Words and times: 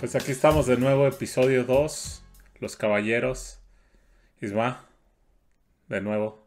Pues 0.00 0.16
aquí 0.16 0.32
estamos 0.32 0.64
de 0.64 0.78
nuevo, 0.78 1.06
episodio 1.06 1.64
2, 1.64 2.22
Los 2.58 2.74
Caballeros. 2.74 3.60
Isma, 4.40 4.86
de 5.90 6.00
nuevo. 6.00 6.42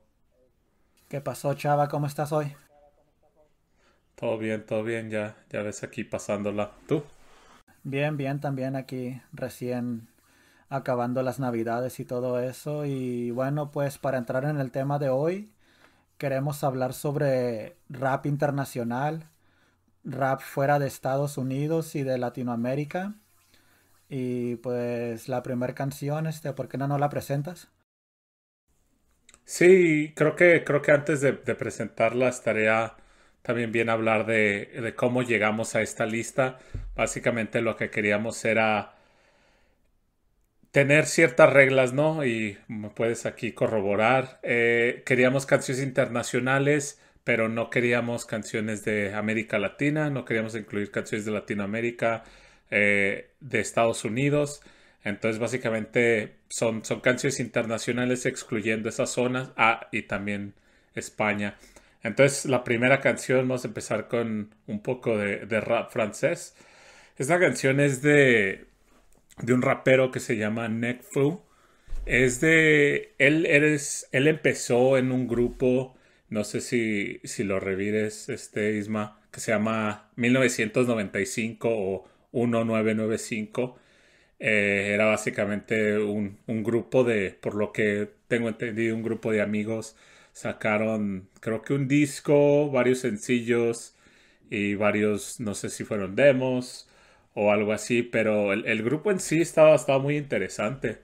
¿Qué 1.08 1.22
pasó, 1.22 1.54
Chava? 1.54 1.88
¿Cómo 1.88 2.08
estás 2.08 2.32
hoy? 2.32 2.52
Todo 4.16 4.40
bien, 4.40 4.66
todo 4.66 4.84
bien, 4.84 5.12
ya, 5.12 5.36
ya 5.52 5.62
ves 5.62 5.84
aquí 5.84 6.04
pasándola. 6.04 6.72
¿Tú? 6.88 7.04
Bien, 7.84 8.18
bien, 8.18 8.40
también 8.40 8.76
aquí 8.76 9.22
recién 9.34 10.08
acabando 10.70 11.22
las 11.22 11.40
navidades 11.40 12.00
y 12.00 12.06
todo 12.06 12.40
eso. 12.40 12.86
Y 12.86 13.30
bueno, 13.30 13.70
pues 13.70 14.00
para 14.00 14.18
entrar 14.18 14.46
en 14.46 14.60
el 14.60 14.72
tema 14.72 14.98
de 14.98 15.10
hoy, 15.10 15.54
queremos 16.18 16.64
hablar 16.64 16.94
sobre 16.94 17.78
rap 17.88 18.26
internacional, 18.26 19.30
rap 20.04 20.42
fuera 20.42 20.80
de 20.80 20.88
Estados 20.88 21.38
Unidos 21.38 21.94
y 21.94 22.02
de 22.02 22.18
Latinoamérica. 22.18 23.14
Y 24.16 24.58
pues 24.58 25.28
la 25.28 25.42
primera 25.42 25.74
canción, 25.74 26.28
este, 26.28 26.54
¿por 26.54 26.68
qué 26.70 26.78
no 26.78 27.00
la 27.00 27.10
presentas? 27.10 27.72
Sí, 29.44 30.14
creo 30.16 30.36
que, 30.36 30.64
creo 30.64 30.84
que 30.84 30.92
antes 30.92 31.20
de, 31.22 31.34
presentarla 31.34 32.28
estaría 32.28 32.96
también 33.42 33.72
bien 33.72 33.90
hablar 33.90 34.28
de, 34.28 34.68
de, 34.68 34.94
cómo 34.94 35.24
llegamos 35.24 35.74
a 35.74 35.82
esta 35.82 36.06
lista. 36.06 36.60
Básicamente 36.96 37.64
lo 37.64 37.76
que 37.76 37.90
queríamos 37.90 38.46
era 38.46 38.94
tener 40.70 41.08
ciertas 41.08 41.52
reglas, 41.52 41.94
¿no? 41.94 42.24
Y 42.24 42.60
me 42.68 42.92
puedes 42.92 43.26
aquí 43.26 43.52
corroborar. 43.52 44.40
Eh, 44.44 45.02
queríamos 45.08 45.48
canciones 45.48 45.84
internacionales, 45.84 47.02
pero 47.24 47.50
no 47.50 47.72
queríamos 47.72 48.28
canciones 48.28 48.86
de 48.86 49.16
América 49.16 49.58
Latina, 49.58 50.12
no 50.12 50.24
queríamos 50.24 50.54
incluir 50.54 50.92
canciones 50.92 51.26
de 51.26 51.32
Latinoamérica 51.32 52.24
eh, 52.76 53.30
de 53.40 53.60
Estados 53.60 54.04
Unidos. 54.04 54.62
Entonces, 55.04 55.40
básicamente 55.40 56.38
son, 56.50 56.84
son 56.84 57.02
canciones 57.02 57.40
internacionales 57.40 58.26
excluyendo 58.26 58.90
esas 58.90 59.12
zonas. 59.12 59.52
Ah, 59.58 59.90
y 59.92 60.04
también 60.04 60.56
España. 60.96 61.56
Entonces, 62.02 62.46
la 62.46 62.64
primera 62.64 63.00
canción, 63.00 63.48
vamos 63.48 63.64
a 63.64 63.68
empezar 63.68 64.08
con 64.08 64.56
un 64.66 64.82
poco 64.82 65.18
de, 65.18 65.62
rap 65.62 65.92
francés. 65.92 66.56
Esta 67.18 67.40
canción 67.40 67.80
es 67.80 68.02
de, 68.02 68.66
de 69.38 69.54
un 69.54 69.62
rapero 69.62 70.10
que 70.10 70.20
se 70.20 70.36
llama 70.38 70.68
Nekfeu. 70.68 71.44
Es 72.08 72.42
de. 72.42 73.14
Él, 73.20 73.46
eres, 73.46 74.10
él 74.12 74.28
empezó 74.28 74.98
en 74.98 75.12
un 75.12 75.28
grupo, 75.28 75.96
no 76.30 76.44
sé 76.44 76.60
si, 76.62 77.20
si 77.24 77.44
lo 77.44 77.60
revires, 77.60 78.30
este 78.30 78.74
Isma, 78.78 79.22
que 79.32 79.40
se 79.40 79.52
llama 79.52 80.10
1995 80.16 81.70
o 81.72 82.13
1995. 82.34 83.78
Eh, 84.40 84.92
era 84.94 85.06
básicamente 85.06 85.98
un, 86.00 86.38
grupo 86.48 87.04
de, 87.04 87.32
por 87.32 87.56
lo 87.56 87.72
que 87.72 88.12
tengo 88.28 88.50
entendido, 88.50 88.96
un 88.96 89.04
grupo 89.04 89.32
de 89.32 89.42
amigos. 89.42 89.96
Sacaron, 90.34 91.30
creo 91.40 91.62
que 91.62 91.74
un 91.74 91.88
disco, 91.88 92.70
varios 92.72 93.00
sencillos 93.00 93.96
y 94.50 94.76
varios, 94.76 95.40
no 95.40 95.54
sé 95.56 95.70
si 95.70 95.84
fueron 95.86 96.16
demos 96.16 96.90
o 97.36 97.52
algo 97.52 97.74
así, 97.74 98.04
pero 98.04 98.54
el, 98.54 98.84
grupo 98.84 99.12
en 99.12 99.20
sí 99.20 99.42
estaba, 99.42 99.76
estaba 99.76 100.00
muy 100.00 100.18
interesante. 100.18 101.02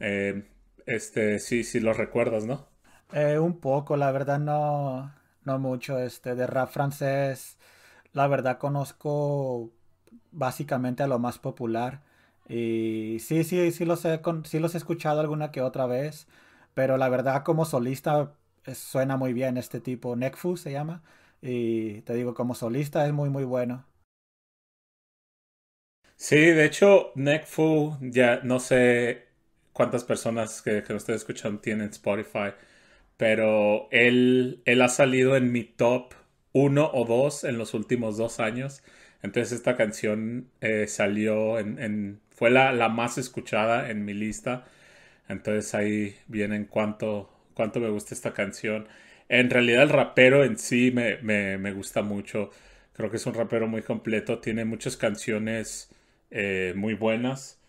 Eh, 0.00 0.44
este, 0.86 1.38
sí, 1.40 1.64
sí 1.64 1.80
lo 1.80 1.92
recuerdas, 1.92 2.46
¿no? 2.46 2.68
Eh, 3.12 3.38
un 3.38 3.60
poco, 3.60 3.96
la 3.96 4.12
verdad 4.12 4.38
no, 4.38 5.12
no 5.44 5.58
mucho. 5.58 5.98
Este, 5.98 6.34
de 6.34 6.46
rap 6.46 6.70
francés, 6.70 7.58
la 8.12 8.26
verdad 8.28 8.58
conozco 8.58 9.72
básicamente 10.32 11.02
a 11.02 11.06
lo 11.08 11.18
más 11.18 11.38
popular. 11.38 12.02
Y 12.48 13.18
sí, 13.20 13.44
sí, 13.44 13.72
sí 13.72 13.84
los 13.84 14.04
he, 14.04 14.20
sí 14.44 14.58
los 14.60 14.74
he 14.74 14.78
escuchado 14.78 15.20
alguna 15.20 15.50
que 15.52 15.62
otra 15.62 15.86
vez, 15.86 16.28
pero 16.74 16.96
la 16.98 17.08
verdad 17.08 17.42
como 17.44 17.64
solista 17.64 18.34
suena 18.74 19.16
muy 19.16 19.32
bien 19.32 19.56
este 19.58 19.80
tipo. 19.80 20.16
Nekfu 20.16 20.56
se 20.56 20.72
llama. 20.72 21.02
Y 21.42 22.02
te 22.02 22.14
digo, 22.14 22.34
como 22.34 22.54
solista 22.54 23.06
es 23.06 23.12
muy, 23.12 23.30
muy 23.30 23.44
bueno. 23.44 23.84
Sí, 26.16 26.36
de 26.36 26.64
hecho, 26.64 27.12
Nekfu, 27.14 27.98
ya 28.00 28.40
no 28.42 28.58
sé 28.60 29.26
cuántas 29.72 30.04
personas 30.04 30.62
que, 30.62 30.82
que 30.82 30.94
ustedes 30.94 31.20
escuchan 31.22 31.60
tienen 31.60 31.90
Spotify, 31.90 32.52
pero 33.16 33.88
él, 33.92 34.62
él 34.66 34.82
ha 34.82 34.88
salido 34.88 35.36
en 35.36 35.52
mi 35.52 35.64
top 35.64 36.14
uno 36.52 36.90
o 36.94 37.04
dos 37.06 37.44
en 37.44 37.58
los 37.58 37.74
últimos 37.74 38.16
dos 38.18 38.40
años. 38.40 38.82
Entonces 39.26 39.58
esta 39.58 39.76
canción 39.76 40.46
eh, 40.60 40.86
salió 40.86 41.58
en, 41.58 42.20
fue 42.30 42.48
la, 42.48 42.88
más 42.88 43.18
escuchada 43.18 43.90
en 43.90 44.04
mi 44.04 44.14
lista. 44.14 44.66
Entonces 45.28 45.74
ahí 45.74 46.14
viene 46.28 46.54
en 46.54 46.64
cuánto, 46.64 47.28
cuánto 47.54 47.80
me 47.80 47.88
gusta 47.88 48.14
esta 48.14 48.32
canción. 48.32 48.86
En 49.28 49.50
realidad 49.50 49.82
el 49.82 49.88
rapero 49.88 50.44
en 50.44 50.56
sí 50.56 50.92
me, 50.92 51.72
gusta 51.72 52.02
mucho. 52.02 52.50
Creo 52.92 53.10
que 53.10 53.16
es 53.16 53.26
un 53.26 53.34
rapero 53.34 53.66
muy 53.66 53.82
completo. 53.82 54.38
Tiene 54.38 54.64
muchas 54.64 54.96
canciones 54.96 55.90
eh, 56.30 56.72
muy 56.76 56.94
buenas. 56.94 57.60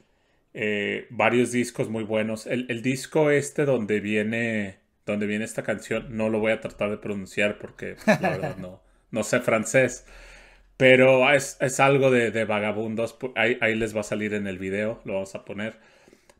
Eh, 0.53 1.07
varios 1.09 1.51
discos 1.51 1.89
muy 1.89 2.03
buenos. 2.03 2.45
El, 2.45 2.83
disco 2.83 3.31
este 3.31 3.65
donde 3.65 3.99
viene, 3.99 4.77
donde 5.07 5.25
viene 5.25 5.45
esta 5.45 5.63
canción, 5.63 6.15
no 6.15 6.29
lo 6.29 6.39
voy 6.39 6.51
a 6.51 6.61
tratar 6.61 6.91
de 6.91 6.97
pronunciar 6.97 7.57
porque 7.57 7.95
la 8.05 8.29
verdad 8.29 8.57
no, 8.59 8.83
no 9.09 9.23
sé 9.23 9.39
francés. 9.39 10.05
Pero 10.77 11.31
es, 11.33 11.57
algo 11.79 12.11
de, 12.11 12.45
vagabundos. 12.45 13.17
Ahí, 13.35 13.75
les 13.75 13.95
va 13.95 14.01
a 14.01 14.03
salir 14.03 14.33
en 14.33 14.47
el 14.47 14.59
video, 14.59 15.01
lo 15.05 15.13
vamos 15.13 15.35
a 15.35 15.45
poner. 15.45 15.79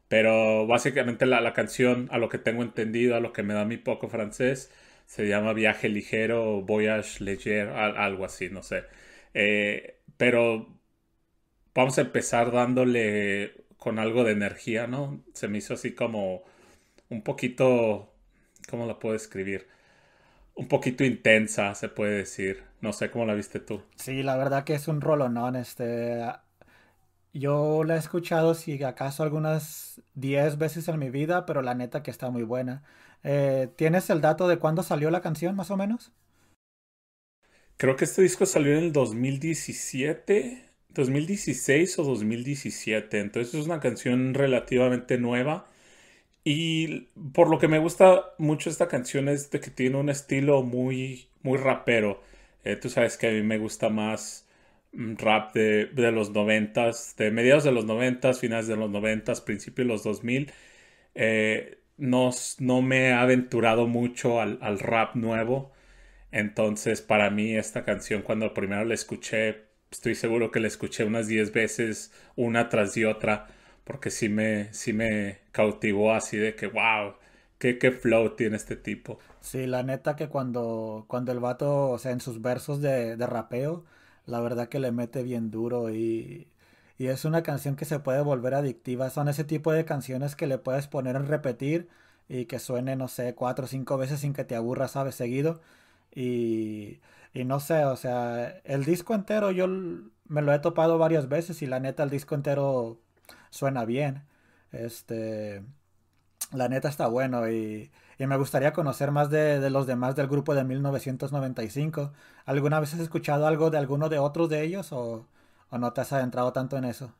Pero 0.09 0.67
básicamente 0.67 1.25
la, 1.25 1.53
canción, 1.53 2.07
a 2.11 2.17
lo 2.19 2.29
que 2.29 2.37
tengo 2.39 2.63
entendido, 2.63 3.15
a 3.15 3.19
lo 3.19 3.33
que 3.33 3.43
me 3.43 3.53
da 3.53 3.65
mi 3.65 3.77
poco 3.77 4.09
francés, 4.09 4.71
se 5.05 5.27
llama 5.27 5.53
Viaje 5.53 5.89
Ligero 5.89 6.61
Voyage 6.61 7.23
Leger, 7.23 7.69
algo 7.69 8.25
así, 8.25 8.49
no 8.49 8.63
sé. 8.63 8.85
Eh, 9.33 9.99
pero 10.17 10.67
vamos 11.73 11.97
a 11.97 12.01
empezar 12.01 12.51
dándole 12.51 13.53
con 13.77 13.99
algo 13.99 14.23
de 14.23 14.33
energía, 14.33 14.87
¿no? 14.87 15.23
Se 15.33 15.47
me 15.47 15.59
hizo 15.59 15.75
así 15.75 15.93
como 15.93 16.43
un 17.09 17.23
poquito, 17.23 18.13
¿cómo 18.69 18.85
lo 18.87 18.99
puedo 18.99 19.15
escribir? 19.15 19.67
Un 20.57 20.67
poquito 20.67 21.03
intensa, 21.03 21.75
se 21.75 21.87
puede 21.87 22.17
decir. 22.17 22.63
No 22.81 22.91
sé 22.91 23.11
cómo 23.11 23.25
la 23.25 23.35
viste 23.35 23.59
tú. 23.59 23.83
Sí, 23.95 24.23
la 24.23 24.35
verdad 24.37 24.63
que 24.63 24.73
es 24.73 24.87
un 24.87 25.01
rolonón. 25.01 25.55
Este, 25.55 26.23
yo 27.31 27.83
la 27.83 27.95
he 27.95 27.99
escuchado, 27.99 28.55
si 28.55 28.81
acaso, 28.83 29.21
algunas 29.21 30.01
10 30.15 30.57
veces 30.57 30.87
en 30.87 30.97
mi 30.97 31.11
vida, 31.11 31.45
pero 31.45 31.61
la 31.61 31.75
neta 31.75 32.01
que 32.01 32.09
está 32.09 32.31
muy 32.31 32.41
buena. 32.41 32.83
Eh, 33.23 33.69
¿Tienes 33.75 34.09
el 34.09 34.19
dato 34.19 34.47
de 34.47 34.57
cuándo 34.57 34.81
salió 34.81 35.11
la 35.11 35.21
canción, 35.21 35.55
más 35.55 35.69
o 35.69 35.77
menos? 35.77 36.11
Creo 37.77 37.95
que 37.95 38.05
este 38.05 38.23
disco 38.23 38.47
salió 38.47 38.75
en 38.75 38.85
el 38.85 38.91
2017, 38.93 40.71
2016 40.89 41.99
o 41.99 42.03
2017. 42.03 43.19
Entonces 43.19 43.53
es 43.53 43.65
una 43.67 43.79
canción 43.79 44.33
relativamente 44.33 45.19
nueva. 45.19 45.67
Y 46.49 47.09
por 47.33 47.49
lo 47.49 47.59
que 47.59 47.67
me 47.67 47.77
gusta 47.77 48.33
mucho 48.37 48.69
esta 48.69 48.87
canción 48.87 49.27
es 49.27 49.51
de 49.51 49.59
que 49.59 49.69
tiene 49.69 49.97
un 49.97 50.09
estilo 50.09 50.63
muy, 50.63 51.27
muy 51.43 51.57
rapero. 51.57 52.21
Eh, 52.63 52.77
tú 52.77 52.89
sabes 52.89 53.17
que 53.17 53.27
a 53.27 53.31
mí 53.31 53.41
me 53.41 53.57
gusta 53.57 53.89
más 53.89 54.47
mm, 54.93 55.15
rap 55.17 55.53
de, 55.53 55.89
los 56.13 56.31
noventas, 56.31 57.15
de 57.17 57.31
mediados 57.31 57.65
de 57.65 57.73
los 57.73 57.83
noventas, 57.83 58.39
finales 58.39 58.67
de 58.67 58.77
los 58.77 58.89
noventas, 58.89 59.41
principios 59.41 59.87
de 59.87 59.93
los 59.93 60.03
2000. 60.05 60.53
Eh, 61.15 61.79
no, 61.97 62.31
no, 62.59 62.81
me 62.81 63.09
he 63.09 63.13
aventurado 63.13 63.87
mucho 63.87 64.39
al, 64.39 64.79
rap 64.79 65.15
nuevo. 65.15 65.73
Entonces, 66.31 67.01
para 67.01 67.29
mí, 67.29 67.55
esta 67.57 67.83
canción, 67.85 68.21
cuando 68.21 68.53
primero 68.53 68.85
la 68.85 68.93
escuché, 68.93 69.65
estoy 69.91 70.15
seguro 70.15 70.51
que 70.51 70.61
la 70.61 70.67
escuché 70.67 71.03
unas 71.03 71.27
10 71.27 71.51
veces, 71.51 72.13
una 72.37 72.69
tras 72.69 72.93
de 72.95 73.05
otra, 73.05 73.47
porque 73.87 74.11
sí 74.11 74.29
me, 74.29 74.73
sí 74.73 74.93
me 74.93 75.39
cautivó 75.51 76.13
así 76.13 76.37
de 76.37 76.55
que, 76.55 76.67
wow, 76.67 77.15
qué, 77.59 77.79
qué 77.79 77.91
flow 77.91 78.35
tiene 78.35 78.57
este 78.57 78.75
tipo. 78.77 79.19
Sí, 79.39 79.65
la 79.67 79.83
neta 79.83 80.15
que 80.15 80.29
cuando, 80.29 81.05
cuando 81.07 81.31
el 81.31 81.39
vato, 81.39 81.89
o 81.91 81.97
sea, 81.99 82.11
en 82.11 82.19
sus 82.21 82.41
versos 82.41 82.81
de, 82.81 83.15
de 83.15 83.27
rapeo, 83.27 83.85
la 84.25 84.41
verdad 84.41 84.67
que 84.67 84.79
le 84.79 84.91
mete 84.91 85.23
bien 85.23 85.51
duro 85.51 85.89
y, 85.89 86.51
y 86.97 87.07
es 87.07 87.23
una 87.23 87.43
canción 87.43 87.75
que 87.75 87.85
se 87.85 87.99
puede 87.99 88.21
volver 88.21 88.55
adictiva. 88.55 89.09
Son 89.09 89.29
ese 89.29 89.43
tipo 89.45 89.71
de 89.71 89.85
canciones 89.85 90.35
que 90.35 90.47
le 90.47 90.57
puedes 90.57 90.87
poner 90.87 91.15
en 91.15 91.27
repetir 91.27 91.87
y 92.27 92.45
que 92.45 92.59
suene, 92.59 92.95
no 92.97 93.07
sé, 93.07 93.35
cuatro 93.35 93.65
o 93.65 93.67
cinco 93.67 93.97
veces 93.97 94.19
sin 94.19 94.33
que 94.33 94.43
te 94.43 94.55
aburra, 94.55 94.87
¿sabes? 94.89 95.15
Seguido. 95.15 95.61
Y, 96.13 96.99
y 97.33 97.45
no 97.45 97.59
sé, 97.61 97.85
o 97.85 97.95
sea, 97.95 98.49
el 98.65 98.83
disco 98.85 99.13
entero 99.15 99.51
yo 99.51 99.67
me 99.67 100.41
lo 100.41 100.53
he 100.53 100.59
topado 100.59 100.97
varias 100.97 101.29
veces 101.29 101.61
y 101.61 101.67
la 101.67 101.79
neta 101.79 102.03
el 102.03 102.09
disco 102.09 102.35
entero 102.35 102.99
suena 103.49 103.85
bien. 103.85 104.23
Este, 104.71 105.63
la 106.53 106.69
neta 106.69 106.89
está 106.89 107.07
bueno 107.07 107.49
y, 107.49 107.91
me 108.19 108.37
gustaría 108.37 108.73
conocer 108.73 109.11
más 109.11 109.29
de, 109.29 109.69
los 109.69 109.85
demás 109.85 110.15
del 110.15 110.27
grupo 110.27 110.55
de 110.55 110.63
1995. 110.63 112.13
¿Alguna 112.45 112.79
vez 112.79 112.93
has 112.93 112.99
escuchado 112.99 113.45
algo 113.45 113.69
de 113.69 113.77
alguno 113.77 114.09
de 114.09 114.19
otros 114.19 114.49
de 114.49 114.63
ellos 114.63 114.91
o, 114.91 115.27
o 115.69 115.77
no 115.77 115.93
te 115.93 116.01
has 116.01 116.13
adentrado 116.13 116.51
tanto 116.51 116.77
en 116.77 116.85
eso? 116.85 117.13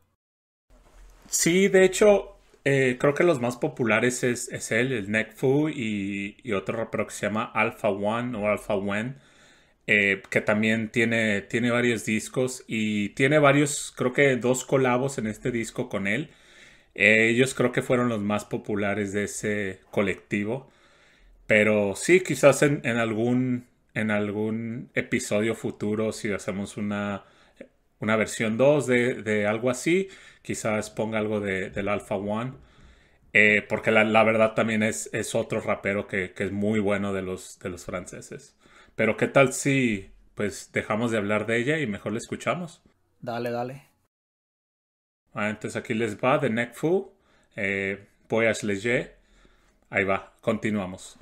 Sí, 1.28 1.68
de 1.68 1.84
hecho, 1.84 2.38
eh, 2.64 2.96
creo 2.98 3.14
que 3.14 3.24
los 3.24 3.40
más 3.40 3.56
populares 3.56 4.24
es, 4.24 4.48
es 4.48 4.72
él, 4.72 4.92
el 4.92 5.10
Nekfu 5.10 5.68
y, 5.68 6.36
y, 6.42 6.52
otro 6.52 6.76
rapero 6.76 7.06
que 7.06 7.14
se 7.14 7.26
llama 7.26 7.44
Alpha 7.44 7.88
One 7.88 8.36
o 8.36 8.48
Alpha 8.48 8.74
One, 8.74 9.16
eh, 9.88 10.22
que 10.30 10.42
también 10.42 10.90
tiene, 10.90 11.40
tiene 11.42 11.70
varios 11.70 12.04
discos 12.04 12.62
y 12.68 13.10
tiene 13.10 13.38
varios, 13.38 13.92
creo 13.96 14.12
que 14.12 14.36
dos 14.36 14.64
colabos 14.66 15.18
en 15.18 15.26
este 15.26 15.50
disco 15.50 15.88
con 15.88 16.06
él. 16.06 16.30
Eh, 16.94 17.30
ellos 17.30 17.54
creo 17.54 17.72
que 17.72 17.82
fueron 17.82 18.08
los 18.10 18.20
más 18.20 18.44
populares 18.44 19.12
de 19.14 19.24
ese 19.24 19.80
colectivo. 19.90 20.70
Pero 21.46 21.94
sí, 21.96 22.20
quizás 22.22 22.62
en, 22.62 22.86
algún, 22.98 23.66
en 23.94 24.10
algún 24.10 24.90
episodio 24.94 25.54
futuro, 25.54 26.12
si 26.12 26.32
hacemos 26.32 26.76
una, 26.76 27.24
una 28.00 28.16
versión 28.16 28.56
2 28.58 28.86
de, 28.86 29.46
algo 29.48 29.70
así, 29.70 30.08
quizás 30.42 30.90
ponga 30.90 31.18
algo 31.18 31.40
de, 31.40 31.70
del 31.70 31.88
Alpha 31.88 32.16
One. 32.16 32.54
Eh, 33.32 33.64
porque 33.68 33.90
la, 33.92 34.24
verdad 34.24 34.54
también 34.54 34.82
es, 34.82 35.10
es 35.12 35.34
otro 35.34 35.60
rapero 35.60 36.06
que, 36.08 36.32
es 36.36 36.52
muy 36.52 36.80
bueno 36.80 37.12
de 37.12 37.22
los, 37.22 37.58
de 37.60 37.70
los 37.70 37.84
franceses. 37.84 38.56
Pero 38.98 39.16
qué 39.16 39.28
tal 39.28 39.52
si 39.52 40.10
pues 40.34 40.72
dejamos 40.72 41.12
de 41.12 41.18
hablar 41.18 41.46
de 41.46 41.56
ella 41.56 41.78
y 41.78 41.86
mejor 41.86 42.10
la 42.10 42.18
escuchamos. 42.18 42.82
Dale, 43.20 43.52
dale. 43.52 43.84
Ah, 45.32 45.50
entonces 45.50 45.76
aquí 45.76 45.94
les 45.94 46.18
va 46.18 46.38
de 46.38 46.50
Neckfu, 46.50 47.12
eh, 47.54 48.08
Voyage. 48.28 49.14
Ahí 49.88 50.02
va, 50.02 50.32
continuamos. 50.40 51.16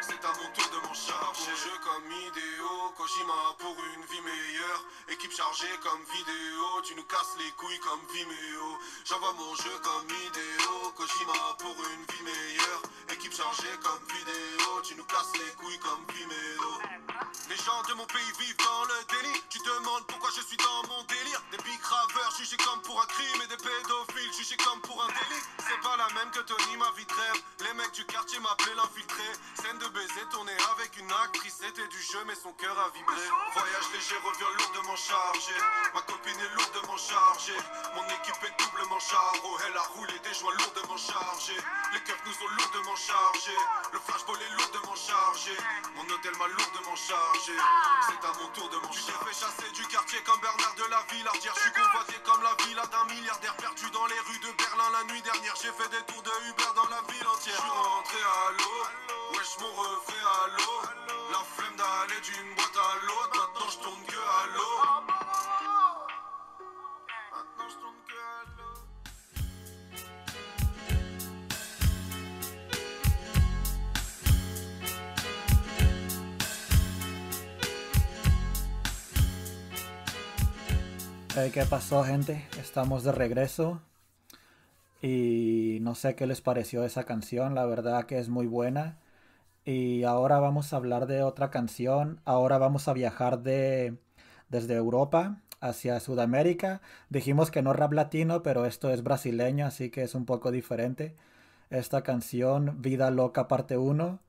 C'est 0.00 0.24
à 0.24 0.32
mon 0.32 0.48
tour 0.54 0.68
de 0.70 0.86
m'en 0.86 0.94
charger. 0.94 1.52
Jeu 1.56 1.76
comme 1.82 2.10
idéo, 2.12 2.92
Kojima 2.96 3.56
pour 3.58 3.76
une 3.94 4.04
vie 4.06 4.20
meilleure. 4.20 4.84
Équipe 5.08 5.32
chargée 5.32 5.74
comme 5.82 6.02
vidéo, 6.12 6.82
tu 6.82 6.94
nous 6.94 7.04
casses 7.04 7.36
les 7.38 7.50
couilles 7.52 7.78
comme 7.80 8.00
Vimeo. 8.12 8.78
J'envoie 9.04 9.32
mon 9.32 9.54
jeu 9.56 9.72
comme 9.82 10.10
idéo, 10.10 10.92
Kojima 10.96 11.56
pour 11.58 11.76
une 11.76 12.04
vie 12.14 12.22
meilleure. 12.22 12.82
Équipe 13.10 13.34
chargée 13.34 13.76
comme 13.82 14.02
vidéo, 14.16 14.80
tu 14.82 14.94
nous 14.96 15.04
casses 15.04 15.32
les 15.34 15.52
couilles 15.54 15.78
comme 15.78 16.04
Vimeo. 16.14 16.80
Les 17.48 17.56
gens 17.56 17.82
de 17.88 17.94
mon 17.94 18.06
pays 18.06 18.32
vivent 18.40 18.56
dans 18.58 18.84
le 18.84 18.98
délit. 19.08 19.42
Tu 19.48 19.58
demandes 19.60 20.06
pourquoi 20.06 20.30
je 20.34 20.42
suis 20.42 20.56
dans 20.56 20.82
mon 20.88 21.02
délire. 21.04 21.42
Des 21.50 21.58
bigraveurs 21.58 22.34
jugés 22.36 22.56
comme 22.58 22.82
pour 22.82 23.00
un 23.00 23.06
crime 23.06 23.42
et 23.42 23.46
des 23.46 23.56
pédophiles 23.56 24.32
jugés 24.36 24.56
comme 24.58 24.80
pour 24.80 25.02
un 25.02 25.08
délit. 25.08 25.42
C'est 25.58 25.80
pas 25.80 25.96
la 25.96 26.08
même 26.14 26.30
que 26.30 26.40
Tony, 26.40 26.76
ma 26.76 26.90
vie 26.92 27.06
de 27.06 27.12
rêve. 27.12 27.42
Les 27.60 27.72
mecs 27.74 27.92
du 27.92 28.04
quartier 28.06 28.38
m'appelaient 28.40 28.74
l'infiltré 28.74 29.24
de 29.78 29.88
baisers, 29.88 30.28
tournée 30.30 30.56
avec 30.72 30.96
une 30.96 31.10
actrice, 31.12 31.56
c'était 31.60 31.86
du 31.88 32.00
jeu, 32.02 32.22
mais 32.26 32.34
son 32.34 32.52
cœur 32.52 32.78
a 32.78 32.88
vibré. 32.90 33.16
Voyage 33.52 33.88
léger 33.92 34.16
revient 34.24 34.52
lourdement 34.58 34.96
chargé. 34.96 35.52
Ma 35.94 36.00
copine 36.02 36.38
est 36.38 36.54
lourdement 36.56 36.96
chargée. 36.96 37.56
Mon 37.94 38.04
équipe 38.04 38.40
est 38.44 38.56
doublement 38.58 39.00
charo. 39.00 39.58
Elle 39.66 39.76
a 39.76 39.82
roulé 39.94 40.18
des 40.20 40.34
joints 40.34 40.54
lourdement 40.54 40.96
chargés. 40.96 41.60
Les 41.92 42.00
keufs 42.00 42.24
nous 42.24 42.38
ont 42.44 42.50
lourdement 42.56 42.96
chargés. 42.96 43.60
Le 43.92 43.98
flashball 44.00 44.40
est 44.40 44.54
lourdement 44.56 44.96
chargé. 44.96 45.56
Mon 45.96 46.04
hôtel 46.08 46.36
m'a 46.36 46.48
lourdement 46.48 46.96
chargé. 46.96 47.52
C'est 48.08 48.22
à 48.24 48.32
mon 48.40 48.48
tour 48.56 48.68
de 48.68 48.76
manger. 48.76 49.00
J'ai 49.06 49.18
fait 49.24 49.36
chasser 49.36 49.70
du 49.72 49.86
quartier 49.86 50.22
comme 50.24 50.40
Bernard 50.40 50.74
de 50.76 50.84
la 50.90 51.02
Villardière. 51.12 51.54
Je 51.56 51.60
suis 51.60 51.72
convoité 51.72 52.14
comme 52.24 52.42
la 52.42 52.54
villa 52.64 52.86
d'un 52.86 53.04
milliardaire 53.12 53.56
perdu 53.56 53.90
dans 53.90 54.06
les 54.06 54.20
rues 54.20 54.40
de 54.40 54.52
Berlin 54.56 54.90
la 54.92 55.04
nuit 55.12 55.22
dernière. 55.22 55.54
J'ai 55.60 55.72
fait 55.72 55.88
des 55.90 56.02
tours 56.08 56.22
de 56.22 56.32
Uber 56.48 56.72
dans 56.74 56.88
la 56.88 57.00
ville 57.12 57.28
entière. 57.28 57.56
Je 57.56 57.60
suis 57.60 57.70
rentré 57.70 58.20
à 58.22 58.50
l'eau. 58.52 59.36
Wesh, 59.36 59.58
¿Qué 81.56 81.64
pasó 81.64 82.04
gente? 82.04 82.46
Estamos 82.60 83.02
de 83.02 83.12
regreso 83.12 83.80
y 85.00 85.78
no 85.80 85.94
sé 85.94 86.14
qué 86.14 86.26
les 86.26 86.42
pareció 86.42 86.84
esa 86.84 87.04
canción, 87.04 87.54
la 87.54 87.64
verdad 87.64 88.04
que 88.04 88.18
es 88.18 88.28
muy 88.28 88.46
buena. 88.46 88.98
Y 89.66 90.04
ahora 90.04 90.38
vamos 90.40 90.72
a 90.72 90.76
hablar 90.78 91.06
de 91.08 91.22
otra 91.24 91.50
canción, 91.50 92.20
ahora 92.24 92.58
vamos 92.58 92.88
a 92.88 92.94
viajar 92.94 93.42
de, 93.42 93.98
desde 94.48 94.74
Europa 94.76 95.42
hacia 95.60 96.00
Sudamérica. 96.00 96.82
Dijimos 97.10 97.50
que 97.50 97.62
no 97.62 97.74
rap 97.74 97.92
latino, 97.92 98.42
pero 98.42 98.66
esto 98.66 98.90
es 98.90 99.02
brasileño, 99.04 99.66
así 99.66 99.90
que 99.90 100.02
es 100.04 100.14
un 100.14 100.24
poco 100.26 100.52
diferente. 100.52 101.16
Esta 101.70 102.02
canción, 102.02 102.80
Vida 102.82 103.10
Loca 103.10 103.48
parte 103.48 103.76
1, 103.78 104.20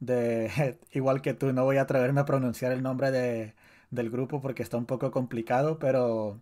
de 0.00 0.78
igual 0.92 1.22
que 1.22 1.34
tú, 1.34 1.52
no 1.52 1.64
voy 1.64 1.78
a 1.78 1.82
atreverme 1.82 2.20
a 2.22 2.26
pronunciar 2.26 2.72
el 2.72 2.82
nombre 2.82 3.10
de, 3.12 3.54
del 3.90 4.10
grupo 4.10 4.40
porque 4.42 4.62
está 4.64 4.78
un 4.78 4.86
poco 4.86 5.10
complicado, 5.12 5.78
pero 5.78 6.40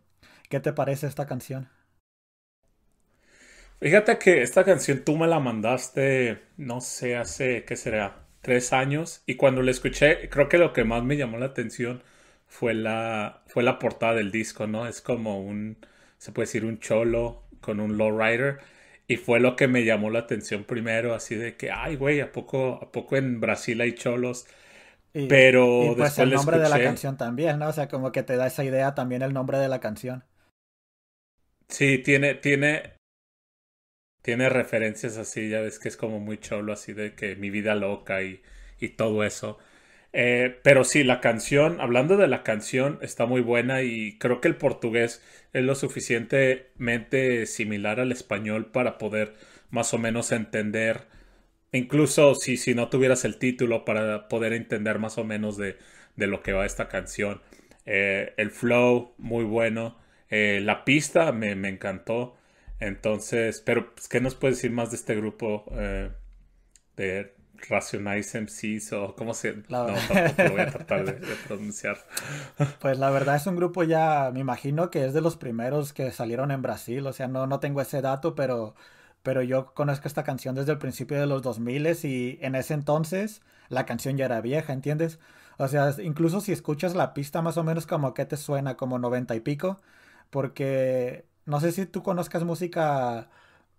¿Qué 0.51 0.61
te 0.61 0.73
parece 0.73 1.07
esta 1.09 1.27
canción? 1.27 1.69
Fíjate 3.81 4.19
que 4.19 4.43
esta 4.43 4.65
canción 4.65 5.05
tú 5.05 5.17
me 5.17 5.27
la 5.29 5.39
mandaste, 5.41 6.43
no 6.57 6.81
sé, 6.81 7.17
hace, 7.17 7.65
¿qué 7.65 7.77
será? 7.77 8.24
Tres 8.45 8.73
años. 8.73 9.23
Y 9.27 9.37
cuando 9.37 9.63
la 9.63 9.71
escuché, 9.71 10.29
creo 10.29 10.49
que 10.49 10.59
lo 10.59 10.73
que 10.73 10.85
más 10.85 11.03
me 11.03 11.17
llamó 11.17 11.39
la 11.39 11.47
atención 11.47 12.03
fue 12.47 12.75
la, 12.75 13.43
fue 13.47 13.63
la 13.63 13.79
portada 13.79 14.15
del 14.15 14.31
disco, 14.31 14.67
¿no? 14.67 14.87
Es 14.87 15.01
como 15.01 15.41
un, 15.41 15.79
se 16.19 16.31
puede 16.33 16.47
decir, 16.47 16.65
un 16.65 16.79
cholo 16.79 17.43
con 17.61 17.81
un 17.81 17.97
lowrider. 17.97 18.59
Y 19.09 19.17
fue 19.17 19.41
lo 19.41 19.57
que 19.57 19.69
me 19.69 19.85
llamó 19.85 20.11
la 20.11 20.21
atención 20.21 20.65
primero, 20.65 21.15
así 21.15 21.35
de 21.37 21.57
que, 21.57 21.71
ay, 21.71 21.97
güey, 21.97 22.21
¿a 22.21 22.33
poco, 22.33 22.79
¿a 22.83 22.93
poco 22.93 23.17
en 23.17 23.41
Brasil 23.41 23.81
hay 23.81 23.95
cholos? 23.95 24.47
pero 25.29 25.93
y 25.93 25.95
pues 25.95 26.19
el 26.19 26.31
nombre 26.31 26.59
de 26.59 26.69
la 26.69 26.83
canción 26.83 27.17
también, 27.17 27.59
¿no? 27.59 27.69
O 27.69 27.73
sea, 27.73 27.89
como 27.89 28.11
que 28.13 28.23
te 28.25 28.37
da 28.37 28.49
esa 28.49 28.65
idea 28.65 28.95
también 28.95 29.23
el 29.23 29.33
nombre 29.33 29.59
de 29.59 29.69
la 29.69 29.81
canción. 29.81 30.25
Sí, 31.69 31.99
tiene, 31.99 32.35
tiene, 32.35 32.94
tiene 34.25 34.49
referencias 34.49 35.19
así, 35.19 35.49
ya 35.51 35.61
ves 35.61 35.79
que 35.79 35.89
es 35.89 35.97
como 35.97 36.19
muy 36.21 36.39
cholo, 36.39 36.73
así 36.73 36.93
de 36.95 37.15
que 37.15 37.37
mi 37.37 37.51
vida 37.51 37.77
loca 37.77 38.23
y, 38.23 38.43
y 38.81 38.89
todo 38.91 39.25
eso. 39.25 39.59
Eh, 40.13 40.61
pero 40.63 40.85
sí, 40.85 41.05
la 41.05 41.21
canción, 41.21 41.81
hablando 41.81 42.17
de 42.17 42.29
la 42.29 42.43
canción, 42.43 42.99
está 43.03 43.27
muy 43.27 43.41
buena 43.43 43.83
y 43.83 44.19
creo 44.19 44.41
que 44.41 44.49
el 44.49 44.57
portugués 44.57 45.23
es 45.53 45.65
lo 45.65 45.75
suficientemente 45.75 47.47
similar 47.47 48.01
al 48.01 48.13
español 48.13 48.67
para 48.67 48.99
poder 48.99 49.35
más 49.71 49.95
o 49.95 49.99
menos 49.99 50.33
entender 50.33 51.03
incluso 51.75 52.35
si, 52.35 52.57
si 52.57 52.75
no 52.75 52.89
tuvieras 52.89 53.25
el 53.25 53.39
título 53.39 53.85
para 53.85 54.29
poder 54.29 54.53
entender 54.53 54.99
más 54.99 55.19
o 55.19 55.25
menos 55.25 55.57
de, 55.57 55.77
lo 56.17 56.43
que 56.43 56.53
va 56.53 56.67
esta 56.67 56.89
canción. 56.89 57.43
Eh, 57.87 58.33
el 58.37 58.51
flow, 58.51 59.15
muy 59.19 59.45
bueno. 59.45 59.99
Eh, 60.31 60.61
la 60.63 60.85
pista 60.85 61.33
me, 61.33 61.51
encantó. 61.69 62.37
Entonces, 62.81 63.63
pero 63.65 63.95
pues, 63.95 64.09
¿qué 64.09 64.21
nos 64.21 64.35
puedes 64.35 64.59
decir 64.59 64.73
más 64.73 64.91
de 64.91 64.97
este 64.97 65.15
grupo 65.15 65.65
eh, 65.73 66.11
de 66.97 67.35
Rationize 67.69 68.41
MCs 68.41 68.93
o 68.93 69.15
cómo 69.15 69.35
se... 69.35 69.63
No, 69.69 69.87
tampoco 69.87 70.43
lo 70.43 70.51
voy 70.51 70.61
a 70.61 70.71
tratar 70.71 71.05
de, 71.21 71.37
pronunciar. 71.47 71.99
Pues 72.81 72.99
la 72.99 73.11
verdad 73.11 73.37
es 73.37 73.47
un 73.47 73.57
grupo 73.57 73.83
ya, 73.85 74.31
me 74.33 74.41
imagino 74.41 74.91
que 74.91 75.05
es 75.07 75.15
de 75.15 75.21
los 75.21 75.37
primeros 75.37 75.93
que 75.93 76.11
salieron 76.11 76.51
en 76.51 76.63
Brasil, 76.63 77.07
o 77.07 77.13
sea, 77.13 77.29
no, 77.29 77.47
no 77.47 77.61
tengo 77.61 77.81
ese 77.81 78.03
dato, 78.03 78.35
pero, 78.35 78.75
pero 79.23 79.43
yo 79.43 79.73
conozco 79.75 80.09
esta 80.09 80.25
canción 80.25 80.55
desde 80.55 80.73
el 80.73 80.79
principio 80.79 81.19
de 81.19 81.27
los 81.27 81.43
2000 81.43 82.05
y 82.05 82.39
en 82.43 82.55
ese 82.55 82.75
entonces 82.75 83.43
la 83.69 83.87
canción 83.87 84.17
ya 84.17 84.27
era 84.27 84.41
vieja, 84.41 84.73
¿entiendes? 84.73 85.19
O 85.57 85.69
sea, 85.69 85.95
incluso 86.03 86.41
si 86.41 86.53
escuchas 86.53 86.95
la 86.95 87.15
pista 87.15 87.41
más 87.43 87.57
o 87.57 87.65
menos 87.65 87.87
como 87.87 88.15
que 88.15 88.27
te 88.27 88.37
suena 88.37 88.77
como 88.77 88.99
90 88.99 89.35
y 89.37 89.41
pico, 89.41 89.81
porque 90.31 91.27
no 91.47 91.61
sé 91.61 91.73
si 91.73 91.87
tú 91.87 92.03
conozcas 92.03 92.45
música 92.45 93.29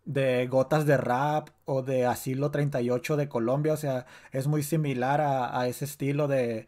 de 0.05 0.47
Gotas 0.47 0.85
de 0.85 0.97
Rap 0.97 1.49
o 1.65 1.81
de 1.83 2.05
Asilo 2.05 2.51
38 2.51 3.17
de 3.17 3.29
Colombia, 3.29 3.73
o 3.73 3.77
sea, 3.77 4.05
es 4.31 4.47
muy 4.47 4.63
similar 4.63 5.21
a, 5.21 5.67
ese 5.67 5.85
estilo 5.85 6.27
de, 6.27 6.67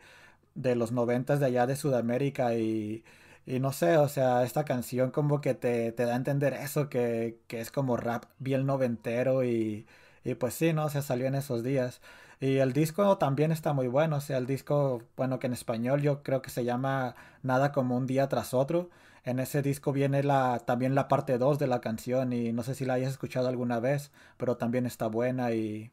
de 0.56 0.76
los 0.76 0.92
noventas 0.92 1.40
de 1.40 1.48
allá 1.48 1.68
de 1.68 1.76
Sudamérica 1.76 2.56
y, 2.56 3.04
y, 3.46 3.60
no 3.60 3.72
sé, 3.74 3.98
o 3.98 4.10
sea, 4.10 4.44
esta 4.44 4.66
canción 4.66 5.12
como 5.12 5.42
que 5.42 5.54
te, 5.54 5.92
te 5.92 6.06
da 6.06 6.14
a 6.14 6.18
entender 6.18 6.54
eso, 6.54 6.90
que, 6.90 7.40
que, 7.48 7.62
es 7.62 7.72
como 7.72 7.98
rap 7.98 8.26
bien 8.40 8.66
noventero 8.66 9.44
y, 9.44 9.88
y 10.24 10.36
pues 10.36 10.54
sí, 10.56 10.74
¿no? 10.74 10.90
se 10.90 11.02
salió 11.02 11.28
en 11.28 11.36
esos 11.36 11.64
días. 11.64 12.02
Y 12.40 12.58
el 12.58 12.74
disco 12.74 13.18
también 13.18 13.52
está 13.52 13.74
muy 13.74 13.88
bueno, 13.88 14.18
o 14.18 14.22
sea, 14.22 14.38
el 14.38 14.46
disco, 14.48 15.04
bueno, 15.16 15.40
que 15.40 15.48
en 15.48 15.54
español 15.54 16.02
yo 16.02 16.24
creo 16.24 16.42
que 16.42 16.50
se 16.52 16.66
llama 16.66 17.16
Nada 17.44 17.72
como 17.72 17.98
un 17.98 18.08
día 18.08 18.28
tras 18.30 18.54
otro 18.54 18.90
en 19.28 19.40
ese 19.40 19.62
disco 19.62 19.92
viene 19.92 20.24
la, 20.24 20.60
también 20.66 20.96
la 20.96 21.08
parte 21.10 21.38
2 21.38 21.60
de 21.60 21.68
la 21.68 21.82
canción 21.82 22.32
y 22.34 22.54
no 22.54 22.64
sé 22.64 22.76
si 22.76 22.86
la 22.86 22.94
hayas 22.94 23.12
escuchado 23.12 23.50
alguna 23.50 23.80
vez, 23.82 24.12
pero 24.38 24.56
también 24.58 24.86
está 24.86 25.08
buena 25.08 25.52
y, 25.52 25.92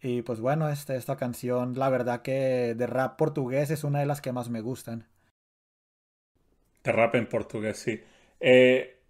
y 0.00 0.22
pues 0.22 0.40
bueno, 0.40 0.68
este, 0.68 0.96
esta 0.96 1.16
canción, 1.16 1.74
la 1.78 1.90
verdad 1.90 2.22
que 2.22 2.74
de 2.76 2.86
rap 2.86 3.18
portugués 3.18 3.70
es 3.70 3.84
una 3.84 4.00
de 4.00 4.06
las 4.06 4.20
que 4.20 4.32
más 4.32 4.50
me 4.50 4.60
gustan. 4.60 5.06
De 6.84 6.92
rap 6.92 7.14
en 7.16 7.28
portugués, 7.28 7.78
sí. 7.78 8.00
Eh, 8.40 9.00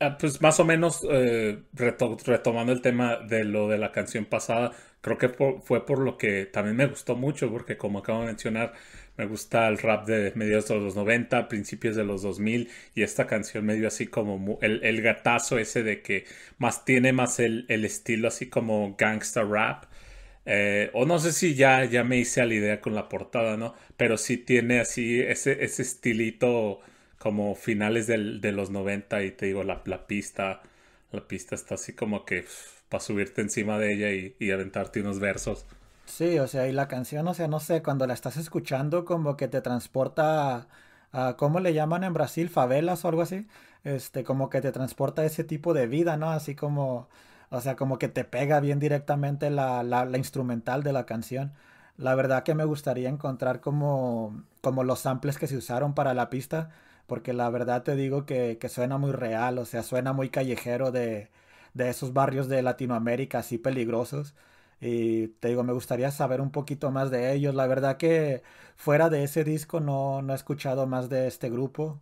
ah, 0.00 0.16
pues 0.18 0.40
más 0.42 0.60
o 0.60 0.64
menos 0.64 1.00
eh, 1.10 1.62
retomando 1.72 2.72
el 2.72 2.82
tema 2.82 3.16
de 3.18 3.44
lo 3.44 3.68
de 3.68 3.78
la 3.78 3.92
canción 3.92 4.26
pasada, 4.26 4.72
creo 5.02 5.18
que 5.18 5.28
fue 5.28 5.84
por 5.84 5.98
lo 5.98 6.16
que 6.16 6.46
también 6.46 6.76
me 6.76 6.86
gustó 6.86 7.16
mucho, 7.16 7.50
porque 7.50 7.76
como 7.76 7.98
acabo 7.98 8.20
de 8.20 8.26
mencionar, 8.28 8.72
me 9.16 9.26
gusta 9.26 9.68
el 9.68 9.78
rap 9.78 10.06
de 10.06 10.32
mediados 10.36 10.68
de 10.68 10.78
los 10.80 10.96
90, 10.96 11.48
principios 11.48 11.96
de 11.96 12.04
los 12.04 12.22
2000 12.22 12.70
y 12.94 13.02
esta 13.02 13.26
canción 13.26 13.66
medio 13.66 13.88
así 13.88 14.06
como 14.06 14.58
el, 14.62 14.82
el 14.84 15.02
gatazo 15.02 15.58
ese 15.58 15.82
de 15.82 16.02
que 16.02 16.24
más 16.58 16.84
tiene 16.84 17.12
más 17.12 17.38
el, 17.40 17.66
estilo 17.68 18.28
así 18.28 18.48
como 18.48 18.96
gangsta 18.96 19.42
rap. 19.42 19.84
Eh, 20.46 20.90
o 20.94 21.06
no 21.06 21.18
sé 21.18 21.32
si 21.32 21.54
ya, 21.54 21.84
ya 21.84 22.04
me 22.04 22.18
hice 22.18 22.40
a 22.40 22.46
la 22.46 22.54
idea 22.54 22.80
con 22.80 22.94
la 22.94 23.08
portada, 23.08 23.56
¿no? 23.56 23.74
Pero 23.96 24.16
sí 24.18 24.38
tiene 24.38 24.80
así 24.80 25.20
ese, 25.20 25.64
ese 25.64 25.82
estilito 25.82 26.80
como 27.18 27.54
finales 27.54 28.06
del, 28.06 28.40
de 28.40 28.52
los 28.52 28.70
90 28.70 29.22
y 29.24 29.30
te 29.32 29.46
digo, 29.46 29.62
la, 29.64 29.82
la 29.86 30.06
pista, 30.06 30.62
la 31.12 31.26
pista 31.28 31.54
está 31.54 31.74
así 31.76 31.92
como 31.92 32.24
que 32.24 32.44
para 32.92 33.02
subirte 33.04 33.42
encima 33.42 33.78
de 33.80 33.94
ella 33.94 34.12
y, 34.12 34.36
y 34.40 34.52
aventarte 34.52 35.02
unos 35.02 35.20
versos. 35.20 35.66
Sí, 36.04 36.38
o 36.38 36.46
sea, 36.48 36.68
y 36.68 36.72
la 36.72 36.88
canción, 36.88 37.26
o 37.28 37.34
sea, 37.34 37.48
no 37.48 37.60
sé, 37.60 37.82
cuando 37.82 38.06
la 38.06 38.14
estás 38.14 38.36
escuchando 38.36 39.04
como 39.04 39.36
que 39.36 39.48
te 39.48 39.60
transporta 39.62 40.68
a, 41.12 41.36
¿cómo 41.38 41.60
le 41.60 41.72
llaman 41.74 42.04
en 42.04 42.12
Brasil? 42.12 42.50
Favelas 42.50 43.04
o 43.04 43.08
algo 43.08 43.22
así. 43.22 43.46
Este, 43.84 44.24
como 44.24 44.50
que 44.50 44.60
te 44.60 44.72
transporta 44.72 45.24
ese 45.24 45.44
tipo 45.44 45.74
de 45.74 45.86
vida, 45.86 46.16
¿no? 46.16 46.30
Así 46.30 46.54
como, 46.54 47.08
o 47.50 47.60
sea, 47.60 47.76
como 47.76 47.98
que 47.98 48.08
te 48.08 48.24
pega 48.24 48.60
bien 48.60 48.78
directamente 48.78 49.50
la, 49.50 49.82
la, 49.82 50.04
la 50.04 50.18
instrumental 50.18 50.82
de 50.82 50.92
la 50.92 51.06
canción. 51.06 51.52
La 51.96 52.14
verdad 52.14 52.42
que 52.42 52.54
me 52.54 52.64
gustaría 52.64 53.08
encontrar 53.08 53.60
como, 53.60 54.44
como 54.60 54.84
los 54.84 55.00
samples 55.00 55.38
que 55.38 55.46
se 55.46 55.56
usaron 55.56 55.94
para 55.94 56.14
la 56.14 56.30
pista, 56.30 56.70
porque 57.06 57.32
la 57.32 57.48
verdad 57.50 57.82
te 57.82 57.96
digo 57.96 58.26
que, 58.26 58.58
que 58.60 58.68
suena 58.68 58.98
muy 58.98 59.12
real, 59.12 59.58
o 59.58 59.64
sea, 59.64 59.82
suena 59.82 60.12
muy 60.12 60.30
callejero 60.30 60.90
de, 60.92 61.30
de 61.74 61.90
esos 61.90 62.12
barrios 62.12 62.48
de 62.48 62.62
Latinoamérica 62.62 63.38
así 63.40 63.58
peligrosos. 63.58 64.34
Y 64.80 65.28
te 65.28 65.48
digo, 65.48 65.62
me 65.64 65.72
gustaría 65.72 66.10
saber 66.10 66.40
un 66.40 66.50
poquito 66.50 66.90
más 66.90 67.10
de 67.10 67.32
ellos. 67.32 67.54
La 67.54 67.66
verdad 67.66 67.96
que 67.98 68.42
fuera 68.76 69.08
de 69.10 69.24
ese 69.24 69.44
disco 69.44 69.80
no, 69.80 70.22
no 70.22 70.32
he 70.32 70.36
escuchado 70.36 70.86
más 70.86 71.08
de 71.08 71.28
este 71.28 71.50
grupo. 71.50 72.00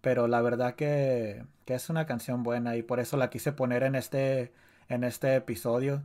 Pero 0.00 0.28
la 0.28 0.42
verdad 0.42 0.74
que, 0.74 1.44
que, 1.64 1.74
es 1.74 1.90
una 1.90 2.06
canción 2.06 2.42
buena 2.42 2.76
y 2.76 2.82
por 2.82 3.00
eso 3.00 3.16
la 3.16 3.30
quise 3.30 3.52
poner 3.52 3.84
en 3.84 3.94
este, 3.94 4.52
en 4.88 5.04
este 5.04 5.36
episodio. 5.36 6.04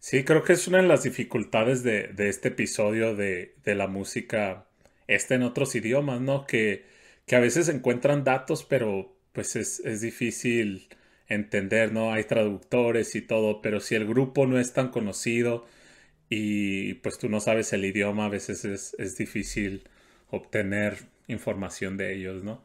Sí, 0.00 0.24
creo 0.24 0.42
que 0.44 0.52
es 0.54 0.68
una 0.68 0.78
de 0.78 0.88
las 0.88 1.04
dificultades 1.04 1.82
de, 1.82 2.08
de 2.08 2.28
este 2.28 2.48
episodio 2.48 3.14
de, 3.16 3.54
de, 3.64 3.74
la 3.74 3.86
música 3.86 4.66
este 5.06 5.34
en 5.36 5.42
otros 5.44 5.74
idiomas, 5.76 6.20
¿no? 6.20 6.46
Que, 6.46 6.84
que 7.26 7.36
a 7.36 7.40
veces 7.40 7.68
encuentran 7.68 8.24
datos, 8.24 8.64
pero 8.64 9.13
pues 9.34 9.56
es, 9.56 9.80
es 9.80 10.00
difícil 10.00 10.88
entender, 11.28 11.92
¿no? 11.92 12.12
Hay 12.12 12.24
traductores 12.24 13.14
y 13.14 13.22
todo, 13.22 13.60
pero 13.62 13.80
si 13.80 13.94
el 13.94 14.06
grupo 14.06 14.46
no 14.46 14.58
es 14.58 14.72
tan 14.72 14.88
conocido 14.88 15.66
y 16.28 16.94
pues 16.94 17.18
tú 17.18 17.28
no 17.28 17.40
sabes 17.40 17.72
el 17.72 17.84
idioma, 17.84 18.26
a 18.26 18.28
veces 18.28 18.64
es, 18.64 19.16
difícil 19.16 19.88
obtener 20.30 21.08
información 21.28 21.96
de 21.96 22.14
ellos, 22.14 22.42
¿no? 22.42 22.62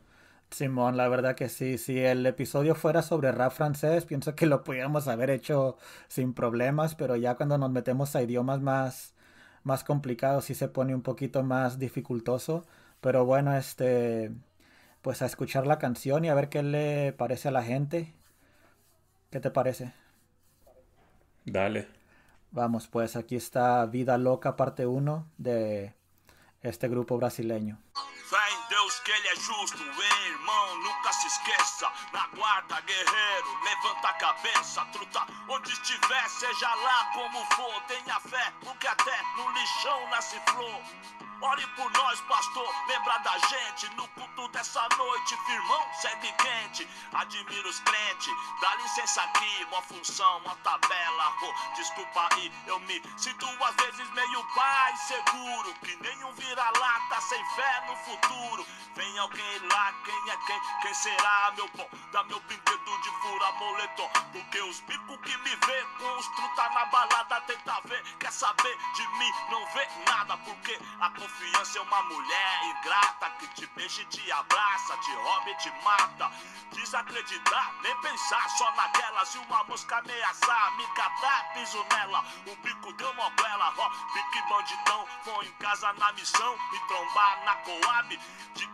Simón, 0.51 0.97
la 0.97 1.07
verdad 1.07 1.35
que 1.35 1.49
sí. 1.49 1.77
Si 1.77 1.99
el 1.99 2.25
episodio 2.25 2.73
fuera 2.73 3.03
sobre 3.03 3.31
rap 3.31 3.51
francés, 3.51 4.05
pienso 4.05 4.35
que 4.35 4.47
lo 4.47 4.63
pudiéramos 4.63 5.07
haber 5.07 5.29
hecho 5.29 5.77
sin 6.07 6.33
problemas, 6.33 6.95
pero 6.95 7.15
ya 7.15 7.35
cuando 7.35 7.57
nos 7.57 7.71
metemos 7.71 8.15
a 8.15 8.23
idiomas 8.23 8.59
más, 8.61 9.13
más 9.63 9.83
complicados 9.83 10.45
sí 10.45 10.55
se 10.55 10.67
pone 10.67 10.95
un 10.95 11.03
poquito 11.03 11.43
más 11.43 11.77
dificultoso. 11.77 12.65
Pero 13.01 13.25
bueno, 13.25 13.55
este, 13.55 14.31
pues 15.01 15.21
a 15.21 15.25
escuchar 15.25 15.67
la 15.67 15.79
canción 15.79 16.25
y 16.25 16.29
a 16.29 16.33
ver 16.33 16.49
qué 16.49 16.63
le 16.63 17.13
parece 17.13 17.47
a 17.47 17.51
la 17.51 17.63
gente. 17.63 18.13
¿Qué 19.29 19.39
te 19.39 19.51
parece? 19.51 19.93
Dale. 21.45 21.87
Vamos, 22.51 22.87
pues 22.87 23.15
aquí 23.15 23.35
está 23.35 23.85
Vida 23.85 24.17
Loca, 24.17 24.55
parte 24.55 24.85
1 24.85 25.27
de 25.37 25.93
este 26.61 26.87
grupo 26.87 27.17
brasileño. 27.17 27.79
Ele 29.09 29.27
é 29.27 29.35
justo, 29.37 29.81
irmão, 29.81 30.77
nunca 30.77 31.11
se 31.13 31.25
esqueça. 31.25 31.91
Na 32.13 32.27
guarda, 32.27 32.79
guerreiro, 32.81 33.59
levanta 33.63 34.07
a 34.07 34.13
cabeça, 34.13 34.85
truta. 34.91 35.25
Onde 35.47 35.71
estiver, 35.71 36.29
seja 36.29 36.75
lá 36.75 37.09
como 37.13 37.43
for, 37.55 37.81
tenha 37.87 38.19
fé, 38.19 38.53
porque 38.63 38.87
até 38.87 39.23
no 39.35 39.49
lixão 39.49 40.09
nasce 40.09 40.39
flor. 40.51 40.81
Ore 41.41 41.65
por 41.67 41.89
nós, 41.91 42.19
pastor, 42.21 42.69
lembra 42.87 43.17
da 43.19 43.37
gente 43.37 43.89
no 43.95 44.05
culto 44.09 44.49
dessa 44.49 44.85
noite, 44.97 45.37
firmão, 45.45 45.87
segue 45.93 46.33
quente. 46.33 46.87
Admiro 47.13 47.69
os 47.69 47.79
crentes, 47.79 48.33
dá 48.59 48.75
licença 48.75 49.21
aqui, 49.23 49.67
uma 49.71 49.81
função, 49.83 50.37
uma 50.39 50.55
tabela. 50.57 51.33
Oh, 51.41 51.73
desculpa 51.75 52.27
aí, 52.33 52.51
eu 52.67 52.77
me 52.81 53.01
sinto 53.17 53.47
às 53.63 53.75
vezes 53.75 54.09
meio 54.11 54.43
pai 54.53 54.97
seguro, 54.97 55.73
que 55.75 55.95
nenhum 56.03 56.33
vira-lata 56.33 57.21
sem 57.21 57.45
fé 57.55 57.83
no 57.87 57.95
futuro. 57.95 58.65
Vem 58.99 59.17
alguém 59.17 59.59
lá, 59.71 59.93
quem 60.03 60.29
é 60.29 60.37
quem? 60.45 60.61
Quem 60.81 60.93
será, 60.93 61.53
meu 61.55 61.69
bom? 61.69 61.89
Dá 62.11 62.21
meu 62.25 62.37
brinquedo 62.41 63.01
de 63.01 63.09
fura 63.21 63.51
moletom, 63.53 64.09
porque 64.33 64.61
os 64.61 64.81
bicos 64.81 65.17
que 65.21 65.37
me 65.37 65.55
vê 65.55 65.85
com 65.97 66.17
os 66.17 66.27
truta 66.35 66.69
na 66.71 66.85
balada 66.87 67.39
tenta 67.47 67.79
ver, 67.85 68.03
quer 68.19 68.33
saber 68.33 68.77
de 68.95 69.07
mim, 69.07 69.31
não 69.49 69.65
vê 69.67 69.87
nada, 70.05 70.35
porque 70.39 70.77
a 70.99 71.09
confiança 71.11 71.79
é 71.79 71.81
uma 71.81 72.01
mulher 72.01 72.63
ingrata 72.65 73.29
que 73.39 73.47
te 73.55 73.67
beija 73.67 74.01
e 74.01 74.05
te 74.07 74.31
abraça, 74.33 74.97
te 74.97 75.11
rouba 75.13 75.49
e 75.49 75.55
te 75.55 75.71
mata. 75.81 76.31
Desacreditar, 76.73 77.73
nem 77.81 77.95
pensar 78.01 78.49
só 78.57 78.71
naquela. 78.75 79.25
Se 79.25 79.37
uma 79.37 79.63
mosca 79.63 79.97
ameaçar, 79.97 80.75
me 80.75 80.85
catar, 80.87 81.53
piso 81.53 81.83
nela. 81.91 82.23
O 82.45 82.55
bico 82.57 82.93
deu 82.93 83.09
uma 83.11 83.29
bela, 83.31 83.73
ó, 83.77 83.89
pique 84.13 84.41
bandidão. 84.49 85.07
Vou 85.23 85.43
em 85.43 85.51
casa 85.53 85.93
na 85.93 86.11
missão, 86.13 86.57
me 86.71 86.79
trombar 86.87 87.43
na 87.45 87.55
coab. 87.55 88.19
De 88.55 88.67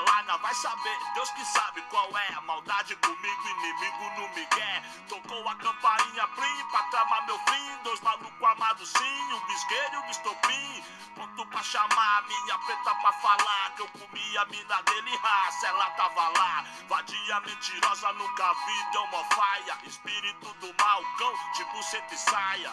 larga, 0.00 0.36
vai 0.38 0.54
saber, 0.54 0.98
Deus 1.14 1.30
que 1.30 1.44
sabe 1.44 1.82
qual 1.90 2.08
é 2.16 2.34
a 2.34 2.40
maldade 2.42 2.96
comigo, 2.96 3.48
inimigo 3.48 4.20
no 4.20 4.28
Miguel. 4.28 4.82
Tocou 5.08 5.48
a 5.48 5.54
campainha, 5.56 6.28
plim, 6.28 6.64
pra 6.70 6.82
tramar 6.84 7.26
meu 7.26 7.38
fim. 7.38 7.76
Dois 7.82 8.00
malucos 8.00 8.48
amados 8.48 8.88
sim, 8.88 9.32
um 9.32 9.46
bisgueiro 9.46 9.94
e 9.94 9.98
um 9.98 10.10
estopim. 10.10 10.84
Pronto 11.14 11.46
pra 11.46 11.62
chamar 11.62 11.86
chamar 11.96 12.22
minha 12.26 12.58
preta 12.58 12.94
pra 12.94 13.12
falar 13.12 13.72
que 13.76 13.82
eu 13.82 13.88
comi 13.88 14.38
a 14.38 14.44
mina 14.46 14.82
dele, 14.82 15.16
raça, 15.16 15.66
ela 15.66 15.90
tava 15.90 16.28
lá. 16.28 16.64
Vadia 16.88 17.40
mentirosa, 17.40 18.12
nunca 18.12 18.52
vi, 18.52 18.92
deu 18.92 19.02
uma 19.04 19.24
faia. 19.24 19.78
Espírito 19.84 20.52
do 20.54 20.74
mal, 20.82 21.02
cão, 21.18 21.34
tipo 21.54 21.82
sete 21.82 22.18
saia. 22.18 22.72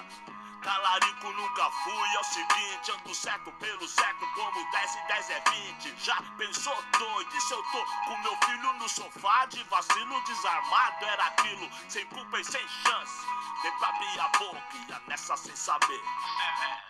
Talarico 0.64 1.30
nunca 1.34 1.70
fui, 1.70 2.16
é 2.16 2.20
o 2.20 2.24
seguinte, 2.24 2.92
ando 2.92 3.14
certo 3.14 3.52
pelo 3.54 3.86
certo, 3.86 4.26
como 4.34 4.72
10 4.72 4.96
e 4.96 5.08
10 5.08 5.30
é 5.30 5.44
20. 5.52 5.96
Já 6.06 6.16
pensou 6.38 6.82
doido? 6.98 7.36
E 7.36 7.42
se 7.42 7.54
eu 7.54 7.64
tô 7.64 7.86
com 8.06 8.18
meu 8.20 8.38
filho 8.46 8.74
no 8.74 8.88
sofá 8.88 9.46
de 9.48 9.62
vacilo 9.66 10.22
desarmado? 10.24 11.06
Era 11.06 11.26
aquilo, 11.26 11.70
sem 11.90 12.06
culpa 12.06 12.40
e 12.40 12.46
sem 12.46 12.66
chance. 12.68 13.26
Dei 13.62 13.72
pra 13.74 13.90
abrir 13.90 14.20
a 14.20 14.28
boca, 14.40 14.78
ia 14.88 15.02
nessa 15.08 15.36
sem 15.36 15.56
saber. 15.56 16.02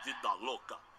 Vida 0.05 0.33
louca. 0.33 0.92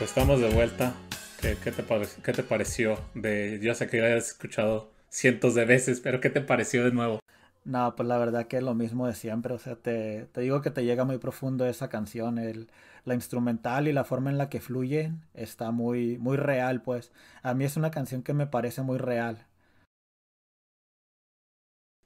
Pues 0.00 0.12
estamos 0.12 0.40
de 0.40 0.48
vuelta. 0.48 0.94
¿Qué, 1.42 1.58
qué 1.62 1.72
te, 1.72 1.84
qué 2.24 2.32
te 2.32 2.42
pareció? 2.42 2.98
De, 3.12 3.60
yo 3.62 3.74
sé 3.74 3.86
que 3.86 3.98
ya 3.98 4.16
has 4.16 4.28
escuchado 4.28 4.90
cientos 5.10 5.54
de 5.54 5.66
veces, 5.66 6.00
pero 6.00 6.22
¿qué 6.22 6.30
te 6.30 6.40
pareció 6.40 6.86
de 6.86 6.90
nuevo? 6.90 7.20
No, 7.66 7.94
pues 7.94 8.08
la 8.08 8.16
verdad 8.16 8.46
que 8.46 8.56
es 8.56 8.62
lo 8.62 8.74
mismo 8.74 9.06
de 9.06 9.14
siempre, 9.14 9.52
o 9.52 9.58
sea, 9.58 9.76
te, 9.76 10.24
te 10.32 10.40
digo 10.40 10.62
que 10.62 10.70
te 10.70 10.86
llega 10.86 11.04
muy 11.04 11.18
profundo 11.18 11.66
esa 11.66 11.90
canción, 11.90 12.38
el, 12.38 12.70
la 13.04 13.12
instrumental 13.12 13.88
y 13.88 13.92
la 13.92 14.04
forma 14.04 14.30
en 14.30 14.38
la 14.38 14.48
que 14.48 14.62
fluye 14.62 15.12
está 15.34 15.70
muy, 15.70 16.16
muy 16.16 16.38
real, 16.38 16.80
pues. 16.80 17.12
A 17.42 17.52
mí 17.52 17.66
es 17.66 17.76
una 17.76 17.90
canción 17.90 18.22
que 18.22 18.32
me 18.32 18.46
parece 18.46 18.80
muy 18.80 18.96
real. 18.96 19.44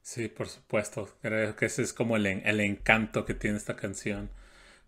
Sí, 0.02 0.26
por 0.26 0.48
supuesto. 0.48 1.08
Creo 1.22 1.54
que 1.54 1.66
ese 1.66 1.82
es 1.82 1.92
como 1.92 2.16
el, 2.16 2.26
el 2.26 2.60
encanto 2.60 3.24
que 3.24 3.34
tiene 3.34 3.56
esta 3.56 3.76
canción. 3.76 4.30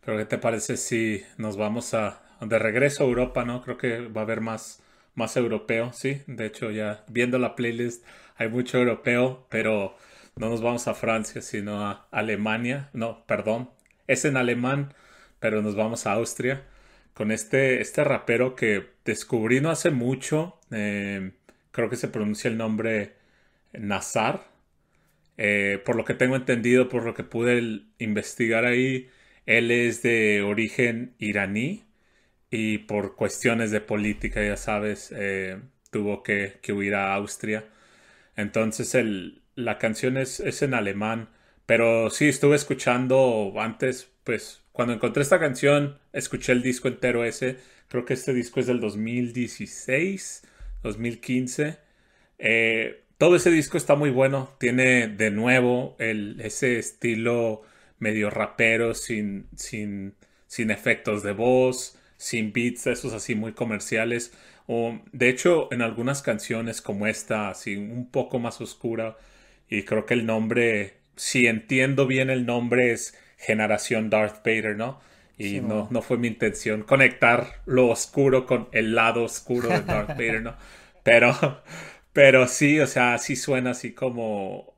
Pero 0.04 0.18
¿qué 0.18 0.25
te 0.26 0.38
parece 0.38 0.76
si 0.76 1.22
nos 1.38 1.56
vamos 1.56 1.94
a 1.94 2.25
de 2.40 2.59
regreso 2.59 3.05
a 3.05 3.07
Europa, 3.07 3.45
¿no? 3.45 3.62
Creo 3.62 3.78
que 3.78 4.09
va 4.09 4.23
a 4.23 4.25
haber 4.25 4.40
más, 4.40 4.83
más 5.14 5.37
europeo, 5.37 5.93
sí. 5.93 6.23
De 6.26 6.47
hecho, 6.47 6.71
ya 6.71 7.05
viendo 7.09 7.38
la 7.38 7.57
playlist 7.57 8.05
hay 8.37 8.49
mucho 8.49 8.78
europeo, 8.78 9.47
pero 9.50 9.97
no 10.37 10.49
nos 10.50 10.61
vamos 10.62 10.88
a 10.88 10.95
Francia, 10.95 11.40
sino 11.43 11.87
a 11.87 12.09
Alemania. 12.11 12.90
No, 12.93 13.25
perdón. 13.26 13.71
Es 14.07 14.25
en 14.25 14.37
alemán, 14.37 14.95
pero 15.40 15.62
nos 15.62 15.75
vamos 15.76 16.07
a 16.07 16.12
Austria 16.12 16.64
con 17.14 17.33
este, 17.33 17.81
este 17.81 18.05
rapero 18.05 18.55
que 18.57 18.90
descubrí 19.05 19.61
no 19.61 19.71
hace 19.71 19.90
mucho. 19.90 20.61
eh, 20.71 21.33
creo 21.73 21.88
que 21.90 21.97
se 21.97 22.09
pronuncia 22.09 22.50
el 22.50 22.59
nombre 22.59 23.14
Nazar. 23.73 24.49
Eh, 25.38 25.83
por 25.85 25.97
lo 25.97 26.05
que 26.05 26.14
tengo 26.14 26.37
entendido, 26.37 26.88
por 26.88 27.05
lo 27.05 27.14
que 27.14 27.25
pude 27.25 27.83
investigar 27.99 28.64
ahí, 28.66 29.09
él 29.47 29.71
es 29.71 30.02
de 30.02 30.43
origen 30.43 31.14
iraní 31.19 31.86
y 32.50 32.78
por 32.78 33.16
cuestiones 33.16 33.70
de 33.70 33.80
política, 33.80 34.44
ya 34.44 34.56
sabes, 34.56 35.12
eh, 35.16 35.58
tuvo 35.90 36.22
que, 36.22 36.58
que 36.62 36.72
huir 36.72 36.94
a 36.94 37.14
Austria. 37.14 37.64
Entonces 38.36 38.94
el, 38.94 39.42
la 39.54 39.78
canción 39.78 40.16
es, 40.16 40.40
es 40.40 40.62
en 40.62 40.74
alemán, 40.74 41.30
pero 41.66 42.10
sí 42.10 42.28
estuve 42.28 42.56
escuchando 42.56 43.52
antes, 43.58 44.10
pues 44.24 44.62
cuando 44.72 44.94
encontré 44.94 45.22
esta 45.22 45.40
canción, 45.40 45.98
escuché 46.12 46.52
el 46.52 46.62
disco 46.62 46.88
entero 46.88 47.24
ese. 47.24 47.56
Creo 47.88 48.04
que 48.04 48.14
este 48.14 48.34
disco 48.34 48.60
es 48.60 48.66
del 48.66 48.78
2016, 48.80 50.42
2015. 50.82 51.78
Eh, 52.38 53.04
todo 53.16 53.37
ese 53.37 53.50
disco 53.50 53.78
está 53.78 53.94
muy 53.94 54.11
bueno. 54.11 54.50
Tiene 54.59 55.09
de 55.09 55.30
nuevo 55.30 55.96
el, 55.98 56.40
ese 56.42 56.78
estilo 56.78 57.62
medio 57.98 58.28
rapero, 58.28 58.92
sin, 58.94 59.48
sin, 59.56 60.14
sin 60.46 60.70
efectos 60.70 61.22
de 61.22 61.32
voz, 61.32 61.95
sin 62.16 62.52
beats, 62.52 62.87
esos 62.87 63.12
así 63.12 63.35
muy 63.35 63.52
comerciales. 63.52 64.33
O, 64.66 64.98
de 65.12 65.29
hecho, 65.29 65.68
en 65.72 65.83
algunas 65.83 66.22
canciones 66.22 66.83
como 66.83 67.07
esta, 67.07 67.50
así 67.50 67.76
un 67.76 68.11
poco 68.11 68.38
más 68.38 68.61
oscura, 68.61 69.16
y 69.68 69.83
creo 69.85 70.07
que 70.07 70.14
el 70.14 70.26
nombre, 70.26 70.94
si 71.16 71.46
entiendo 71.46 72.07
bien 72.07 72.31
el 72.31 72.46
nombre, 72.46 72.92
es 72.92 73.16
Generación 73.38 74.11
Darth 74.11 74.44
Vader, 74.44 74.76
¿no? 74.76 75.00
Y 75.38 75.61
Sí, 75.61 75.61
no, 75.61 75.88
no 75.90 76.02
fue 76.02 76.16
mi 76.18 76.29
intención 76.29 76.83
conectar 76.83 77.61
lo 77.66 77.88
oscuro 77.88 78.46
con 78.46 78.68
el 78.72 78.94
lado 78.94 79.24
oscuro 79.24 79.72
de 79.74 79.85
Darth 79.85 80.16
Vader, 80.16 80.42
¿no? 80.42 80.57
Pero, 81.02 81.62
pero 82.12 82.46
sí, 82.48 82.81
o 82.81 82.87
sea, 82.87 83.18
sí 83.18 83.37
suena 83.37 83.70
así 83.70 83.92
como, 83.92 84.74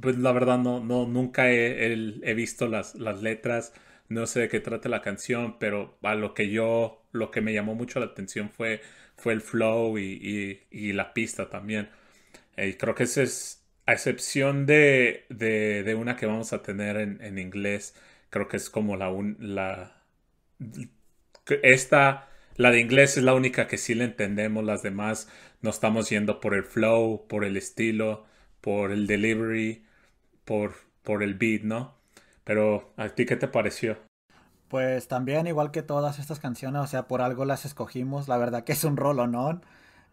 pues 0.00 0.16
la 0.18 0.32
verdad 0.32 0.58
no, 0.58 0.80
no, 0.80 1.06
nunca 1.06 1.50
he, 1.50 1.92
he- 1.92 2.20
he 2.30 2.34
visto 2.34 2.66
las, 2.68 2.94
las 2.96 3.22
letras, 3.22 3.72
no 4.10 4.26
sé 4.28 4.42
de 4.42 4.48
qué 4.50 4.60
trata 4.60 4.90
la 4.90 5.02
canción, 5.02 5.58
pero 5.60 5.98
a 6.02 6.14
lo 6.16 6.34
que 6.34 6.50
yo, 6.50 7.04
lo 7.12 7.30
que 7.32 7.40
me 7.42 7.54
llamó 7.54 7.74
mucho 7.76 8.00
la 8.00 8.06
atención 8.08 8.50
fue, 8.50 8.82
fue 9.16 9.32
el 9.34 9.40
flow 9.42 9.98
y, 9.98 10.60
y- 10.70 10.92
la 10.94 11.14
pista 11.14 11.50
también. 11.50 11.90
Eh, 12.56 12.68
Y 12.70 12.74
creo 12.74 12.94
que 12.94 13.04
esa 13.04 13.22
es, 13.22 13.64
a 13.86 13.92
excepción 13.94 14.66
de, 14.66 15.26
de, 15.30 15.94
una 15.96 16.16
que 16.16 16.26
vamos 16.26 16.52
a 16.52 16.62
tener 16.62 16.96
en, 16.98 17.22
en 17.22 17.38
inglés, 17.38 17.94
creo 18.30 18.48
que 18.48 18.56
es 18.58 18.70
como 18.70 18.96
la, 18.96 19.10
un- 19.10 19.36
la, 19.40 20.02
esta, 21.62 22.28
la 22.56 22.70
de 22.70 22.80
inglés 22.80 23.16
es 23.16 23.24
la 23.24 23.34
única 23.34 23.66
que 23.66 23.78
sí 23.78 23.94
le 23.94 24.04
entendemos, 24.04 24.64
las 24.64 24.82
demás 24.82 25.28
no 25.62 25.70
estamos 25.70 26.08
yendo 26.10 26.40
por 26.40 26.54
el 26.54 26.64
flow, 26.64 27.26
por 27.28 27.44
el 27.44 27.56
estilo, 27.56 28.26
por 28.60 28.92
el 28.92 29.06
delivery, 29.06 29.84
por, 30.46 30.74
por 31.04 31.22
el 31.24 31.34
beat, 31.34 31.62
¿no? 31.64 31.99
Pero, 32.50 32.92
¿a 32.96 33.08
ti 33.10 33.26
qué 33.26 33.36
te 33.36 33.46
pareció? 33.46 33.96
Pues 34.68 35.08
también, 35.08 35.46
igual 35.48 35.72
que 35.72 35.82
todas 35.82 36.18
estas 36.20 36.38
canciones, 36.38 36.82
o 36.82 36.86
sea, 36.86 37.08
por 37.08 37.22
algo 37.22 37.44
las 37.44 37.64
escogimos, 37.64 38.28
la 38.28 38.36
verdad 38.38 38.62
que 38.64 38.72
es 38.72 38.84
un 38.84 38.96
rolonón. 38.96 39.64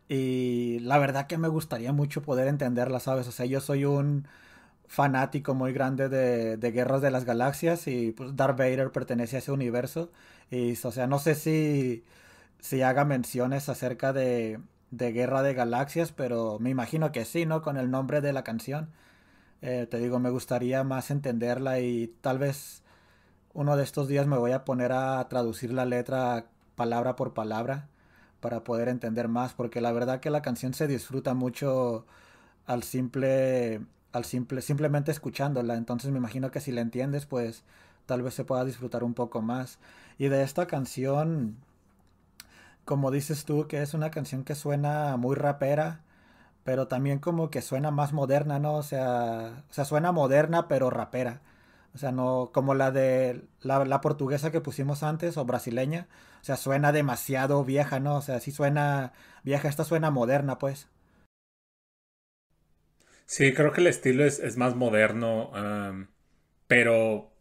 Y 0.10 0.80
la 0.82 1.00
verdad 1.00 1.28
que 1.28 1.38
me 1.40 1.50
gustaría 1.50 1.94
mucho 1.94 2.24
poder 2.24 2.48
entenderlas, 2.48 3.04
¿sabes? 3.04 3.28
O 3.28 3.34
sea, 3.34 3.46
yo 3.48 3.62
soy 3.62 3.86
un 3.86 4.28
fanático 4.88 5.56
muy 5.56 5.74
grande 5.74 6.10
de, 6.10 6.58
de 6.58 6.72
Guerras 6.72 7.02
de 7.02 7.12
las 7.12 7.26
Galaxias 7.26 7.88
y 7.88 8.14
pues 8.14 8.36
Darth 8.38 8.58
Vader 8.60 8.92
pertenece 8.92 9.38
a 9.38 9.40
ese 9.40 9.52
universo. 9.54 10.12
Y, 10.52 10.74
o 10.84 10.92
sea, 10.92 11.08
no 11.08 11.20
sé 11.20 11.36
si, 11.36 12.06
si 12.60 12.82
haga 12.84 13.06
menciones 13.06 13.70
acerca 13.70 14.14
de, 14.14 14.60
de 14.92 15.12
Guerra 15.14 15.44
de 15.44 15.54
Galaxias, 15.56 16.12
pero 16.14 16.60
me 16.60 16.70
imagino 16.72 17.12
que 17.14 17.26
sí, 17.26 17.46
¿no? 17.46 17.62
Con 17.64 17.78
el 17.78 17.92
nombre 17.92 18.22
de 18.22 18.34
la 18.34 18.44
canción. 18.44 18.92
Eh, 19.62 19.88
te 19.90 19.98
digo, 19.98 20.20
me 20.20 20.30
gustaría 20.30 20.84
más 20.84 21.10
entenderla 21.12 21.80
y 21.80 22.08
tal 22.22 22.38
vez 22.38 22.84
uno 23.54 23.76
de 23.76 23.84
estos 23.84 24.08
días 24.08 24.28
me 24.28 24.38
voy 24.38 24.52
a 24.52 24.66
poner 24.66 24.92
a 24.92 25.28
traducir 25.30 25.74
la 25.74 25.86
letra 25.86 26.46
palabra 26.76 27.16
por 27.16 27.34
palabra 27.34 27.88
para 28.40 28.64
poder 28.64 28.88
entender 28.88 29.28
más, 29.28 29.54
porque 29.54 29.82
la 29.82 29.92
verdad 29.92 30.20
que 30.20 30.30
la 30.30 30.42
canción 30.44 30.74
se 30.74 30.88
disfruta 30.88 31.34
mucho 31.34 32.06
al 32.68 32.84
simple, 32.84 33.82
al 34.14 34.26
simple, 34.26 34.62
simplemente 34.62 35.12
escuchándola. 35.12 35.76
Entonces 35.76 36.12
me 36.12 36.20
imagino 36.20 36.52
que 36.52 36.62
si 36.62 36.72
la 36.72 36.82
entiendes, 36.82 37.26
pues 37.26 37.64
tal 38.06 38.22
vez 38.22 38.36
se 38.36 38.46
pueda 38.46 38.66
disfrutar 38.66 39.04
un 39.04 39.14
poco 39.16 39.42
más. 39.42 39.80
Y 40.20 40.28
de 40.30 40.44
esta 40.44 40.68
canción, 40.68 41.58
como 42.86 43.12
dices 43.12 43.46
tú, 43.46 43.68
que 43.68 43.82
es 43.82 43.94
una 43.94 44.12
canción 44.12 44.44
que 44.44 44.56
suena 44.56 45.18
muy 45.18 45.36
rapera, 45.36 46.02
pero 46.68 46.90
también 46.90 47.20
como 47.20 47.50
que 47.50 47.62
suena 47.62 47.92
más 47.92 48.12
moderna, 48.12 48.60
¿no? 48.60 48.76
O 48.76 48.84
sea, 48.84 49.64
o 49.70 49.74
sea, 49.74 49.86
suena 49.86 50.12
moderna 50.12 50.68
pero 50.68 50.90
rapera. 50.90 51.40
O 51.96 51.98
sea, 51.98 52.12
no 52.12 52.52
como 52.54 52.74
la 52.74 52.92
de 52.92 53.46
la, 53.62 54.02
portuguesa 54.02 54.52
que 54.52 54.60
pusimos 54.60 55.02
antes 55.02 55.38
o 55.38 55.46
brasileña. 55.46 56.10
O 56.42 56.44
sea, 56.44 56.58
suena 56.58 56.92
demasiado 56.92 57.64
vieja, 57.64 58.02
¿no? 58.02 58.18
O 58.18 58.22
sea, 58.22 58.42
sí 58.42 58.52
suena 58.52 59.14
vieja, 59.44 59.70
esta 59.70 59.86
suena 59.86 60.12
moderna, 60.12 60.58
pues. 60.60 60.90
Sí, 63.26 63.54
creo 63.54 63.72
que 63.72 63.80
el 63.80 63.88
estilo 63.88 64.26
es, 64.26 64.58
más 64.58 64.76
moderno, 64.76 65.52
pero 66.68 67.32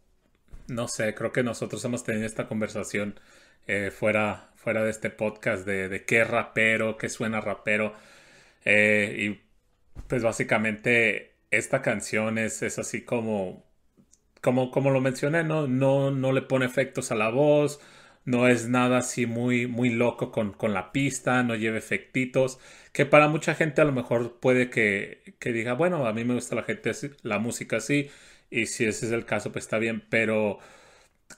no 0.67 0.87
sé, 0.87 1.13
creo 1.15 1.33
que 1.33 1.43
nosotros 1.43 1.83
hemos 1.83 2.05
tenido 2.05 2.25
esta 2.25 2.47
conversación 2.47 3.19
eh, 3.67 3.91
fuera, 3.91 4.51
fuera 4.55 4.85
de 4.85 4.89
este 4.89 5.09
podcast 5.09 5.65
de, 5.65 5.89
de 5.89 6.05
qué 6.05 6.23
rapero, 6.23 6.97
qué 6.97 7.09
suena 7.09 7.41
rapero. 7.41 7.93
Eh, 8.67 9.15
y 9.19 9.41
pues 10.07 10.23
básicamente 10.23 11.37
esta 11.51 11.81
canción 11.81 12.37
es, 12.39 12.61
es 12.63 12.79
así 12.79 13.03
como, 13.05 13.65
como, 14.41 14.71
como 14.71 14.91
lo 14.91 15.01
mencioné, 15.01 15.43
¿no? 15.43 15.67
No, 15.67 16.11
no 16.11 16.31
le 16.31 16.41
pone 16.43 16.65
efectos 16.65 17.11
a 17.11 17.15
la 17.15 17.29
voz, 17.29 17.79
no 18.25 18.47
es 18.47 18.69
nada 18.69 18.99
así 18.99 19.25
muy, 19.25 19.67
muy 19.67 19.89
loco 19.89 20.31
con, 20.31 20.53
con 20.53 20.73
la 20.73 20.91
pista, 20.91 21.43
no 21.43 21.55
lleva 21.55 21.77
efectitos, 21.77 22.59
que 22.93 23.05
para 23.05 23.27
mucha 23.29 23.55
gente 23.55 23.81
a 23.81 23.85
lo 23.85 23.93
mejor 23.93 24.39
puede 24.39 24.69
que, 24.69 25.35
que 25.39 25.51
diga, 25.53 25.73
bueno, 25.73 26.05
a 26.07 26.13
mí 26.13 26.23
me 26.25 26.35
gusta 26.35 26.55
la 26.55 26.63
gente 26.63 26.89
así- 26.91 27.11
la 27.23 27.39
música 27.39 27.77
así, 27.77 28.09
y 28.49 28.67
si 28.67 28.85
ese 28.85 29.07
es 29.07 29.11
el 29.11 29.25
caso, 29.25 29.51
pues 29.51 29.65
está 29.65 29.77
bien, 29.79 30.03
pero 30.09 30.59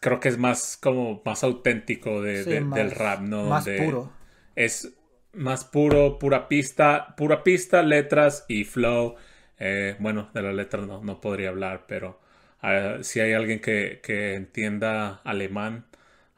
creo 0.02 0.20
que 0.20 0.30
es 0.30 0.38
más 0.38 0.78
como 0.78 1.22
más 1.26 1.44
auténtico 1.44 2.22
de, 2.22 2.46
Sí, 2.46 2.46
de- 2.46 2.66
del 2.66 2.92
rap, 2.92 3.22
¿no? 3.22 3.54
más 3.54 3.70
puro. 3.70 4.18
es, 4.56 4.94
más 5.34 5.66
puro, 5.66 6.20
pura 6.20 6.48
pista, 6.48 7.16
pura 7.16 7.44
pista, 7.44 7.84
letras 7.84 8.46
y 8.48 8.64
flow. 8.64 9.16
Eh, 9.60 9.96
bueno, 10.00 10.30
de 10.34 10.42
la 10.42 10.54
letra 10.54 10.82
no, 10.82 11.04
no 11.04 11.20
podría 11.20 11.50
hablar, 11.50 11.86
pero 11.88 12.20
ah, 12.62 12.98
si 13.02 13.20
hay 13.20 13.34
alguien 13.34 13.60
que, 13.60 14.00
que, 14.04 14.36
entienda 14.36 15.22
alemán, 15.24 15.86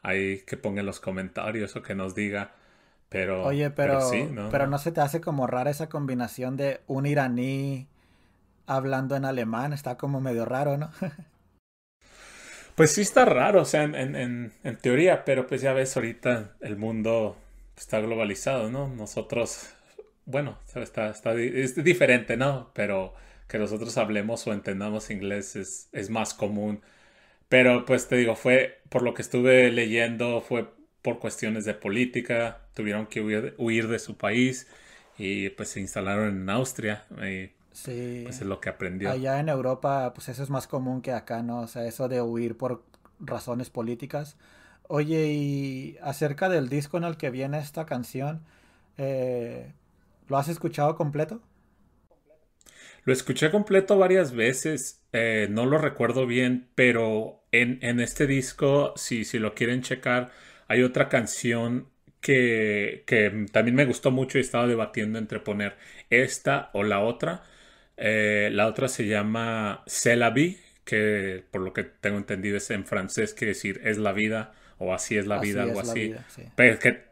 ahí 0.02 0.40
que 0.40 0.56
ponga 0.56 0.80
en 0.80 0.86
los 0.86 1.00
comentarios 1.00 1.76
o 1.76 1.82
que 1.82 1.94
nos 1.94 2.14
diga. 2.14 2.52
Pero, 3.08 3.44
Oye, 3.44 3.70
pero, 3.70 4.00
pero, 4.50 4.66
¿no? 4.66 4.78
se 4.78 4.90
te 4.90 5.02
hace 5.02 5.20
como 5.20 5.46
rara 5.46 5.70
esa 5.70 5.88
combinación 5.88 6.56
de 6.56 6.80
un 6.86 7.04
iraní 7.06 7.86
hablando 8.66 9.16
en 9.16 9.24
alemán, 9.26 9.72
está 9.72 9.96
como 9.98 10.20
medio 10.20 10.46
raro, 10.46 10.78
¿no? 10.78 10.90
pues 12.74 12.92
sí 12.92 13.02
está 13.02 13.26
raro, 13.26 13.62
o 13.62 13.64
sea, 13.66 13.82
en, 13.82 13.94
en, 13.94 14.52
en, 14.64 14.76
teoría, 14.78 15.26
pero 15.26 15.46
pues 15.46 15.60
ya 15.60 15.74
ves 15.74 15.94
ahorita 15.94 16.52
el 16.60 16.76
mundo 16.76 17.36
está 17.76 18.00
globalizado, 18.00 18.70
¿no? 18.70 18.88
Nosotros, 18.88 19.70
bueno, 20.24 20.58
está, 20.74 21.10
está, 21.10 21.34
es 21.34 21.82
diferente, 21.82 22.36
¿no? 22.36 22.70
Pero 22.74 23.14
que 23.48 23.58
nosotros 23.58 23.96
hablemos 23.98 24.46
o 24.46 24.52
entendamos 24.52 25.10
inglés 25.10 25.56
es, 25.56 25.88
es 25.92 26.10
más 26.10 26.34
común. 26.34 26.80
Pero 27.48 27.84
pues 27.84 28.08
te 28.08 28.16
digo, 28.16 28.34
fue 28.34 28.80
por 28.88 29.02
lo 29.02 29.12
que 29.12 29.20
estuve 29.20 29.70
leyendo, 29.70 30.40
fue 30.40 30.72
por 31.02 31.18
cuestiones 31.18 31.64
de 31.64 31.74
política, 31.74 32.62
tuvieron 32.74 33.06
que 33.06 33.20
huir, 33.20 33.54
huir 33.58 33.88
de 33.88 33.98
su 33.98 34.16
país 34.16 34.68
y 35.18 35.50
pues 35.50 35.68
se 35.68 35.80
instalaron 35.80 36.28
en 36.28 36.48
Austria. 36.48 37.04
Y, 37.10 37.50
sí. 37.72 38.22
Pues 38.22 38.40
es 38.40 38.46
lo 38.46 38.60
que 38.60 38.70
aprendió. 38.70 39.10
Allá 39.10 39.38
en 39.38 39.50
Europa, 39.50 40.12
pues 40.14 40.30
eso 40.30 40.42
es 40.42 40.48
más 40.48 40.66
común 40.66 41.02
que 41.02 41.12
acá, 41.12 41.42
¿no? 41.42 41.60
O 41.60 41.66
sea, 41.66 41.84
eso 41.84 42.08
de 42.08 42.22
huir 42.22 42.56
por 42.56 42.82
razones 43.20 43.68
políticas. 43.68 44.36
Oye, 44.94 45.32
y 45.32 45.96
acerca 46.02 46.50
del 46.50 46.68
disco 46.68 46.98
en 46.98 47.04
el 47.04 47.16
que 47.16 47.30
viene 47.30 47.58
esta 47.58 47.86
canción, 47.86 48.42
eh, 48.98 49.72
¿lo 50.28 50.36
has 50.36 50.48
escuchado 50.48 50.96
completo? 50.96 51.40
Lo 53.04 53.14
escuché 53.14 53.50
completo 53.50 53.96
varias 53.96 54.34
veces, 54.34 55.02
eh, 55.14 55.48
no 55.50 55.64
lo 55.64 55.78
recuerdo 55.78 56.26
bien, 56.26 56.68
pero 56.74 57.42
en, 57.52 57.78
en 57.80 58.00
este 58.00 58.26
disco, 58.26 58.92
si, 58.94 59.24
si 59.24 59.38
lo 59.38 59.54
quieren 59.54 59.80
checar, 59.80 60.30
hay 60.68 60.82
otra 60.82 61.08
canción 61.08 61.88
que, 62.20 63.04
que, 63.06 63.46
también 63.50 63.76
me 63.76 63.86
gustó 63.86 64.10
mucho 64.10 64.36
y 64.36 64.42
estaba 64.42 64.66
debatiendo 64.66 65.18
entre 65.18 65.40
poner 65.40 65.78
esta 66.10 66.68
o 66.74 66.82
la 66.82 67.00
otra. 67.00 67.44
Eh, 67.96 68.50
la 68.52 68.66
otra 68.66 68.88
se 68.88 69.06
llama 69.06 69.84
C'est 69.86 70.18
la 70.18 70.28
vie, 70.28 70.58
que 70.84 71.44
por 71.50 71.62
lo 71.62 71.72
que 71.72 71.84
tengo 71.84 72.18
entendido 72.18 72.58
es 72.58 72.70
en 72.70 72.84
francés, 72.84 73.32
quiere 73.32 73.54
decir 73.54 73.80
es 73.84 73.96
la 73.96 74.12
vida 74.12 74.52
o 74.82 74.94
así 74.94 75.16
es 75.16 75.26
la 75.26 75.38
vida, 75.38 75.62
algo 75.62 75.80
así. 75.80 76.14
Pero 76.54 76.78
que, 76.78 77.04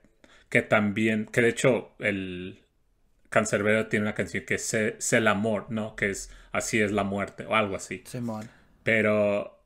que 0.48 0.62
también, 0.62 1.26
que 1.26 1.42
de 1.42 1.48
hecho 1.50 1.92
el 1.98 2.61
Cancerbero 3.30 3.87
tiene 3.88 4.04
una 4.04 4.14
canción 4.14 4.44
que 4.44 4.54
es 4.56 4.64
C'est 4.68 5.12
el 5.14 5.28
amor, 5.28 5.66
¿no? 5.70 5.96
Que 5.96 6.11
es 6.11 6.30
así 6.52 6.80
es 6.80 6.92
la 6.92 7.04
muerte 7.04 7.46
o 7.46 7.54
algo 7.54 7.76
así. 7.76 8.02
Pero, 8.83 9.62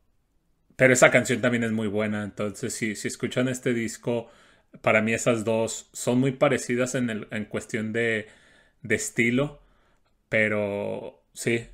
pero 0.77 0.93
esa 0.93 1.11
canción 1.11 1.41
también 1.41 1.65
es 1.65 1.73
muy 1.73 1.89
buena, 1.89 2.25
entonces 2.25 2.75
si, 2.75 2.97
si 2.97 3.09
escuchan 3.09 3.49
este 3.49 3.75
disco, 3.75 4.31
para 4.83 5.03
mí 5.03 5.15
esas 5.15 5.45
dos 5.45 5.89
son 5.93 6.21
muy 6.21 6.33
parecidas 6.33 6.95
en, 6.95 7.11
el, 7.11 7.29
en 7.31 7.45
cuestión 7.47 7.93
de, 7.93 8.29
de 8.83 8.95
estilo, 8.97 9.61
pero 10.29 11.23
sí, 11.35 11.69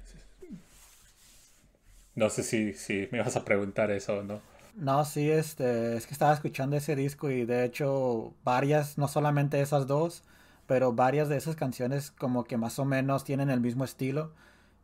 no 2.14 2.30
sé 2.30 2.42
si, 2.42 2.72
si 2.74 3.08
me 3.10 3.20
vas 3.20 3.36
a 3.36 3.44
preguntar 3.44 3.90
eso 3.90 4.18
o 4.18 4.22
no. 4.22 4.42
No, 4.74 5.04
sí, 5.04 5.30
este, 5.30 5.96
es 5.96 6.06
que 6.06 6.14
estaba 6.14 6.32
escuchando 6.32 6.76
ese 6.76 6.96
disco 6.96 7.30
y 7.30 7.44
de 7.44 7.64
hecho 7.64 8.34
varias, 8.44 8.98
no 8.98 9.08
solamente 9.08 9.60
esas 9.60 9.86
dos, 9.86 10.22
pero 10.66 10.92
varias 10.92 11.28
de 11.28 11.36
esas 11.36 11.56
canciones 11.56 12.10
como 12.12 12.44
que 12.44 12.56
más 12.56 12.78
o 12.78 12.84
menos 12.84 13.24
tienen 13.24 13.50
el 13.50 13.60
mismo 13.60 13.84
estilo. 13.84 14.32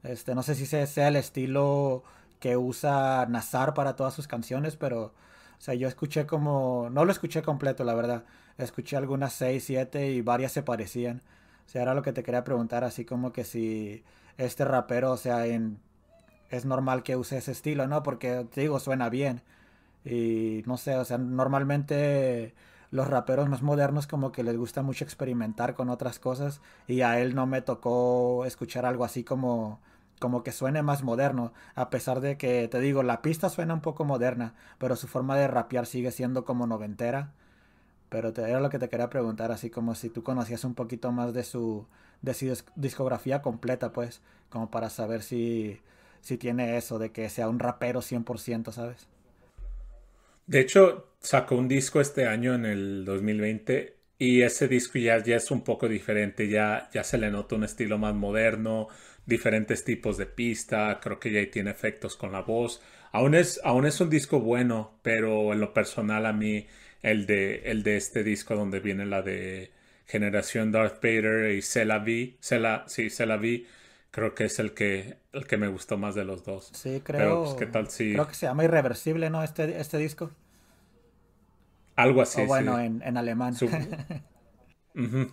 Este, 0.03 0.35
no 0.35 0.43
sé 0.43 0.55
si 0.55 0.67
sea 0.67 1.09
el 1.09 1.17
estilo 1.17 2.05
que 2.41 2.57
usa 2.57 3.27
Nazar 3.27 3.75
para 3.75 3.97
todas 3.97 4.15
sus 4.15 4.27
canciones, 4.29 4.77
pero, 4.77 5.05
o 5.05 5.61
sea, 5.61 5.75
yo 5.75 5.89
escuché 5.89 6.27
como, 6.27 6.89
no 6.91 7.05
lo 7.05 7.13
escuché 7.13 7.43
completo, 7.43 7.85
la 7.85 7.95
verdad. 7.95 8.25
Escuché 8.59 8.97
algunas 8.97 9.33
6, 9.35 9.65
7 9.65 10.11
y 10.13 10.23
varias 10.23 10.53
se 10.53 10.63
parecían. 10.63 11.23
O 11.67 11.69
sea, 11.71 11.83
era 11.83 11.95
lo 11.95 12.03
que 12.03 12.13
te 12.13 12.23
quería 12.23 12.45
preguntar, 12.45 12.85
así 12.85 13.05
como 13.05 13.33
que 13.33 13.45
si 13.45 14.05
este 14.39 14.65
rapero, 14.65 15.13
o 15.13 15.17
sea, 15.17 15.47
en, 15.47 15.81
es 16.51 16.65
normal 16.65 17.03
que 17.03 17.17
use 17.17 17.39
ese 17.39 17.53
estilo, 17.53 17.87
¿no? 17.89 18.03
Porque, 18.03 18.47
te 18.53 18.63
digo, 18.63 18.81
suena 18.81 19.09
bien. 19.11 19.43
Y 20.07 20.63
no 20.67 20.77
sé, 20.79 20.97
o 20.97 21.05
sea, 21.05 21.19
normalmente 21.19 22.55
los 22.91 23.09
raperos 23.09 23.49
más 23.49 23.63
modernos 23.63 24.07
como 24.07 24.33
que 24.33 24.45
les 24.45 24.57
gusta 24.57 24.83
mucho 24.83 25.05
experimentar 25.05 25.75
con 25.75 25.91
otras 25.91 26.19
cosas 26.21 26.61
y 26.87 27.01
a 27.03 27.21
él 27.21 27.35
no 27.35 27.47
me 27.47 27.61
tocó 27.63 28.45
escuchar 28.47 28.87
algo 28.87 29.05
así 29.05 29.25
como 29.25 29.81
como 30.19 30.43
que 30.43 30.53
suene 30.53 30.83
más 30.83 31.03
moderno, 31.03 31.53
a 31.75 31.91
pesar 31.91 32.21
de 32.21 32.39
que 32.39 32.69
te 32.69 32.81
digo, 32.81 33.03
la 33.03 33.23
pista 33.23 33.49
suena 33.51 33.75
un 33.75 33.83
poco 33.83 34.05
moderna, 34.05 34.55
pero 34.79 34.97
su 34.97 35.09
forma 35.09 35.37
de 35.37 35.49
rapear 35.49 35.87
sigue 35.87 36.11
siendo 36.11 36.45
como 36.45 36.67
noventera. 36.67 37.33
Pero 38.09 38.33
te, 38.33 38.43
era 38.43 38.61
lo 38.61 38.71
que 38.71 38.79
te 38.79 38.89
quería 38.89 39.11
preguntar, 39.11 39.53
así 39.53 39.71
como 39.71 39.95
si 39.95 40.11
tú 40.11 40.23
conocías 40.23 40.65
un 40.65 40.75
poquito 40.75 41.13
más 41.13 41.35
de 41.35 41.45
su, 41.45 41.87
de 42.23 42.35
su 42.35 42.57
discografía 42.77 43.43
completa, 43.43 43.93
pues, 43.93 44.23
como 44.51 44.71
para 44.71 44.91
saber 44.91 45.23
si, 45.23 45.81
si 46.21 46.39
tiene 46.39 46.77
eso, 46.77 46.99
de 46.99 47.13
que 47.13 47.29
sea 47.31 47.49
un 47.49 47.59
rapero 47.59 48.01
100%, 48.03 48.73
¿sabes? 48.73 49.09
De 50.47 50.61
hecho, 50.61 51.15
sacó 51.21 51.57
un 51.57 51.69
disco 51.69 52.01
este 52.01 52.27
año 52.27 52.55
en 52.55 52.67
el 52.67 53.05
2020 53.05 53.97
y 54.19 54.43
ese 54.43 54.69
disco 54.69 54.99
ya, 54.99 55.23
ya 55.23 55.37
es 55.37 55.51
un 55.51 55.63
poco 55.65 55.89
diferente, 55.89 56.49
ya, 56.49 56.89
ya 56.93 57.03
se 57.05 57.19
le 57.19 57.31
nota 57.31 57.57
un 57.57 57.65
estilo 57.65 57.99
más 57.99 58.15
moderno, 58.15 58.89
diferentes 59.27 59.85
tipos 59.85 60.17
de 60.17 60.27
pista, 60.27 61.01
creo 61.03 61.19
que 61.19 61.33
ya 61.33 61.51
tiene 61.51 61.71
efectos 61.71 62.17
con 62.17 62.33
la 62.33 62.43
voz. 62.43 62.81
Aún 63.13 63.35
es, 63.35 63.61
aún 63.65 63.87
es 63.87 64.01
un 64.01 64.09
disco 64.11 64.41
bueno, 64.41 64.99
pero 65.03 65.53
en 65.53 65.61
lo 65.61 65.75
personal 65.75 66.27
a 66.27 66.33
mí 66.33 66.67
el 67.03 67.27
de, 67.27 67.63
el 67.71 67.83
de 67.83 67.97
este 67.97 68.23
disco 68.25 68.55
donde 68.55 68.81
viene 68.81 69.05
la 69.07 69.23
de 69.23 69.73
Generación 70.07 70.71
Darth 70.73 71.03
Vader 71.03 71.51
y 71.57 71.63
Se 71.63 71.85
la 71.85 71.99
vi, 71.99 72.37
se 72.41 72.59
la, 72.61 72.85
sí, 72.89 73.11
se 73.11 73.27
la 73.27 73.37
vi, 73.37 73.67
creo 74.17 74.35
que 74.35 74.45
es 74.45 74.59
el 74.61 74.73
que, 74.73 75.19
el 75.35 75.47
que 75.47 75.59
me 75.59 75.69
gustó 75.69 75.99
más 75.99 76.15
de 76.15 76.25
los 76.25 76.43
dos. 76.43 76.71
Sí, 76.73 77.03
creo. 77.05 77.45
Pues, 77.45 77.57
¿qué 77.57 77.67
tal 77.67 77.91
si... 77.91 78.15
Creo 78.15 78.27
que 78.27 78.35
se 78.35 78.47
llama 78.47 78.65
Irreversible, 78.65 79.29
¿no? 79.29 79.43
Este, 79.43 79.79
este 79.79 79.99
disco. 79.99 80.31
Algo 81.97 82.23
así. 82.23 82.41
O 82.41 82.47
bueno, 82.47 82.81
en, 82.81 83.03
en, 83.03 83.19
alemán. 83.19 83.55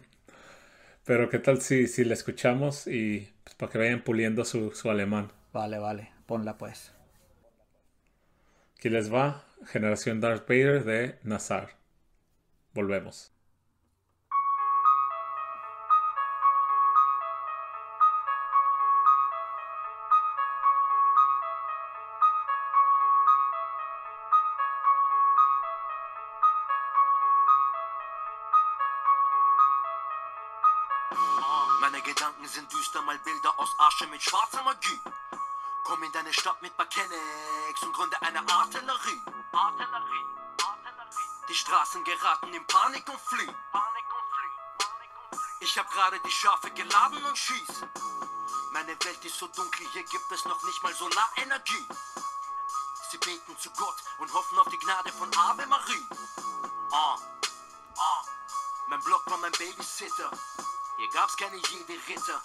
Pero 1.06 1.30
qué 1.30 1.39
tal 1.39 1.62
si, 1.62 1.88
si 1.88 2.04
la 2.04 2.13
escuchamos 2.13 2.86
y 2.88 3.34
pues, 3.46 3.56
para 3.56 3.72
que 3.72 3.78
vayan 3.78 4.04
puliendo 4.04 4.43
su, 4.43 4.72
su 4.72 4.89
alemán. 4.89 5.32
Vale, 5.54 5.80
vale. 5.80 6.12
Ponla 6.26 6.58
pues. 6.58 6.91
Aquí 8.78 8.89
les 8.89 9.13
va 9.13 9.46
Generación 9.65 10.19
Darth 10.19 10.46
Vader 10.46 10.84
de 10.84 11.19
Nazar. 11.24 11.69
Volvemos. 12.74 13.33
Komm 35.93 36.01
in 36.01 36.12
deine 36.12 36.34
Stadt 36.34 36.60
mit 36.63 36.75
Bakenex 36.75 37.84
und 37.84 37.93
gründe 37.93 38.19
eine 38.23 38.39
Artillerie. 38.39 39.21
Artillerie. 39.51 40.25
Artillerie. 40.58 41.45
Die 41.47 41.53
Straßen 41.53 42.03
geraten 42.03 42.51
in 42.51 42.65
Panik 42.65 43.08
und 43.08 43.21
fliehen. 43.21 43.56
Panik 43.71 44.06
und 44.17 44.27
fliehen. 44.34 44.79
Panik 44.79 45.12
und 45.29 45.38
fliehen. 45.38 45.60
Ich 45.60 45.77
hab 45.77 45.91
gerade 45.91 46.19
die 46.21 46.32
Schafe 46.32 46.71
geladen 46.71 47.23
und 47.23 47.38
schieß. 47.38 47.86
Meine 48.71 48.97
Welt 49.06 49.23
ist 49.23 49.38
so 49.38 49.45
dunkel, 49.45 49.88
hier 49.89 50.03
gibt 50.06 50.32
es 50.32 50.43
noch 50.45 50.63
nicht 50.63 50.82
mal 50.82 50.95
Solarenergie. 50.95 51.88
Sie 53.12 53.17
beten 53.19 53.56
zu 53.60 53.69
Gott 53.77 53.97
und 54.17 54.34
hoffen 54.34 54.58
auf 54.58 54.69
die 54.69 54.79
Gnade 54.79 55.12
von 55.12 55.29
Ave 55.38 55.67
Marie. 55.67 56.08
Ah, 56.91 57.19
ah, 57.99 58.25
mein 58.88 58.99
Block 59.01 59.29
war 59.29 59.38
mein 59.38 59.51
Babysitter. 59.51 60.32
Hier 60.97 61.10
gab's 61.10 61.38
keine 61.38 61.58
jede 61.58 61.93
Ritter. 62.08 62.41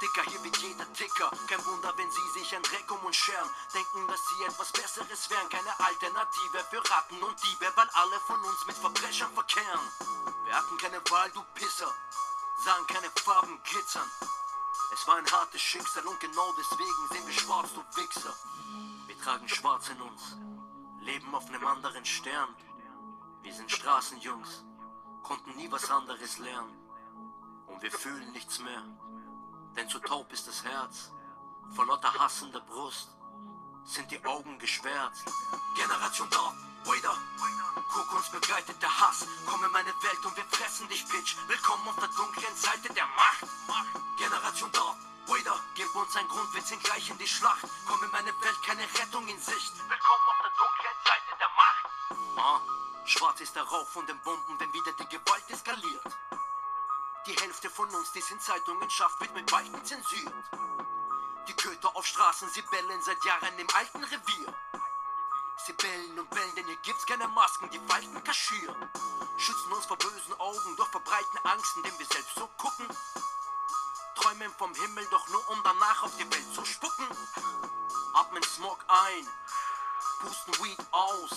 Dicker, 0.00 0.22
hier 0.30 0.42
wird 0.44 0.56
jeder 0.58 0.92
Ticker. 0.92 1.30
Kein 1.48 1.64
Wunder, 1.66 1.92
wenn 1.96 2.10
sie 2.10 2.28
sich 2.38 2.54
ein 2.54 2.62
Dreck 2.62 2.90
um 2.90 3.04
uns 3.04 3.16
scheren. 3.16 3.48
Denken, 3.74 4.06
dass 4.08 4.20
sie 4.28 4.44
etwas 4.44 4.72
Besseres 4.72 5.30
wären. 5.30 5.48
Keine 5.48 5.78
Alternative 5.80 6.64
für 6.70 6.90
Ratten 6.90 7.22
und 7.22 7.42
Diebe, 7.44 7.72
weil 7.74 7.88
alle 7.94 8.20
von 8.26 8.40
uns 8.42 8.66
mit 8.66 8.76
Verbrechern 8.76 9.32
verkehren. 9.34 9.92
Wir 10.44 10.54
hatten 10.54 10.78
keine 10.78 11.00
Wahl, 11.10 11.30
du 11.32 11.42
Pisser. 11.54 11.92
Sahen 12.64 12.86
keine 12.86 13.10
Farben 13.10 13.60
glitzern. 13.64 14.10
Es 14.94 15.06
war 15.06 15.16
ein 15.16 15.30
hartes 15.30 15.60
Schicksal 15.60 16.06
und 16.06 16.20
genau 16.20 16.52
deswegen 16.58 17.08
sind 17.10 17.26
wir 17.26 17.34
schwarz, 17.34 17.70
du 17.74 17.80
Wichser. 17.96 18.34
Wir 19.06 19.18
tragen 19.20 19.48
schwarz 19.48 19.88
in 19.88 20.00
uns, 20.00 20.36
leben 21.00 21.34
auf 21.34 21.46
einem 21.46 21.66
anderen 21.66 22.04
Stern. 22.04 22.54
Wir 23.42 23.54
sind 23.54 23.70
Straßenjungs, 23.70 24.64
konnten 25.22 25.56
nie 25.56 25.70
was 25.72 25.90
anderes 25.90 26.38
lernen. 26.38 26.78
und 27.66 27.82
wir 27.82 27.90
fühlen 27.90 28.30
nichts 28.32 28.58
mehr. 28.58 28.82
Denn 29.76 29.88
zu 29.88 29.98
taub 30.00 30.30
ist 30.32 30.46
das 30.46 30.62
Herz, 30.64 31.10
vor 31.74 31.86
lauter 31.86 32.12
Hass 32.18 32.42
in 32.42 32.52
der 32.52 32.60
Brust 32.60 33.08
sind 33.84 34.10
die 34.10 34.22
Augen 34.24 34.58
geschwärzt. 34.58 35.24
Generation 35.74 36.28
Dog, 36.30 36.54
Wader, 36.84 37.16
guck 37.90 38.12
uns 38.12 38.28
begleitet 38.28 38.80
der 38.82 39.00
Hass. 39.00 39.26
Komm 39.46 39.64
in 39.64 39.70
meine 39.72 39.88
Welt 40.02 40.26
und 40.26 40.36
wir 40.36 40.44
fressen 40.44 40.88
dich, 40.88 41.06
Bitch. 41.08 41.36
Willkommen 41.48 41.88
auf 41.88 41.96
der 41.96 42.08
dunklen 42.08 42.54
Seite 42.54 42.92
der 42.92 43.06
Macht. 43.16 43.46
Generation 44.18 44.70
Dog, 44.72 44.96
Wader, 45.26 45.58
gib 45.74 45.94
uns 45.94 46.14
einen 46.16 46.28
Grund, 46.28 46.52
wir 46.54 46.64
ziehen 46.64 46.80
gleich 46.80 47.08
in 47.08 47.18
die 47.18 47.26
Schlacht. 47.26 47.64
Komm 47.88 48.02
in 48.04 48.10
meine 48.10 48.32
Welt, 48.42 48.62
keine 48.66 48.82
Rettung 48.82 49.26
in 49.26 49.40
Sicht. 49.40 49.72
Willkommen 49.88 50.26
auf 50.28 50.40
der 50.42 50.52
dunklen 50.60 50.96
Seite 51.02 51.32
der 51.40 51.50
Macht. 51.56 51.84
Ah, 52.36 52.60
schwarz 53.06 53.40
ist 53.40 53.56
der 53.56 53.64
Rauch 53.64 53.88
von 53.88 54.06
den 54.06 54.20
Bomben, 54.20 54.60
wenn 54.60 54.72
wieder 54.72 54.92
die 54.92 55.08
Gewalt 55.16 55.48
eskaliert. 55.48 56.04
Die 57.26 57.36
Hälfte 57.36 57.70
von 57.70 57.88
uns, 57.94 58.10
die 58.10 58.18
es 58.18 58.30
in 58.32 58.40
Zeitungen 58.40 58.90
schafft, 58.90 59.20
wird 59.20 59.32
mit 59.32 59.48
Beichten 59.48 59.84
zensiert. 59.84 60.34
Die 61.46 61.54
Köter 61.54 61.94
auf 61.94 62.04
Straßen, 62.04 62.48
sie 62.50 62.62
bellen 62.62 63.00
seit 63.02 63.24
Jahren 63.24 63.56
im 63.60 63.70
alten 63.74 64.02
Revier. 64.02 64.54
Sie 65.64 65.72
bellen 65.72 66.18
und 66.18 66.28
bellen, 66.30 66.54
denn 66.56 66.66
hier 66.66 66.76
gibt's 66.78 67.06
keine 67.06 67.28
Masken, 67.28 67.70
die 67.70 67.78
Falten 67.86 68.24
kaschieren. 68.24 68.90
Schützen 69.38 69.72
uns 69.72 69.86
vor 69.86 69.98
bösen 69.98 70.34
Augen, 70.40 70.76
doch 70.76 70.90
verbreiten 70.90 71.38
Angst, 71.44 71.76
indem 71.76 71.96
wir 71.96 72.06
selbst 72.06 72.34
so 72.34 72.48
gucken. 72.58 72.88
Träumen 74.16 74.52
vom 74.58 74.74
Himmel, 74.74 75.06
doch 75.12 75.28
nur 75.28 75.48
um 75.50 75.62
danach 75.62 76.02
auf 76.02 76.16
die 76.16 76.28
Welt 76.28 76.54
zu 76.54 76.64
spucken. 76.64 77.06
Atmen 78.14 78.42
Smog 78.42 78.84
ein, 78.88 79.28
pusten 80.18 80.64
Weed 80.64 80.86
aus, 80.90 81.30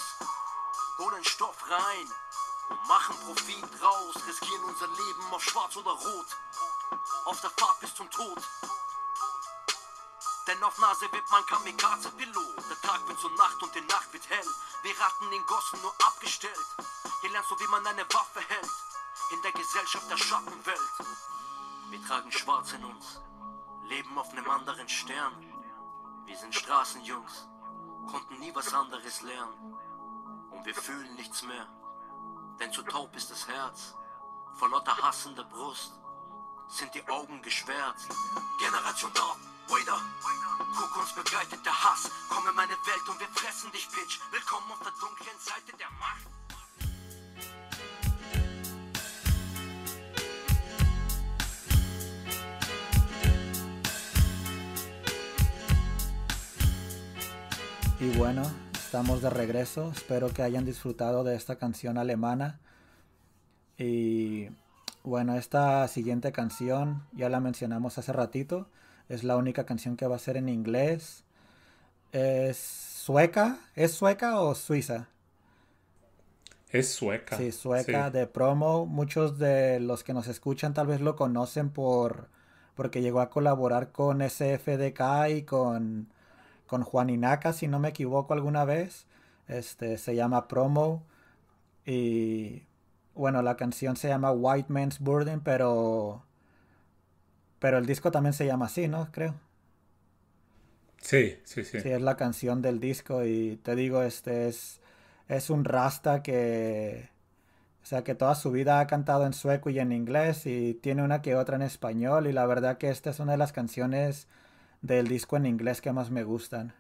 holen 0.98 1.24
Stoff 1.24 1.69
rein 1.69 2.12
machen 2.88 3.15
Profit 3.25 3.63
draus. 3.80 4.15
Riskieren 4.28 4.63
unser 4.63 4.88
Leben 4.88 5.34
auf 5.34 5.43
schwarz 5.43 5.75
oder 5.78 5.91
rot, 5.91 6.28
auf 7.25 7.41
der 7.41 7.49
Fahrt 7.51 7.80
bis 7.80 7.93
zum 7.95 8.10
Tod. 8.10 8.41
Denn 10.47 10.63
auf 10.63 10.78
Nase 10.78 11.12
wird 11.12 11.30
man 11.32 11.45
Kamikaze-Pilot. 11.45 12.69
Der 12.69 12.82
Tag 12.82 13.08
wird 13.08 13.19
zur 13.19 13.32
Nacht 13.32 13.62
und 13.63 13.73
die 13.73 13.82
Nacht 13.82 14.13
wird 14.13 14.30
hell. 14.30 14.47
Wir 14.84 14.99
raten 14.99 15.32
den 15.32 15.45
Gossen 15.47 15.82
nur 15.82 15.93
abgestellt. 16.06 16.67
Hier 17.21 17.32
lernst 17.32 17.49
du, 17.49 17.60
wie 17.60 17.67
man 17.67 17.86
eine 17.88 18.06
Waffe 18.13 18.41
hält. 18.41 18.69
In 19.32 19.41
der 19.41 19.51
Gesellschaft 19.54 20.10
der 20.10 20.17
Schattenwelt. 20.17 20.91
Wir 21.89 22.04
tragen 22.06 22.32
Schwarz 22.32 22.73
in 22.73 22.84
uns, 22.84 23.21
leben 23.86 24.17
auf 24.17 24.30
einem 24.32 24.49
anderen 24.49 24.89
Stern. 24.89 25.34
Wir 26.25 26.38
sind 26.38 26.54
Straßenjungs, 26.54 27.47
konnten 28.10 28.39
nie 28.39 28.54
was 28.54 28.73
anderes 28.73 29.21
lernen. 29.21 29.75
Und 30.51 30.65
wir 30.65 30.75
fühlen 30.75 31.15
nichts 31.15 31.43
mehr, 31.43 31.67
denn 32.60 32.72
zu 32.72 32.82
taub 32.84 33.15
ist 33.15 33.32
das 33.32 33.48
Herz. 33.48 33.96
Vor 34.58 34.70
lauter 34.70 34.96
Hass 34.98 35.26
in 35.26 35.36
der 35.36 35.44
Brust 35.44 35.94
sind 36.70 36.94
die 36.94 37.08
Augen 37.08 37.41
geschwärzt. 37.41 38.10
Generation 38.60 39.12
Dog, 39.13 39.38
Wader, 39.68 40.02
guck 40.78 40.98
uns 40.98 41.13
begleitet 41.13 41.65
der 41.65 41.84
Hass. 41.84 42.10
Komm 42.30 42.48
in 42.48 42.56
meine 42.56 42.72
Welt 42.74 43.10
und 43.10 43.20
wir 43.20 43.28
fressen 43.30 43.72
dich, 43.72 43.88
Bitch. 43.89 44.20
Willkommen 44.32 44.72
auf 44.72 44.80
der 44.80 44.94
dunklen 45.00 45.39
Seite 45.39 45.76
der 45.78 45.89
Macht. 46.00 46.26
Y 57.98 58.12
bueno, 58.18 58.44
estamos 58.95 59.21
de 59.21 59.29
regreso. 59.29 59.91
Espero 59.93 60.29
que 60.29 60.41
hayan 60.41 60.63
disfrutado 60.63 61.25
de 61.25 61.36
esta 61.36 61.58
canción 61.58 61.97
alemana. 61.97 62.62
Y 63.77 64.47
bueno, 65.03 65.36
esta 65.36 65.86
siguiente 65.89 66.31
canción 66.31 67.03
ya 67.12 67.27
la 67.27 67.41
mencionamos 67.41 67.97
hace 67.97 68.13
ratito. 68.13 68.69
Es 69.10 69.25
la 69.25 69.36
única 69.36 69.65
canción 69.65 69.97
que 69.97 70.08
va 70.08 70.15
a 70.15 70.19
ser 70.19 70.38
en 70.38 70.47
inglés. 70.47 71.25
Es 72.13 72.55
sueca. 72.55 73.58
¿Es 73.75 73.91
sueca 73.91 74.39
o 74.39 74.55
suiza? 74.55 75.10
Es 76.69 76.93
sueca. 76.93 77.36
Sí, 77.36 77.51
sueca 77.51 78.05
Sí. 78.05 78.13
de 78.17 78.27
promo. 78.27 78.86
Muchos 78.86 79.38
de 79.38 79.81
los 79.81 80.05
que 80.05 80.13
nos 80.13 80.27
escuchan 80.27 80.73
tal 80.73 80.88
vez 80.88 81.01
lo 81.01 81.17
conocen 81.17 81.69
por 81.69 82.29
porque 82.75 83.01
llegó 83.01 83.19
a 83.19 83.29
colaborar 83.29 83.91
con 83.91 84.21
SFDK 84.21 85.27
y 85.36 85.41
con, 85.43 86.08
con 86.67 86.84
Juan 86.84 87.10
Inaka, 87.10 87.54
si 87.54 87.67
no 87.67 87.80
me 87.80 87.89
equivoco 87.89 88.34
alguna 88.34 88.65
vez. 88.65 89.06
Este 89.47 89.97
se 89.97 90.15
llama 90.15 90.47
Promo. 90.47 91.04
Y 91.86 92.63
bueno, 93.15 93.41
la 93.41 93.58
canción 93.58 93.95
se 93.97 94.08
llama 94.10 94.32
White 94.32 94.71
Man's 94.71 94.99
Burden, 94.99 95.41
pero 95.41 96.23
pero 97.60 97.78
el 97.78 97.86
disco 97.86 98.12
también 98.12 98.34
se 98.34 98.45
llama 98.45 98.65
así, 98.67 98.88
¿no? 98.88 99.12
Creo. 99.12 99.36
Sí, 101.01 101.38
sí, 101.43 101.63
sí. 101.63 101.80
Sí, 101.80 101.89
es 101.89 102.01
la 102.01 102.17
canción 102.17 102.62
del 102.62 102.80
disco 102.80 103.23
y 103.25 103.58
te 103.63 103.75
digo, 103.75 104.01
este 104.04 104.47
es, 104.47 104.82
es 105.28 105.49
un 105.49 105.63
rasta 105.63 106.23
que, 106.23 107.10
o 107.84 107.86
sea, 107.86 108.04
que 108.04 108.15
toda 108.15 108.36
su 108.36 108.51
vida 108.51 108.80
ha 108.80 108.88
cantado 108.88 109.25
en 109.25 109.34
sueco 109.34 109.69
y 109.69 109.80
en 109.80 109.91
inglés 109.91 110.45
y 110.47 110.75
tiene 110.75 111.04
una 111.04 111.21
que 111.21 111.36
otra 111.36 111.58
en 111.58 111.63
español 111.63 112.28
y 112.28 112.34
la 112.34 112.45
verdad 112.47 112.78
que 112.78 112.89
esta 112.89 113.12
es 113.12 113.19
una 113.19 113.34
de 113.34 113.38
las 113.39 113.54
canciones 113.54 114.28
del 114.86 115.08
disco 115.08 115.38
en 115.38 115.45
inglés 115.45 115.82
que 115.82 115.91
más 115.91 116.12
me 116.12 116.24
gustan. 116.24 116.74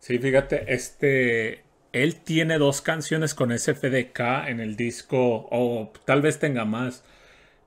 Sí, 0.00 0.18
fíjate, 0.18 0.72
este, 0.72 1.62
él 1.92 2.16
tiene 2.16 2.58
dos 2.58 2.80
canciones 2.80 3.34
con 3.34 3.56
SFDK 3.56 4.48
en 4.48 4.60
el 4.60 4.76
disco, 4.76 5.48
o 5.50 5.92
tal 6.04 6.22
vez 6.22 6.38
tenga 6.38 6.64
más. 6.64 7.04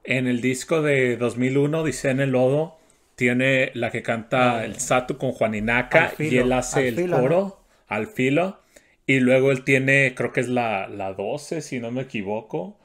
En 0.04 0.28
el 0.28 0.41
disco 0.41 0.82
de 0.82 1.17
2001, 1.17 1.84
Dice 1.84 2.10
en 2.10 2.19
el 2.19 2.32
Lodo, 2.32 2.78
tiene 3.15 3.71
la 3.76 3.91
que 3.91 4.02
canta 4.02 4.65
el 4.65 4.80
Satu 4.80 5.17
con 5.17 5.32
Juan 5.32 5.54
Inaka 5.54 6.06
Al 6.06 6.10
filo, 6.12 6.32
y 6.32 6.38
él 6.38 6.54
hace 6.54 6.88
el 6.88 6.95
filo, 6.95 7.19
coro 7.19 7.62
al 7.88 8.08
filo. 8.08 8.60
Y 9.06 9.19
luego 9.19 9.52
él 9.52 9.63
tiene, 9.63 10.13
creo 10.15 10.32
que 10.32 10.39
es 10.39 10.47
la, 10.47 10.88
la 10.88 11.13
12, 11.13 11.62
si 11.62 11.80
no 11.80 11.91
me 11.91 12.04
equivoco, 12.04 12.78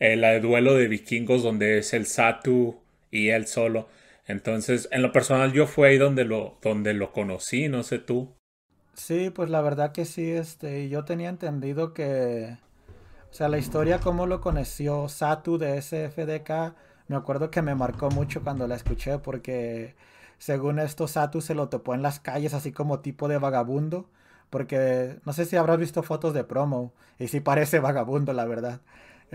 eh, 0.00 0.16
la 0.16 0.30
de 0.30 0.40
Duelo 0.40 0.74
de 0.74 0.88
Vikingos, 0.88 1.42
donde 1.42 1.78
es 1.78 1.94
el 1.94 2.06
Satu 2.06 2.80
y 3.10 3.28
él 3.28 3.46
solo. 3.46 3.88
Entonces, 4.28 4.88
en 4.92 5.02
lo 5.02 5.12
personal, 5.12 5.52
yo 5.52 5.66
fue 5.66 5.88
ahí 5.88 5.98
donde 5.98 6.24
lo, 6.24 6.58
donde 6.62 6.94
lo 6.94 7.12
conocí, 7.12 7.68
no 7.68 7.82
sé 7.82 7.98
tú. 7.98 8.36
Sí, 8.94 9.30
pues 9.30 9.48
la 9.50 9.60
verdad 9.60 9.92
que 9.92 10.04
sí, 10.04 10.30
este, 10.30 10.88
yo 10.88 11.04
tenía 11.04 11.28
entendido 11.28 11.94
que, 11.94 12.58
o 13.30 13.34
sea, 13.34 13.48
la 13.48 13.58
historia 13.58 14.00
cómo 14.00 14.26
lo 14.26 14.40
conoció 14.40 15.08
Satu 15.08 15.58
de 15.58 15.78
SFDK, 15.78 16.76
me 17.08 17.16
acuerdo 17.16 17.50
que 17.50 17.62
me 17.62 17.74
marcó 17.76 18.10
mucho 18.10 18.42
cuando 18.42 18.68
la 18.68 18.76
escuché 18.76 19.18
porque 19.20 19.96
según 20.38 20.78
esto 20.80 21.08
Satu 21.08 21.40
se 21.42 21.54
lo 21.54 21.68
topó 21.70 21.94
en 21.94 22.02
las 22.02 22.20
calles 22.20 22.54
así 22.54 22.72
como 22.72 23.00
tipo 23.00 23.28
de 23.28 23.38
vagabundo, 23.38 24.10
porque 24.50 25.20
no 25.26 25.32
sé 25.34 25.46
si 25.46 25.56
habrás 25.56 25.78
visto 25.78 26.02
fotos 26.02 26.34
de 26.34 26.44
promo 26.44 26.94
y 27.18 27.28
sí 27.28 27.40
parece 27.40 27.80
vagabundo, 27.80 28.32
la 28.34 28.46
verdad. 28.46 28.80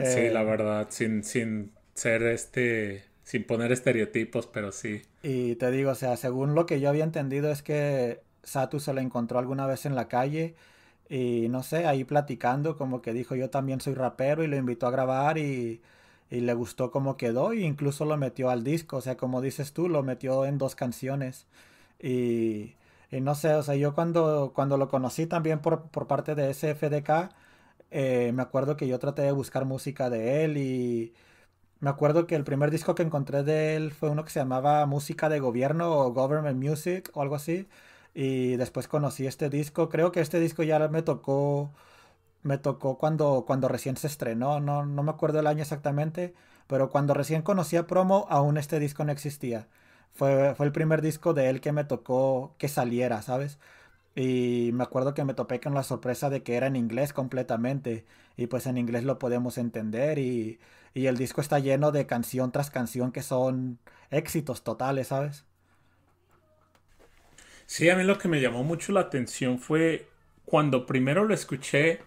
Sí, 0.01 0.29
Eh, 0.29 0.29
la 0.29 0.43
verdad, 0.43 0.87
sin, 0.91 1.23
sin 1.23 1.73
ser 1.93 2.23
este, 2.23 3.05
sin 3.23 3.45
poner 3.45 3.71
estereotipos, 3.71 4.47
pero 4.47 4.71
sí. 4.71 5.01
Y 5.21 5.55
te 5.55 5.71
digo, 5.71 5.91
o 5.91 5.95
sea, 5.95 6.17
según 6.17 6.55
lo 6.55 6.65
que 6.65 6.79
yo 6.79 6.89
había 6.89 7.03
entendido 7.05 7.49
es 7.51 7.61
que 7.63 8.21
Satu 8.43 8.79
se 8.79 8.93
lo 8.93 9.01
encontró 9.01 9.39
alguna 9.39 9.65
vez 9.67 9.85
en 9.85 9.95
la 9.95 10.07
calle 10.09 10.55
y 11.09 11.47
no 11.49 11.63
sé, 11.63 11.85
ahí 11.87 12.03
platicando, 12.03 12.77
como 12.77 13.01
que 13.01 13.13
dijo 13.13 13.35
yo 13.35 13.49
también 13.49 13.81
soy 13.81 13.93
rapero 13.93 14.43
y 14.43 14.47
lo 14.47 14.57
invitó 14.57 14.87
a 14.87 14.91
grabar 14.91 15.37
y, 15.37 15.81
y 16.29 16.41
le 16.41 16.53
gustó 16.53 16.91
cómo 16.91 17.17
quedó 17.17 17.53
e 17.53 17.61
incluso 17.61 18.05
lo 18.05 18.17
metió 18.17 18.49
al 18.49 18.63
disco, 18.63 18.97
o 18.97 19.01
sea, 19.01 19.17
como 19.17 19.41
dices 19.41 19.73
tú, 19.73 19.89
lo 19.89 20.03
metió 20.03 20.45
en 20.45 20.57
dos 20.57 20.75
canciones 20.75 21.47
y, 21.99 22.75
y 23.11 23.21
no 23.21 23.35
sé, 23.35 23.53
o 23.55 23.63
sea, 23.63 23.75
yo 23.75 23.93
cuando, 23.95 24.51
cuando 24.55 24.77
lo 24.77 24.89
conocí 24.89 25.25
también 25.27 25.59
por, 25.59 25.83
por 25.89 26.07
parte 26.07 26.35
de 26.35 26.53
SFDK, 26.53 27.31
eh, 27.91 28.31
me 28.33 28.41
acuerdo 28.41 28.75
que 28.77 28.87
yo 28.87 28.99
traté 28.99 29.21
de 29.23 29.31
buscar 29.31 29.65
música 29.65 30.09
de 30.09 30.43
él 30.45 30.57
y 30.57 31.13
me 31.83 31.89
acuerdo 31.89 32.27
que 32.27 32.35
el 32.35 32.45
primer 32.45 32.71
disco 32.71 32.95
que 32.95 33.03
encontré 33.03 33.43
de 33.43 33.75
él 33.75 33.91
fue 33.91 34.09
uno 34.09 34.23
que 34.23 34.31
se 34.31 34.39
llamaba 34.39 34.85
Música 34.85 35.27
de 35.27 35.41
Gobierno 35.41 35.91
o 35.91 36.13
Government 36.13 36.57
Music 36.63 37.09
o 37.13 37.21
algo 37.21 37.35
así. 37.35 37.67
Y 38.13 38.55
después 38.55 38.87
conocí 38.87 39.27
este 39.27 39.49
disco. 39.49 39.89
Creo 39.89 40.13
que 40.13 40.21
este 40.21 40.39
disco 40.39 40.63
ya 40.63 40.79
me 40.87 41.01
tocó, 41.01 41.71
me 42.43 42.57
tocó 42.57 42.97
cuando, 42.97 43.43
cuando 43.45 43.67
recién 43.67 43.97
se 43.97 44.07
estrenó. 44.07 44.59
No, 44.61 44.85
no 44.85 45.03
me 45.03 45.11
acuerdo 45.11 45.39
el 45.41 45.47
año 45.47 45.61
exactamente, 45.63 46.33
pero 46.67 46.89
cuando 46.89 47.13
recién 47.13 47.41
conocí 47.41 47.75
a 47.77 47.87
Promo, 47.87 48.27
aún 48.29 48.57
este 48.57 48.79
disco 48.79 49.03
no 49.05 49.11
existía. 49.11 49.67
Fue, 50.13 50.55
fue 50.55 50.65
el 50.67 50.71
primer 50.71 51.01
disco 51.01 51.33
de 51.33 51.49
él 51.49 51.61
que 51.61 51.73
me 51.73 51.83
tocó 51.85 52.55
que 52.59 52.69
saliera, 52.69 53.21
¿sabes? 53.21 53.59
Y 54.15 54.71
me 54.73 54.83
acuerdo 54.83 55.13
que 55.13 55.25
me 55.25 55.33
topé 55.33 55.59
con 55.59 55.73
la 55.73 55.83
sorpresa 55.83 56.29
de 56.29 56.43
que 56.43 56.55
era 56.55 56.67
en 56.67 56.75
inglés 56.77 57.13
completamente. 57.13 58.05
Y 58.37 58.47
pues 58.47 58.67
en 58.67 58.77
inglés 58.77 59.03
lo 59.05 59.19
podemos 59.19 59.57
entender. 59.57 60.19
Y, 60.19 60.59
y 60.93 61.07
el 61.07 61.17
disco 61.17 61.41
está 61.41 61.59
lleno 61.59 61.91
de 61.91 62.05
canción 62.07 62.51
tras 62.51 62.71
canción 62.71 63.11
que 63.11 63.23
son 63.23 63.79
éxitos 64.11 64.63
totales, 64.63 65.07
¿sabes? 65.09 65.45
Sí, 67.65 67.89
a 67.89 67.95
mí 67.95 68.03
lo 68.03 68.17
que 68.17 68.27
me 68.27 68.41
llamó 68.41 68.63
mucho 68.63 68.91
la 68.91 69.01
atención 69.01 69.59
fue 69.59 70.07
cuando 70.45 70.85
primero 70.85 71.23
lo 71.25 71.33
escuché, 71.33 72.01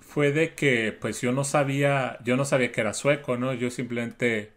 fue 0.00 0.32
de 0.32 0.54
que 0.54 0.92
pues 0.92 1.20
yo 1.20 1.32
no 1.32 1.44
sabía, 1.44 2.18
yo 2.24 2.36
no 2.36 2.44
sabía 2.44 2.72
que 2.72 2.80
era 2.80 2.94
sueco, 2.94 3.36
¿no? 3.36 3.54
Yo 3.54 3.70
simplemente 3.70 4.52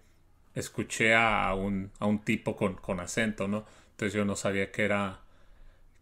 escuché 0.55 1.15
a 1.15 1.53
un, 1.55 1.91
a 1.99 2.05
un 2.07 2.19
tipo 2.25 2.55
con, 2.57 2.75
con 2.75 2.99
acento, 2.99 3.47
¿no? 3.47 3.65
Entonces 3.91 4.13
yo 4.15 4.25
no 4.25 4.35
sabía 4.35 4.71
que 4.71 4.85
era, 4.85 5.21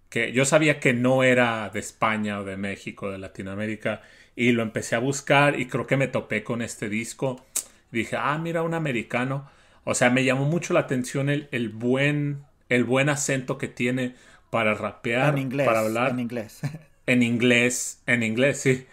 que 0.10 0.32
yo 0.34 0.46
sabía 0.46 0.80
que 0.80 0.94
no 0.94 1.24
era 1.24 1.70
de 1.70 1.80
España 1.80 2.40
o 2.40 2.44
de 2.44 2.58
México, 2.58 3.12
de 3.12 3.18
Latinoamérica, 3.18 4.02
y 4.36 4.52
lo 4.52 4.64
empecé 4.64 4.96
a 4.96 5.00
buscar 5.00 5.60
y 5.60 5.68
creo 5.68 5.88
que 5.88 5.98
me 5.98 6.08
topé 6.08 6.44
con 6.44 6.62
este 6.62 6.90
disco. 6.90 7.46
Dije, 7.92 8.16
ah, 8.18 8.38
mira, 8.38 8.64
un 8.64 8.74
americano. 8.74 9.50
O 9.84 9.94
sea, 9.96 10.10
me 10.10 10.24
llamó 10.24 10.46
mucho 10.46 10.74
la 10.74 10.82
atención 10.82 11.30
el, 11.30 11.48
el 11.52 11.70
buen, 11.70 12.44
el 12.70 12.84
buen 12.84 13.10
acento 13.10 13.58
que 13.58 13.68
tiene 13.68 14.16
para 14.50 14.74
rapear, 14.76 15.34
En 15.34 15.38
inglés. 15.40 15.66
para 15.66 15.80
hablar. 15.82 16.12
En 16.12 16.20
inglés. 16.20 16.62
En 17.08 17.24
inglés, 17.24 18.02
en 18.06 18.24
inglés, 18.24 18.62
sí. 18.62 18.88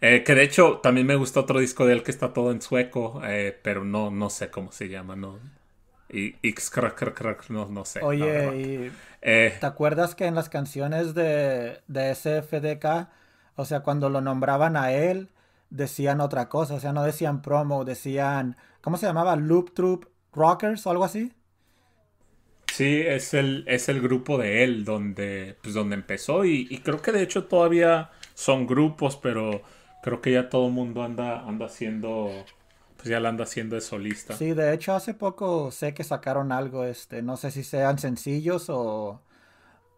Eh, 0.00 0.24
que 0.24 0.34
de 0.34 0.42
hecho 0.42 0.80
también 0.82 1.06
me 1.06 1.14
gustó 1.16 1.40
otro 1.40 1.60
disco 1.60 1.86
de 1.86 1.94
él 1.94 2.02
que 2.02 2.10
está 2.10 2.32
todo 2.32 2.50
en 2.52 2.60
sueco, 2.60 3.22
eh, 3.24 3.58
pero 3.62 3.84
no, 3.84 4.10
no 4.10 4.30
sé 4.30 4.50
cómo 4.50 4.72
se 4.72 4.88
llama, 4.88 5.16
no. 5.16 5.38
Y 6.10 6.36
X 6.42 6.70
no, 7.48 7.68
no 7.68 7.84
sé. 7.84 8.00
Oye, 8.00 8.56
y 8.88 9.02
Eh, 9.22 9.54
¿te 9.58 9.66
acuerdas 9.66 10.14
que 10.14 10.26
en 10.26 10.34
las 10.34 10.48
canciones 10.48 11.14
de, 11.14 11.82
de 11.86 12.10
SFDK, 12.10 13.10
o 13.56 13.64
sea, 13.64 13.80
cuando 13.82 14.08
lo 14.10 14.20
nombraban 14.20 14.76
a 14.76 14.92
él, 14.92 15.30
decían 15.72 16.20
otra 16.20 16.48
cosa? 16.48 16.74
O 16.74 16.80
sea, 16.80 16.92
no 16.92 17.02
decían 17.04 17.42
promo, 17.42 17.84
decían, 17.84 18.56
¿cómo 18.82 18.96
se 18.98 19.06
llamaba? 19.06 19.36
Loop 19.36 19.74
Troop 19.74 20.06
Rockers 20.32 20.86
o 20.86 20.90
algo 20.90 21.04
así. 21.04 21.32
sí, 22.66 23.00
es 23.06 23.34
el, 23.34 23.64
es 23.68 23.88
el 23.88 24.00
grupo 24.00 24.38
de 24.38 24.64
él 24.64 24.84
donde, 24.84 25.56
pues, 25.62 25.74
donde 25.74 25.94
empezó 25.96 26.44
y, 26.44 26.66
y 26.70 26.78
creo 26.78 27.00
que 27.02 27.12
de 27.12 27.22
hecho 27.22 27.44
todavía 27.46 28.10
son 28.34 28.66
grupos, 28.66 29.16
pero 29.16 29.62
creo 30.02 30.20
que 30.20 30.32
ya 30.32 30.48
todo 30.48 30.66
el 30.68 30.72
mundo 30.72 31.02
anda, 31.02 31.40
anda 31.46 31.66
haciendo, 31.66 32.46
pues 32.96 33.08
ya 33.08 33.20
la 33.20 33.28
anda 33.30 33.44
haciendo 33.44 33.74
de 33.76 33.82
solista. 33.82 34.38
Sí, 34.38 34.54
de 34.54 34.72
hecho 34.72 34.94
hace 34.94 35.12
poco 35.14 35.70
sé 35.70 35.92
que 35.94 36.04
sacaron 36.04 36.52
algo, 36.52 36.84
este, 36.84 37.20
no 37.22 37.36
sé 37.36 37.50
si 37.50 37.64
sean 37.64 37.98
sencillos 37.98 38.70
o, 38.70 39.22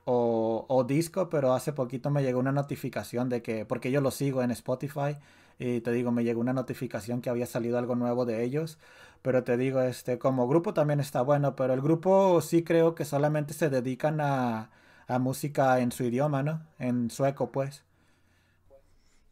o, 0.05 0.67
o 0.69 0.85
disco, 0.85 1.29
pero 1.31 1.55
hace 1.55 1.73
poquito 1.73 2.11
me 2.11 2.23
llegó 2.23 2.41
una 2.41 2.53
notificación 2.53 3.29
de 3.31 3.43
que, 3.43 3.67
porque 3.67 3.91
yo 3.93 4.01
lo 4.01 4.11
sigo 4.11 4.43
en 4.43 4.51
Spotify, 4.53 5.17
y 5.59 5.81
te 5.81 5.93
digo, 5.93 6.13
me 6.13 6.25
llegó 6.25 6.41
una 6.41 6.53
notificación 6.53 7.21
que 7.21 7.31
había 7.31 7.47
salido 7.47 7.79
algo 7.79 7.95
nuevo 7.97 8.25
de 8.27 8.43
ellos, 8.45 8.79
pero 9.23 9.45
te 9.45 9.57
digo, 9.57 9.81
este, 9.83 10.19
como 10.19 10.49
grupo 10.49 10.75
también 10.75 11.01
está 11.01 11.23
bueno, 11.23 11.57
pero 11.57 11.75
el 11.75 11.81
grupo 11.83 12.41
sí 12.41 12.65
creo 12.65 12.95
que 12.95 13.05
solamente 13.05 13.55
se 13.55 13.71
dedican 13.71 14.21
a, 14.21 14.71
a 15.07 15.19
música 15.19 15.81
en 15.81 15.93
su 15.93 16.05
idioma, 16.05 16.43
¿no? 16.43 16.63
En 16.79 17.11
sueco, 17.11 17.51
pues. 17.53 17.85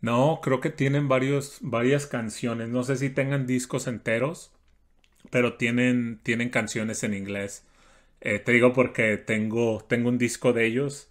No, 0.01 0.41
creo 0.43 0.61
que 0.61 0.71
tienen 0.71 1.09
varios, 1.09 1.59
varias 1.63 2.07
canciones. 2.07 2.69
No 2.69 2.83
sé 2.85 2.97
si 2.97 3.11
tengan 3.11 3.47
discos 3.47 3.87
enteros, 3.87 4.53
pero 5.31 5.57
tienen, 5.57 6.21
tienen 6.25 6.51
canciones 6.51 7.05
en 7.05 7.15
inglés. 7.15 7.67
Eh, 8.23 8.41
te 8.41 8.53
digo 8.53 8.75
porque 8.75 9.19
tengo, 9.19 9.85
tengo 9.89 10.11
un 10.11 10.19
disco 10.19 10.53
de 10.55 10.67
ellos, 10.67 11.11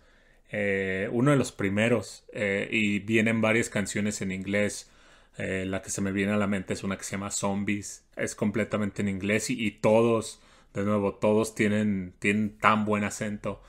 eh, 0.52 1.10
uno 1.14 1.32
de 1.32 1.38
los 1.38 1.54
primeros, 1.54 2.26
eh, 2.34 2.70
y 2.72 3.00
vienen 3.02 3.42
varias 3.42 3.70
canciones 3.70 4.22
en 4.22 4.34
inglés. 4.34 4.91
Eh, 5.38 5.66
la 5.66 5.82
que 5.82 5.90
se 5.90 6.02
me 6.02 6.12
viene 6.12 6.34
a 6.34 6.38
la 6.38 6.48
mente 6.48 6.74
es 6.74 6.84
una 6.84 6.98
que 6.98 7.04
se 7.04 7.14
llama 7.14 7.32
Zombies. 7.32 8.06
Es 8.16 8.36
completamente 8.36 9.02
en 9.02 9.10
inglés 9.10 9.50
y, 9.50 9.72
todos, 9.72 10.42
de 10.74 10.84
nuevo, 10.84 11.16
todos 11.16 11.56
tienen, 11.56 12.14
tienen 12.20 12.58
tan 12.58 12.86
buen 12.86 13.04
acento 13.04 13.62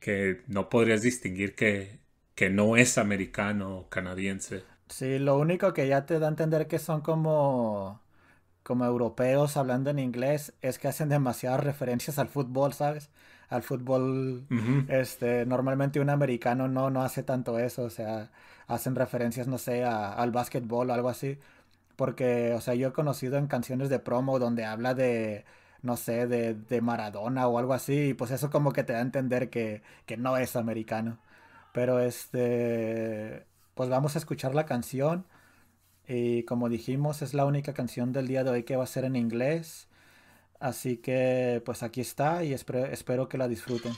que 0.00 0.42
no 0.48 0.68
podrías 0.70 1.02
distinguir 1.02 1.54
que, 1.54 1.98
que 2.34 2.50
no 2.50 2.76
es 2.76 2.98
americano 2.98 3.78
o 3.78 3.88
canadiense. 3.90 4.64
Sí, 4.88 5.18
lo 5.18 5.38
único 5.38 5.72
que 5.72 5.86
ya 5.88 6.04
te 6.06 6.18
da 6.18 6.26
a 6.26 6.30
entender 6.30 6.66
que 6.66 6.78
son 6.78 7.00
como, 7.00 8.02
como 8.62 8.84
europeos 8.86 9.56
hablando 9.56 9.90
en 9.90 9.98
inglés 9.98 10.54
es 10.62 10.78
que 10.78 10.88
hacen 10.88 11.08
demasiadas 11.10 11.64
referencias 11.64 12.18
al 12.18 12.28
fútbol, 12.28 12.72
¿sabes? 12.74 13.10
Al 13.50 13.62
fútbol, 13.64 14.46
Ujú. 14.50 14.84
este, 14.88 15.46
normalmente 15.46 16.00
un 16.00 16.10
americano 16.10 16.68
no, 16.68 16.90
no 16.90 17.02
hace 17.02 17.22
tanto 17.24 17.58
eso, 17.60 17.84
o 17.84 17.90
sea, 17.90 18.30
hacen 18.68 18.96
referencias, 18.96 19.48
no 19.48 19.58
sé, 19.58 19.84
a- 19.84 20.12
al 20.14 20.32
básquetbol 20.32 20.90
o 20.90 20.94
algo 20.94 21.10
así, 21.10 21.38
porque, 21.96 22.54
o 22.54 22.60
sea, 22.60 22.74
yo 22.74 22.88
he 22.88 22.92
conocido 22.92 23.38
en 23.38 23.46
canciones 23.48 23.88
de 23.90 23.98
promo 24.00 24.38
donde 24.38 24.64
habla 24.64 24.94
de, 24.94 25.44
no 25.82 25.96
sé, 25.96 26.26
de, 26.26 26.54
de 26.54 26.80
Maradona 26.80 27.46
o 27.48 27.58
algo 27.58 27.74
así, 27.74 28.10
y 28.10 28.14
pues 28.14 28.30
eso 28.32 28.50
como 28.50 28.72
que 28.72 28.84
te 28.84 28.92
da 28.94 29.00
a 29.00 29.02
entender 29.02 29.50
que, 29.50 29.82
que 30.06 30.16
no 30.16 30.36
es 30.38 30.56
americano. 30.56 31.18
Pero 31.72 32.00
este, 32.00 33.46
pues 33.74 33.88
vamos 33.90 34.16
a 34.16 34.18
escuchar 34.18 34.54
la 34.54 34.66
canción. 34.66 35.26
Y 36.08 36.44
como 36.44 36.68
dijimos, 36.68 37.22
es 37.22 37.34
la 37.34 37.44
única 37.46 37.74
canción 37.74 38.12
del 38.12 38.26
día 38.28 38.44
de 38.44 38.50
hoy 38.50 38.62
que 38.64 38.76
va 38.76 38.84
a 38.84 38.86
ser 38.88 39.04
en 39.04 39.16
inglés. 39.16 39.88
Así 40.60 40.98
que 40.98 41.62
pues 41.64 41.82
aquí 41.82 42.02
está 42.02 42.44
y 42.44 42.52
espero, 42.52 42.84
espero 42.86 43.28
que 43.28 43.38
la 43.38 43.48
disfruten. 43.48 43.92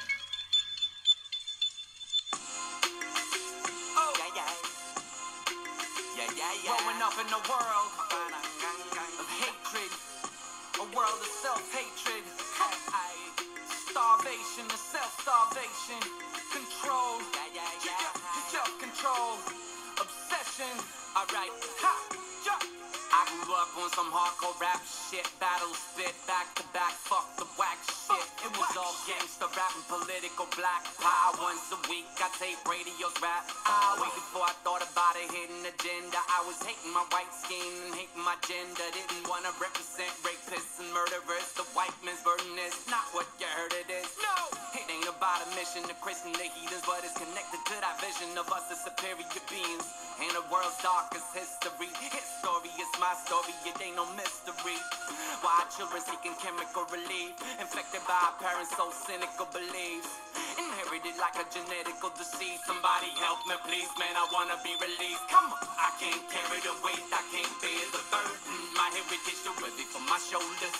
Genetical 61.52 62.08
disease. 62.16 62.56
Somebody 62.64 63.12
help 63.20 63.44
me, 63.44 63.52
please, 63.68 63.92
man. 64.00 64.16
I 64.16 64.24
wanna 64.32 64.56
be 64.64 64.72
released. 64.80 65.20
Come 65.28 65.52
on, 65.52 65.60
I 65.76 65.92
can't 66.00 66.24
carry 66.32 66.60
the 66.64 66.72
weight, 66.80 67.04
I 67.12 67.20
can't 67.28 67.54
bear 67.60 67.84
the 67.92 68.00
burden. 68.08 68.56
My 68.72 68.88
heritage 68.88 69.40
too 69.44 69.52
heavy 69.60 69.84
for 69.84 70.00
my 70.08 70.16
shoulders. 70.16 70.76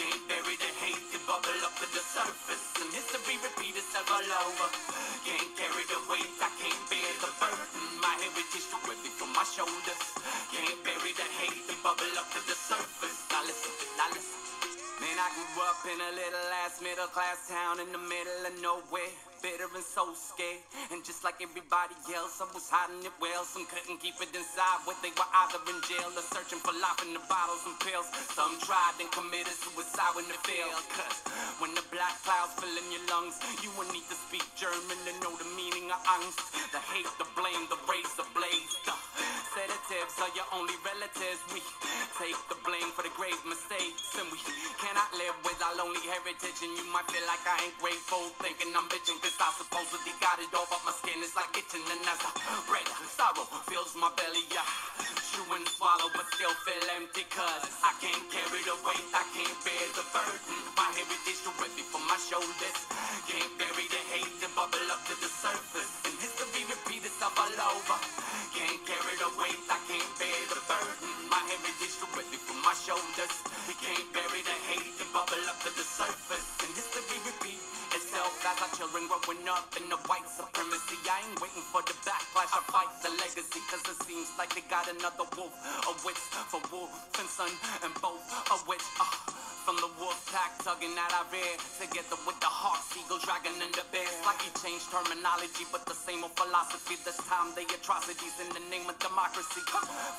Can't 0.00 0.24
bury 0.24 0.56
the 0.56 0.70
hate 0.80 1.04
that 1.12 1.22
bubble 1.28 1.60
up 1.68 1.76
to 1.76 1.86
the 1.92 2.00
surface. 2.00 2.64
And 2.80 2.88
history 2.96 3.36
repeat 3.36 3.76
itself 3.76 4.08
all 4.08 4.24
over. 4.48 4.68
Can't 5.28 5.50
carry 5.60 5.84
the 5.92 6.00
weight, 6.08 6.32
I 6.40 6.48
can't 6.56 6.82
bear 6.88 7.12
the 7.20 7.30
burden. 7.36 7.84
My 8.00 8.16
heritage 8.16 8.64
too 8.72 8.80
heavy 8.80 9.12
for 9.20 9.28
my 9.28 9.44
shoulders. 9.44 10.02
Can't 10.48 10.80
bury 10.88 11.12
the 11.12 11.28
hate 11.36 11.68
that 11.68 11.78
bubble 11.84 12.16
up 12.16 12.28
to 12.32 12.40
the 12.48 12.56
surface. 12.56 13.28
Now 13.28 13.44
listen, 13.44 13.76
now 14.00 14.08
listen. 14.08 14.40
Man, 15.04 15.20
I 15.20 15.28
grew 15.36 15.68
up 15.68 15.84
in 15.84 16.00
a 16.00 16.10
little 16.16 16.48
ass 16.64 16.80
middle 16.80 17.12
class 17.12 17.44
town 17.44 17.76
in 17.84 17.92
the 17.92 18.00
middle 18.00 18.40
of 18.48 18.56
nowhere. 18.64 19.33
Bitter 19.44 19.68
and 19.76 19.84
so 19.84 20.08
scared. 20.16 20.64
And 20.88 21.04
just 21.04 21.20
like 21.20 21.36
everybody 21.44 21.92
else, 22.16 22.40
I 22.40 22.48
was 22.56 22.64
hiding 22.72 23.04
it 23.04 23.12
well. 23.20 23.44
Some 23.44 23.68
couldn't 23.68 24.00
keep 24.00 24.16
it 24.16 24.32
inside, 24.32 24.80
but 24.88 24.96
they 25.04 25.12
were 25.12 25.28
either 25.44 25.60
in 25.68 25.84
jail 25.84 26.08
or 26.16 26.24
searching 26.32 26.64
for 26.64 26.72
life 26.80 27.04
in 27.04 27.12
the 27.12 27.20
bottles 27.28 27.60
and 27.68 27.76
pills. 27.84 28.08
Some 28.32 28.56
tried 28.64 28.96
and 29.04 29.12
committed 29.12 29.52
suicide 29.52 30.16
when 30.16 30.24
they 30.32 30.40
failed. 30.48 30.80
Cause 30.96 31.28
when 31.60 31.76
the 31.76 31.84
black 31.92 32.16
clouds 32.24 32.56
fill 32.56 32.72
in 32.72 32.88
your 32.88 33.04
lungs, 33.12 33.36
you 33.60 33.68
will 33.76 33.84
need 33.92 34.08
to 34.08 34.16
speak 34.16 34.48
German 34.56 34.96
to 35.04 35.12
know 35.20 35.36
the 35.36 35.48
meaning 35.60 35.92
of 35.92 36.00
angst. 36.08 36.40
The 36.72 36.80
hate, 36.96 37.12
the 37.20 37.28
blame, 37.36 37.68
the 37.68 37.76
razor 37.84 38.24
blades. 38.32 38.80
The 38.88 38.96
sedatives 39.52 40.24
are 40.24 40.32
your 40.32 40.48
only 40.56 40.72
relatives. 40.88 41.44
We 41.52 41.60
take 42.16 42.40
the 42.48 42.56
blame 42.64 42.88
for 42.96 43.04
the 43.04 43.12
grave 43.12 43.36
mistakes. 43.44 44.08
And 44.16 44.24
we 44.32 44.40
cannot 44.80 45.12
live 45.20 45.36
with 45.44 45.60
our 45.60 45.76
lonely 45.76 46.00
heritage. 46.08 46.64
And 46.64 46.72
you 46.80 46.88
might 46.96 47.04
feel 47.12 47.28
like 47.28 47.44
I 47.44 47.68
ain't 47.68 47.76
grateful, 47.76 48.24
thinking 48.40 48.72
I'm 48.72 48.88
bitching. 48.88 49.20
Cause 49.20 49.33
since 49.34 49.50
I 49.50 49.66
supposedly 49.66 50.14
got 50.22 50.38
it 50.38 50.54
all, 50.54 50.62
but 50.70 50.78
my 50.86 50.94
skin 50.94 51.18
is 51.18 51.34
like 51.34 51.50
itching 51.58 51.82
and 51.82 52.06
as 52.06 52.22
I 52.22 52.30
bread, 52.70 52.86
sorrow 53.18 53.42
fills 53.66 53.90
my 53.98 54.06
belly, 54.14 54.46
yeah. 54.46 54.62
Chew 55.26 55.42
and 55.50 55.66
swallow, 55.74 56.06
but 56.14 56.22
still 56.38 56.54
feel 56.62 56.86
empty, 56.94 57.26
cause 57.34 57.66
I 57.82 57.98
can't 57.98 58.22
carry 58.30 58.62
the 58.62 58.78
weight, 58.86 59.02
I 59.10 59.26
can't 59.34 59.58
bear 59.66 59.86
the 59.98 60.06
burden. 60.14 60.54
My 60.78 60.86
heritage 60.94 61.42
to 61.42 61.50
rip 61.58 61.74
me 61.74 61.82
from 61.82 62.06
my 62.06 62.14
shoulders. 62.14 62.78
Can't 63.26 63.50
bury 63.58 63.90
the 63.90 64.02
hate 64.14 64.38
and 64.38 64.54
bubble 64.54 64.86
up 64.94 65.02
to 65.10 65.14
the 65.18 65.26
surface. 65.26 65.90
And 66.06 66.14
history 66.14 66.62
repeat 66.70 67.02
itself 67.02 67.34
all 67.34 67.58
over. 67.74 67.98
Can't 68.54 68.82
carry 68.86 69.18
the 69.18 69.34
weight, 69.34 69.62
I 69.66 69.82
can't 69.90 70.12
bear 70.14 70.40
the 70.46 70.62
burden. 70.62 71.10
My 71.26 71.42
heritage 71.50 71.98
to 71.98 72.06
rip 72.14 72.30
me 72.30 72.38
from 72.38 72.62
my 72.62 72.76
shoulders. 72.78 73.34
We 73.66 73.74
can't 73.82 74.06
bury 74.14 74.46
the 74.46 74.58
hate 74.70 74.94
and 74.94 75.10
bubble 75.10 75.42
up 75.50 75.58
to 75.66 75.74
the 75.74 75.82
surface. 75.82 76.46
And 76.62 76.70
history 76.70 77.02
itself 78.14 78.46
as 78.46 78.62
our 78.62 78.70
children 78.78 79.02
growing 79.10 79.42
up 79.50 79.66
in 79.74 79.90
the 79.90 79.98
white 80.06 80.22
supremacy. 80.30 80.94
I 81.10 81.18
ain't 81.26 81.40
waiting 81.42 81.66
for 81.74 81.82
the 81.82 81.94
backlash. 82.06 82.46
I 82.54 82.62
fight 82.70 82.90
the 83.02 83.10
legacy 83.10 83.58
cause 83.66 83.82
it 83.90 83.98
seems 84.06 84.30
like 84.38 84.54
they 84.54 84.62
got 84.70 84.86
another 84.86 85.26
wolf, 85.34 85.50
a 85.50 85.92
witch 86.06 86.22
for 86.46 86.62
wolf 86.70 86.94
and 87.18 87.26
son 87.26 87.50
and 87.82 87.90
both 87.98 88.22
a 88.54 88.56
witch. 88.70 88.86
Uh, 89.02 89.53
from 89.64 89.80
the 89.80 89.88
wolf 89.96 90.20
pack 90.28 90.52
tugging 90.60 90.92
at 90.92 91.08
our 91.16 91.24
rear 91.32 91.56
together 91.80 92.20
with 92.28 92.36
the 92.44 92.52
hawk, 92.52 92.84
seagull, 92.92 93.16
dragon, 93.24 93.56
and 93.64 93.72
the 93.72 93.80
bear. 93.88 94.04
Slightly 94.20 94.52
changed 94.60 94.84
terminology, 94.92 95.64
but 95.72 95.80
the 95.88 95.96
same 95.96 96.20
old 96.20 96.36
philosophy. 96.36 97.00
This 97.00 97.16
time 97.24 97.48
the 97.56 97.64
atrocities 97.64 98.36
in 98.44 98.48
the 98.52 98.60
name 98.68 98.84
of 98.84 99.00
democracy. 99.00 99.64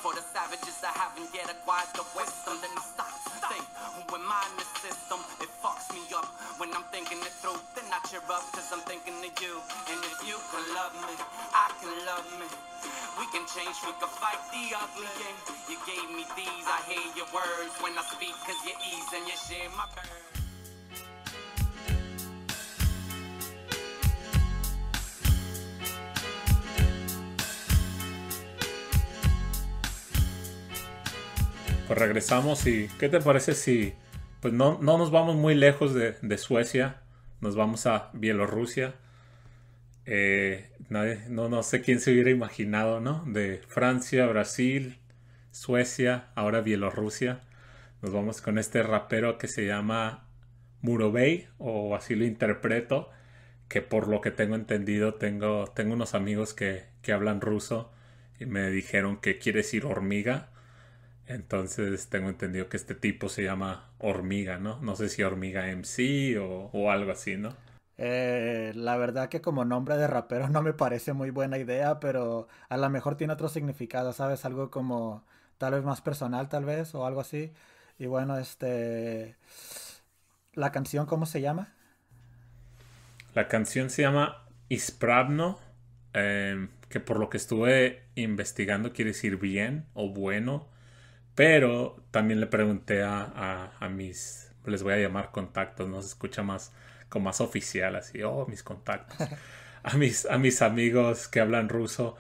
For 0.02 0.18
the 0.18 0.26
savages 0.34 0.82
that 0.82 0.98
haven't 0.98 1.30
yet 1.30 1.46
acquired 1.46 1.94
the 1.94 2.02
wisdom, 2.18 2.58
then 2.58 2.74
I 2.74 2.82
stop 2.82 3.14
to 3.14 3.38
think. 3.54 3.66
When 4.10 4.26
mind 4.26 4.58
the 4.58 4.66
system, 4.82 5.22
it 5.38 5.52
fucks 5.62 5.94
me 5.94 6.02
up. 6.18 6.26
When 6.58 6.74
I'm 6.74 6.86
thinking 6.90 7.22
it 7.22 7.36
through, 7.38 7.62
then 7.78 7.86
I 7.94 8.02
cheer 8.10 8.26
up, 8.26 8.42
cause 8.50 8.74
I'm 8.74 8.82
thinking 8.90 9.14
of 9.22 9.34
you. 9.46 9.54
And 9.94 10.02
if 10.10 10.26
you 10.26 10.42
can 10.42 10.66
love 10.74 10.94
me, 11.06 11.14
I 11.54 11.70
can 11.78 11.94
love 12.10 12.26
me. 12.42 12.50
We 13.16 13.26
can 13.32 13.48
change, 13.48 13.78
we 13.88 13.94
can 13.98 14.12
fight 14.20 14.42
the 14.52 14.64
ugly. 14.76 15.08
And 15.08 15.38
you 15.72 15.78
gave 15.88 16.10
me 16.12 16.28
these, 16.36 16.66
I 16.68 16.80
hear 16.90 17.06
your 17.16 17.30
words 17.32 17.74
when 17.80 17.96
I 17.96 18.04
speak, 18.12 18.36
cause 18.44 18.60
you 18.68 18.76
ease 18.76 19.10
and 19.16 19.26
Pues 31.88 32.00
regresamos 32.00 32.66
y 32.66 32.88
¿qué 32.98 33.10
te 33.10 33.20
parece 33.20 33.54
si 33.54 33.94
pues 34.42 34.54
no, 34.54 34.80
no 34.82 34.98
nos 34.98 35.12
vamos 35.12 35.36
muy 35.36 35.54
lejos 35.54 35.94
de, 35.94 36.38
Suecia? 36.38 37.02
Nos 37.42 37.56
vamos 37.56 37.86
a 37.86 38.10
Bielorrusia. 38.14 38.96
Eh, 40.06 40.70
no, 40.90 41.50
no 41.50 41.64
sé 41.64 41.82
quién 41.82 42.00
se 42.00 42.12
hubiera 42.12 42.32
imaginado, 42.32 43.02
¿no? 43.02 43.24
De 43.28 43.62
Francia, 43.68 44.26
Brasil, 44.28 44.98
Suecia, 45.52 46.28
ahora 46.36 46.62
Bielorrusia. 46.62 47.42
Nos 48.02 48.14
vamos 48.14 48.42
con 48.42 48.58
este 48.58 48.84
rapero 48.84 49.38
que 49.38 49.48
se 49.48 49.66
llama 49.66 50.28
Murovey, 50.82 51.48
o 51.58 51.96
así 51.96 52.16
lo 52.16 52.26
interpreto, 52.26 53.10
que 53.70 53.82
por 53.82 54.08
lo 54.08 54.22
que 54.22 54.32
tengo 54.32 54.56
entendido 54.56 55.16
tengo, 55.16 55.66
tengo 55.76 55.94
unos 55.94 56.16
amigos 56.16 56.54
que, 56.54 56.86
que 57.02 57.14
hablan 57.14 57.42
ruso 57.42 57.92
y 58.40 58.46
me 58.46 58.70
dijeron 58.72 59.18
que 59.18 59.40
quiere 59.40 59.60
decir 59.60 59.86
hormiga. 59.86 60.50
Entonces 61.28 62.10
tengo 62.10 62.30
entendido 62.30 62.70
que 62.70 62.78
este 62.78 62.96
tipo 62.96 63.30
se 63.30 63.44
llama 63.44 63.92
Hormiga, 64.00 64.60
¿no? 64.60 64.80
No 64.82 64.96
sé 64.96 65.10
si 65.10 65.24
Hormiga 65.24 65.70
MC 65.70 66.38
o, 66.40 66.70
o 66.74 66.92
algo 66.92 67.12
así, 67.12 67.38
¿no? 67.38 67.56
Eh, 67.98 68.74
la 68.76 68.98
verdad 68.98 69.30
que 69.30 69.42
como 69.42 69.64
nombre 69.66 69.96
de 69.98 70.08
rapero 70.08 70.50
no 70.50 70.62
me 70.62 70.74
parece 70.74 71.14
muy 71.14 71.30
buena 71.32 71.58
idea, 71.58 72.00
pero 72.00 72.48
a 72.70 72.78
lo 72.78 72.90
mejor 72.90 73.16
tiene 73.16 73.34
otro 73.34 73.50
significado, 73.50 74.14
¿sabes? 74.14 74.46
Algo 74.46 74.70
como 74.72 75.24
tal 75.58 75.74
vez 75.74 75.84
más 75.84 76.02
personal, 76.02 76.50
tal 76.50 76.66
vez, 76.66 76.94
o 76.96 77.06
algo 77.06 77.22
así. 77.22 77.54
Y 77.98 78.08
bueno, 78.08 78.38
este... 78.38 79.36
¿La 80.54 80.72
canción 80.72 81.06
cómo 81.06 81.28
se 81.28 81.40
llama? 81.42 81.76
La 83.34 83.48
canción 83.48 83.90
se 83.90 84.04
llama 84.04 84.46
Ispravno, 84.70 85.60
eh, 86.14 86.68
que 86.90 87.00
por 87.00 87.20
lo 87.20 87.30
que 87.30 87.38
estuve 87.38 88.04
investigando 88.16 88.94
quiere 88.94 89.12
decir 89.12 89.38
bien 89.38 89.86
o 89.94 90.10
bueno. 90.10 90.68
Pero 91.36 92.04
también 92.12 92.40
le 92.42 92.48
pregunté 92.48 93.04
a, 93.04 93.22
a, 93.24 93.74
a, 93.80 93.90
mis, 93.90 94.52
les 94.66 94.84
voy 94.84 94.94
a 94.94 94.98
llamar 94.98 95.32
contactos, 95.32 95.90
no 95.90 96.02
se 96.02 96.10
escucha 96.10 96.44
más 96.44 96.74
como 97.10 97.26
más 97.26 97.42
oficial, 97.42 97.96
así, 97.96 98.24
oh, 98.24 98.46
mis 98.48 98.64
contactos. 98.64 99.30
A 99.84 99.98
mis, 99.98 100.26
a 100.26 100.38
mis 100.40 100.62
amigos 100.64 101.28
que 101.28 101.40
hablan 101.40 101.70
ruso. 101.70 102.16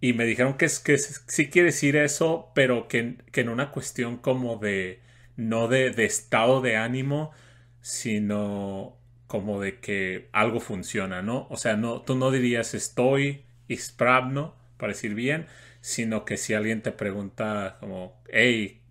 Y 0.00 0.14
me 0.14 0.24
dijeron 0.24 0.54
que, 0.56 0.64
es, 0.66 0.80
que 0.80 0.98
sí 0.98 1.50
quiere 1.50 1.66
decir 1.66 1.96
eso, 1.96 2.50
pero 2.54 2.88
que, 2.88 3.18
que 3.32 3.42
en 3.42 3.50
una 3.50 3.70
cuestión 3.72 4.16
como 4.18 4.56
de, 4.56 5.00
no 5.40 5.68
de, 5.68 5.88
estado 6.04 6.60
de 6.60 6.76
ánimo, 6.76 7.30
sino 7.80 8.96
como 9.26 9.60
de 9.60 9.80
que 9.80 10.28
algo 10.32 10.60
funciona, 10.60 11.22
¿no? 11.22 11.46
O 11.50 11.56
sea, 11.56 11.76
no, 11.76 12.02
tú 12.02 12.14
no 12.16 12.30
dirías 12.30 12.74
estoy 12.74 13.44
ispravno, 13.68 14.54
para 14.76 14.92
decir 14.92 15.14
bien, 15.14 15.46
sino 15.80 16.24
que 16.24 16.36
si 16.36 16.54
alguien 16.54 16.82
te 16.82 16.92
pregunta 16.92 17.76
como, 17.80 18.20
hey, 18.28 18.82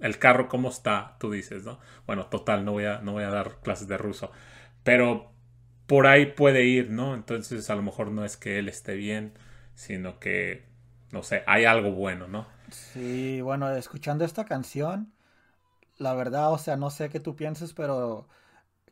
el 0.00 0.18
carro 0.18 0.48
cómo 0.48 0.68
está, 0.68 1.16
tú 1.18 1.30
dices, 1.32 1.64
¿no? 1.64 1.80
Bueno, 2.06 2.26
total, 2.26 2.64
no 2.64 2.72
voy 2.72 2.84
a, 2.84 3.00
no 3.00 3.12
voy 3.12 3.24
a 3.24 3.30
dar 3.30 3.60
clases 3.62 3.88
de 3.88 3.98
ruso, 3.98 4.30
pero 4.84 5.32
por 5.86 6.06
ahí 6.06 6.26
puede 6.26 6.64
ir, 6.64 6.90
¿no? 6.90 7.14
Entonces 7.14 7.68
a 7.70 7.74
lo 7.74 7.82
mejor 7.82 8.10
no 8.12 8.24
es 8.24 8.36
que 8.36 8.58
él 8.58 8.68
esté 8.68 8.94
bien, 8.94 9.32
sino 9.74 10.20
que, 10.20 10.66
no 11.10 11.22
sé, 11.22 11.42
hay 11.46 11.64
algo 11.64 11.92
bueno, 11.92 12.28
¿no? 12.28 12.46
Sí, 12.70 13.40
bueno, 13.40 13.70
escuchando 13.70 14.24
esta 14.24 14.44
canción, 14.44 15.12
la 15.98 16.14
verdad, 16.14 16.52
o 16.52 16.58
sea, 16.58 16.76
no 16.76 16.90
sé 16.90 17.08
qué 17.10 17.20
tú 17.20 17.36
pienses, 17.36 17.74
pero 17.74 18.28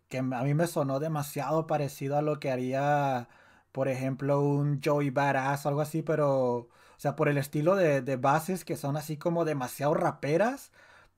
que 0.09 0.19
a 0.19 0.23
mí 0.23 0.55
me 0.55 0.67
sonó 0.67 1.01
demasiado 1.01 1.67
parecido 1.67 2.17
a 2.19 2.23
lo 2.23 2.41
que 2.41 2.51
haría, 2.51 3.29
por 3.73 3.89
ejemplo, 3.89 4.41
un 4.43 4.81
Joey 4.85 5.11
Badass 5.11 5.67
algo 5.67 5.81
así, 5.81 6.03
pero, 6.03 6.55
o 6.57 6.69
sea, 6.99 7.17
por 7.17 7.29
el 7.29 7.39
estilo 7.39 7.77
de, 7.77 8.03
de 8.03 8.17
bases 8.17 8.65
que 8.65 8.77
son 8.77 8.97
así 8.97 9.17
como 9.19 9.45
demasiado 9.45 9.95
raperas, 9.95 10.73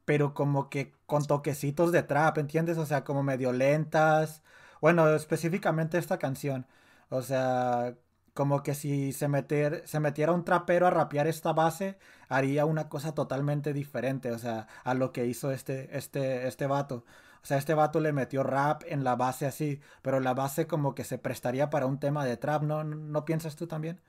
pero 0.05 0.35
como 0.35 0.71
que 0.71 0.93
con 1.07 1.27
toquecitos 1.27 1.93
de 1.93 2.03
trap, 2.03 2.39
¿entiendes? 2.39 2.79
O 2.79 2.87
sea, 2.87 3.05
como 3.05 3.23
medio 3.23 3.53
lentas. 3.53 4.43
Bueno, 4.81 5.15
específicamente 5.15 5.99
esta 5.99 6.19
canción. 6.19 6.67
O 7.11 7.23
sea, 7.23 7.97
como 8.37 8.63
que 8.63 8.75
si 8.75 9.13
se, 9.13 9.29
metiera 9.29 10.33
un 10.33 10.45
trapero 10.45 10.87
a 10.87 10.91
rapear 10.91 11.27
esta 11.27 11.53
base, 11.55 11.97
haría 12.29 12.67
una 12.67 12.89
cosa 12.89 13.15
totalmente 13.15 13.73
diferente, 13.73 14.31
o 14.31 14.39
sea, 14.39 14.69
a 14.85 14.95
lo 14.95 15.11
que 15.11 15.27
hizo 15.27 15.51
este, 15.51 15.97
este, 15.97 16.47
este 16.47 16.67
vato. 16.67 17.05
O 17.43 17.47
sea, 17.47 17.57
este 17.57 17.75
vato 17.75 17.99
le 17.99 18.13
metió 18.13 18.43
rap 18.43 18.83
en 18.87 19.05
la 19.05 19.17
base 19.17 19.47
así, 19.47 19.81
pero 20.03 20.21
la 20.21 20.35
base 20.35 20.67
como 20.67 20.95
que 20.95 21.05
se 21.05 21.17
prestaría 21.19 21.71
para 21.71 21.87
un 21.87 21.99
tema 21.99 22.25
de 22.27 22.37
trap, 22.37 22.63
¿no? 22.63 22.85
¿No 22.85 23.25
piensas 23.25 23.57
tú 23.57 23.67
también? 23.67 24.01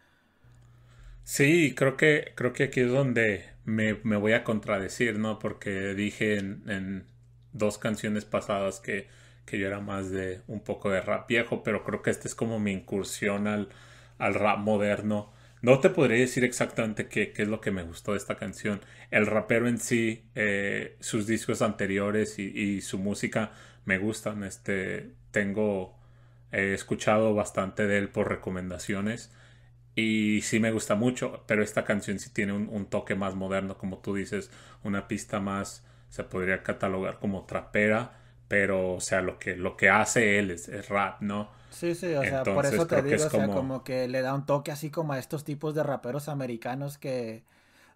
Sí, 1.23 1.73
creo 1.75 1.95
que, 1.97 2.33
creo 2.35 2.51
que 2.51 2.65
aquí 2.65 2.81
es 2.81 2.91
donde 2.91 3.45
me, 3.63 3.95
me 4.03 4.17
voy 4.17 4.33
a 4.33 4.43
contradecir, 4.43 5.19
¿no? 5.19 5.39
Porque 5.39 5.93
dije 5.93 6.37
en, 6.37 7.05
dos 7.53 7.77
canciones 7.77 8.25
pasadas 8.25 8.81
que, 8.81 9.07
que, 9.45 9.57
yo 9.57 9.67
era 9.67 9.79
más 9.79 10.11
de 10.11 10.41
un 10.47 10.61
poco 10.61 10.89
de 10.89 11.01
rap 11.01 11.27
viejo, 11.29 11.63
pero 11.63 11.83
creo 11.85 12.01
que 12.01 12.09
este 12.09 12.27
es 12.27 12.35
como 12.35 12.59
mi 12.59 12.71
incursión 12.73 13.47
al, 13.47 13.69
al 14.17 14.33
rap 14.33 14.59
moderno. 14.59 15.31
No 15.61 15.79
te 15.79 15.89
podría 15.89 16.19
decir 16.19 16.43
exactamente 16.43 17.07
qué, 17.07 17.31
qué, 17.33 17.43
es 17.43 17.47
lo 17.47 17.61
que 17.61 17.71
me 17.71 17.83
gustó 17.83 18.11
de 18.11 18.17
esta 18.17 18.35
canción. 18.35 18.81
El 19.11 19.25
rapero 19.25 19.67
en 19.67 19.79
sí, 19.79 20.23
eh, 20.35 20.97
sus 20.99 21.25
discos 21.27 21.61
anteriores 21.61 22.37
y, 22.39 22.81
su 22.81 22.99
música 22.99 23.51
me 23.85 23.97
gustan. 23.97 24.43
Este, 24.43 25.13
tengo, 25.31 25.97
he 26.51 26.73
escuchado 26.73 27.33
bastante 27.33 27.87
de 27.87 27.97
él 27.97 28.09
por 28.09 28.29
recomendaciones. 28.29 29.31
Y 29.95 30.41
sí 30.43 30.59
me 30.59 30.71
gusta 30.71 30.93
mucho, 30.93 31.43
pero 31.47 31.63
esta 31.63 31.83
canción 31.83 32.19
sí 32.19 32.29
tiene 32.31 32.53
un, 32.53 32.85
toque 32.85 33.15
más 33.15 33.33
moderno, 33.33 33.79
como 33.79 33.97
tú 33.97 34.13
dices, 34.13 34.51
una 34.83 35.07
pista 35.07 35.39
más, 35.39 35.83
se 36.09 36.23
podría 36.23 36.61
catalogar 36.61 37.17
como 37.19 37.45
trapera, 37.47 38.11
pero 38.47 38.95
o 38.95 39.01
sea, 39.01 39.21
lo 39.21 39.39
que, 39.39 39.55
lo 39.55 39.77
que 39.77 39.89
hace 39.89 40.39
él 40.39 40.51
es, 40.51 40.67
es 40.69 40.89
rap, 40.89 41.21
¿no? 41.21 41.49
Sí, 41.69 41.95
sí, 41.95 42.13
o 42.13 42.25
sea, 42.25 42.39
Entonces, 42.39 42.53
por 42.53 42.65
eso 42.65 42.87
te 42.87 43.01
digo, 43.03 43.25
o 43.25 43.29
sea, 43.29 43.47
como... 43.47 43.53
como... 43.53 43.83
que 43.83 44.07
le 44.07 44.21
da 44.21 44.33
un 44.33 44.45
toque 44.45 44.71
así 44.71 44.89
como 44.89 45.13
a 45.13 45.19
estos 45.19 45.43
tipos 45.43 45.75
de 45.75 45.83
raperos 45.83 46.29
americanos 46.29 46.97
que, 46.97 47.43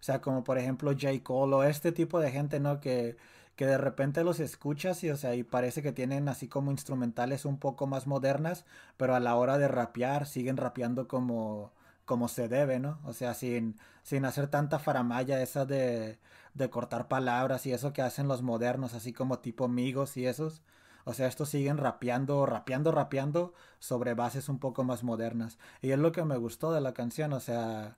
o 0.00 0.02
sea, 0.02 0.20
como 0.20 0.44
por 0.44 0.58
ejemplo 0.58 0.92
J. 0.92 1.22
Cole 1.22 1.54
o 1.54 1.62
este 1.64 1.92
tipo 1.92 2.20
de 2.20 2.30
gente, 2.30 2.60
¿no? 2.60 2.80
Que, 2.80 3.16
que 3.56 3.66
de 3.66 3.78
repente 3.78 4.24
los 4.24 4.40
escuchas 4.40 5.02
y, 5.04 5.10
o 5.10 5.16
sea, 5.16 5.34
y 5.34 5.42
parece 5.42 5.82
que 5.82 5.92
tienen 5.92 6.28
así 6.28 6.48
como 6.48 6.70
instrumentales 6.70 7.44
un 7.44 7.58
poco 7.58 7.86
más 7.86 8.06
modernas, 8.06 8.64
pero 8.96 9.14
a 9.14 9.20
la 9.20 9.36
hora 9.36 9.58
de 9.58 9.68
rapear 9.68 10.26
siguen 10.26 10.56
rapeando 10.56 11.08
como 11.08 11.72
como 12.04 12.28
se 12.28 12.48
debe, 12.48 12.78
¿no? 12.80 13.00
O 13.04 13.12
sea, 13.12 13.34
sin, 13.34 13.78
sin 14.02 14.24
hacer 14.24 14.48
tanta 14.48 14.78
faramaya 14.78 15.42
esa 15.42 15.64
de, 15.66 16.18
de 16.54 16.70
cortar 16.70 17.08
palabras 17.08 17.66
y 17.66 17.72
eso 17.72 17.92
que 17.92 18.02
hacen 18.02 18.28
los 18.28 18.42
modernos, 18.42 18.94
así 18.94 19.12
como 19.12 19.38
tipo 19.40 19.64
amigos 19.64 20.16
y 20.16 20.26
esos. 20.26 20.62
O 21.04 21.14
sea, 21.14 21.26
estos 21.26 21.48
siguen 21.48 21.78
rapeando, 21.78 22.46
rapeando, 22.46 22.92
rapeando 22.92 23.54
sobre 23.78 24.14
bases 24.14 24.48
un 24.48 24.58
poco 24.58 24.84
más 24.84 25.02
modernas. 25.02 25.58
Y 25.80 25.90
es 25.90 25.98
lo 25.98 26.12
que 26.12 26.24
me 26.24 26.36
gustó 26.36 26.72
de 26.72 26.80
la 26.80 26.94
canción, 26.94 27.32
o 27.32 27.40
sea, 27.40 27.96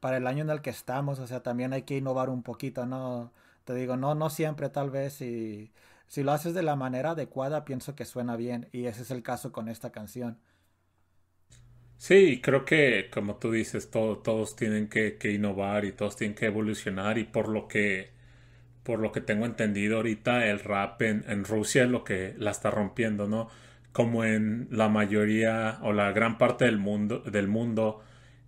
para 0.00 0.16
el 0.18 0.26
año 0.26 0.42
en 0.44 0.50
el 0.50 0.62
que 0.62 0.70
estamos, 0.70 1.18
o 1.18 1.26
sea, 1.26 1.42
también 1.42 1.72
hay 1.72 1.82
que 1.82 1.96
innovar 1.98 2.30
un 2.30 2.42
poquito, 2.42 2.86
¿no? 2.86 3.32
Te 3.64 3.74
digo, 3.74 3.96
no, 3.96 4.14
no 4.14 4.30
siempre 4.30 4.70
tal 4.70 4.90
vez, 4.90 5.20
y 5.20 5.72
si 6.06 6.22
lo 6.22 6.32
haces 6.32 6.54
de 6.54 6.62
la 6.62 6.76
manera 6.76 7.10
adecuada, 7.12 7.64
pienso 7.64 7.94
que 7.94 8.04
suena 8.04 8.36
bien, 8.36 8.68
y 8.72 8.86
ese 8.86 9.02
es 9.02 9.10
el 9.10 9.22
caso 9.22 9.52
con 9.52 9.68
esta 9.68 9.90
canción. 9.92 10.38
Sí, 12.00 12.40
creo 12.42 12.64
que 12.64 13.10
como 13.12 13.36
tú 13.36 13.50
dices, 13.52 13.90
todo, 13.90 14.18
todos 14.18 14.56
tienen 14.56 14.88
que, 14.88 15.18
innovar 15.32 15.84
y 15.84 15.92
todos 15.92 16.16
tienen 16.16 16.34
que 16.34 16.46
evolucionar 16.46 17.18
y 17.18 17.24
por 17.24 17.48
lo 17.48 17.68
que 17.68 18.10
por 18.84 19.00
lo 19.00 19.12
que 19.12 19.20
tengo 19.20 19.46
entendido 19.46 19.98
ahorita, 19.98 20.46
el 20.46 20.60
rap 20.60 21.02
en, 21.02 21.44
Rusia 21.44 21.84
es 21.84 21.90
lo 21.90 22.04
que 22.04 22.34
la 22.38 22.50
está 22.52 22.70
rompiendo, 22.70 23.28
¿no? 23.28 23.50
Como 23.92 24.24
en 24.24 24.68
la 24.70 24.88
mayoría 24.88 25.78
o 25.82 25.92
la 25.92 26.12
gran 26.12 26.38
parte 26.38 26.64
del 26.66 26.78
mundo, 26.78 27.20
del 27.20 27.48
mundo 27.48 28.02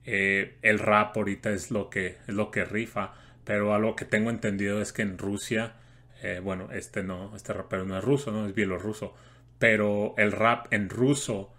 eh, 0.05 0.59
el 0.63 0.79
rap 0.79 1.17
ahorita 1.17 1.51
es 1.53 1.71
lo 1.71 1.91
que 1.91 2.19
es 2.27 2.35
lo 2.35 2.51
que 2.51 2.65
rifa. 2.65 3.15
Pero 3.45 3.75
algo 3.75 3.97
que 3.97 4.05
tengo 4.07 4.31
entendido 4.31 4.81
es 4.83 4.93
que 4.93 5.03
en 5.03 5.19
Rusia, 5.19 5.75
eh, 6.23 6.41
bueno, 6.43 6.71
este 6.73 7.03
no, 7.03 7.37
este 7.37 7.53
rapero 7.53 7.85
no 7.85 7.99
es 7.99 8.05
ruso, 8.05 8.33
no 8.33 8.47
es 8.47 8.55
bielorruso, 8.55 9.15
pero 9.59 10.15
el 10.19 10.33
rap 10.33 10.73
en 10.73 10.89
ruso, 10.89 11.53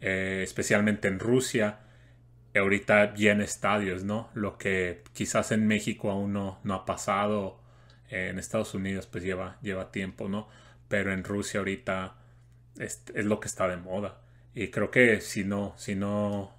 eh, 0.00 0.40
especialmente 0.42 1.08
en 1.08 1.18
Rusia, 1.18 1.80
ahorita 2.54 3.06
viene 3.08 3.44
estadios, 3.44 4.04
¿no? 4.04 4.30
Lo 4.34 4.58
que 4.58 5.02
quizás 5.12 5.52
en 5.52 5.66
México 5.66 6.10
aún 6.10 6.32
no, 6.32 6.58
no 6.64 6.74
ha 6.74 6.84
pasado, 6.84 7.60
en 8.10 8.38
Estados 8.38 8.74
Unidos 8.74 9.06
pues 9.06 9.24
lleva, 9.24 9.58
lleva 9.62 9.92
tiempo, 9.92 10.28
¿no? 10.28 10.48
Pero 10.88 11.12
en 11.12 11.24
Rusia 11.24 11.60
ahorita 11.60 12.16
es, 12.78 13.02
es, 13.14 13.24
lo 13.24 13.40
que 13.40 13.48
está 13.48 13.68
de 13.68 13.76
moda. 13.76 14.20
Y 14.54 14.68
creo 14.68 14.90
que 14.90 15.20
si 15.20 15.44
no, 15.44 15.74
si 15.76 15.94
no, 15.94 16.52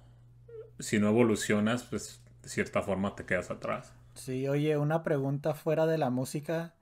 si 0.78 0.98
no 0.98 1.08
evolucionas, 1.08 1.82
pues 1.84 2.22
de 2.42 2.48
cierta 2.48 2.82
forma 2.82 3.14
te 3.14 3.24
quedas 3.24 3.50
atrás. 3.50 3.92
Sí, 4.14 4.48
oye, 4.48 4.76
una 4.78 5.02
pregunta 5.02 5.54
fuera 5.54 5.86
de 5.86 5.98
la 5.98 6.10
música. 6.10 6.74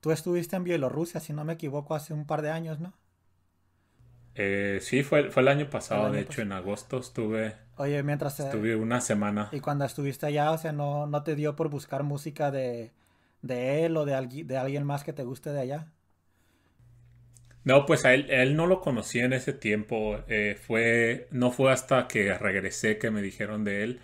Tú 0.00 0.12
estuviste 0.12 0.56
en 0.56 0.64
Bielorrusia, 0.64 1.20
si 1.20 1.32
no 1.32 1.44
me 1.44 1.54
equivoco, 1.54 1.94
hace 1.94 2.12
un 2.12 2.26
par 2.26 2.42
de 2.42 2.50
años, 2.50 2.78
¿no? 2.78 2.92
Eh, 4.36 4.78
sí, 4.82 5.02
fue, 5.02 5.30
fue 5.30 5.42
el 5.42 5.48
año 5.48 5.68
pasado, 5.70 6.08
el 6.08 6.14
año 6.14 6.18
de 6.18 6.20
hecho, 6.20 6.42
en 6.42 6.52
agosto 6.52 6.98
estuve. 6.98 7.56
Oye, 7.76 8.02
mientras. 8.02 8.40
Estuve 8.40 8.76
una 8.76 9.00
semana. 9.00 9.52
Y 9.52 9.60
cuando 9.60 9.84
estuviste 9.84 10.26
allá, 10.26 10.50
o 10.52 10.58
sea, 10.58 10.72
¿no, 10.72 11.06
no 11.06 11.22
te 11.22 11.34
dio 11.36 11.56
por 11.56 11.68
buscar 11.70 12.02
música 12.02 12.50
de, 12.50 12.92
de 13.42 13.84
él 13.86 13.96
o 13.96 14.04
de, 14.04 14.44
de 14.44 14.56
alguien 14.58 14.84
más 14.84 15.04
que 15.04 15.12
te 15.12 15.24
guste 15.24 15.50
de 15.52 15.60
allá? 15.60 15.92
No, 17.64 17.84
pues 17.84 18.04
a 18.04 18.14
él, 18.14 18.26
él 18.30 18.54
no 18.56 18.66
lo 18.66 18.80
conocía 18.80 19.24
en 19.24 19.32
ese 19.32 19.52
tiempo. 19.52 20.18
Eh, 20.28 20.56
fue, 20.66 21.26
no 21.32 21.50
fue 21.50 21.72
hasta 21.72 22.06
que 22.08 22.32
regresé 22.38 22.98
que 22.98 23.10
me 23.10 23.22
dijeron 23.22 23.64
de 23.64 23.82
él. 23.84 24.00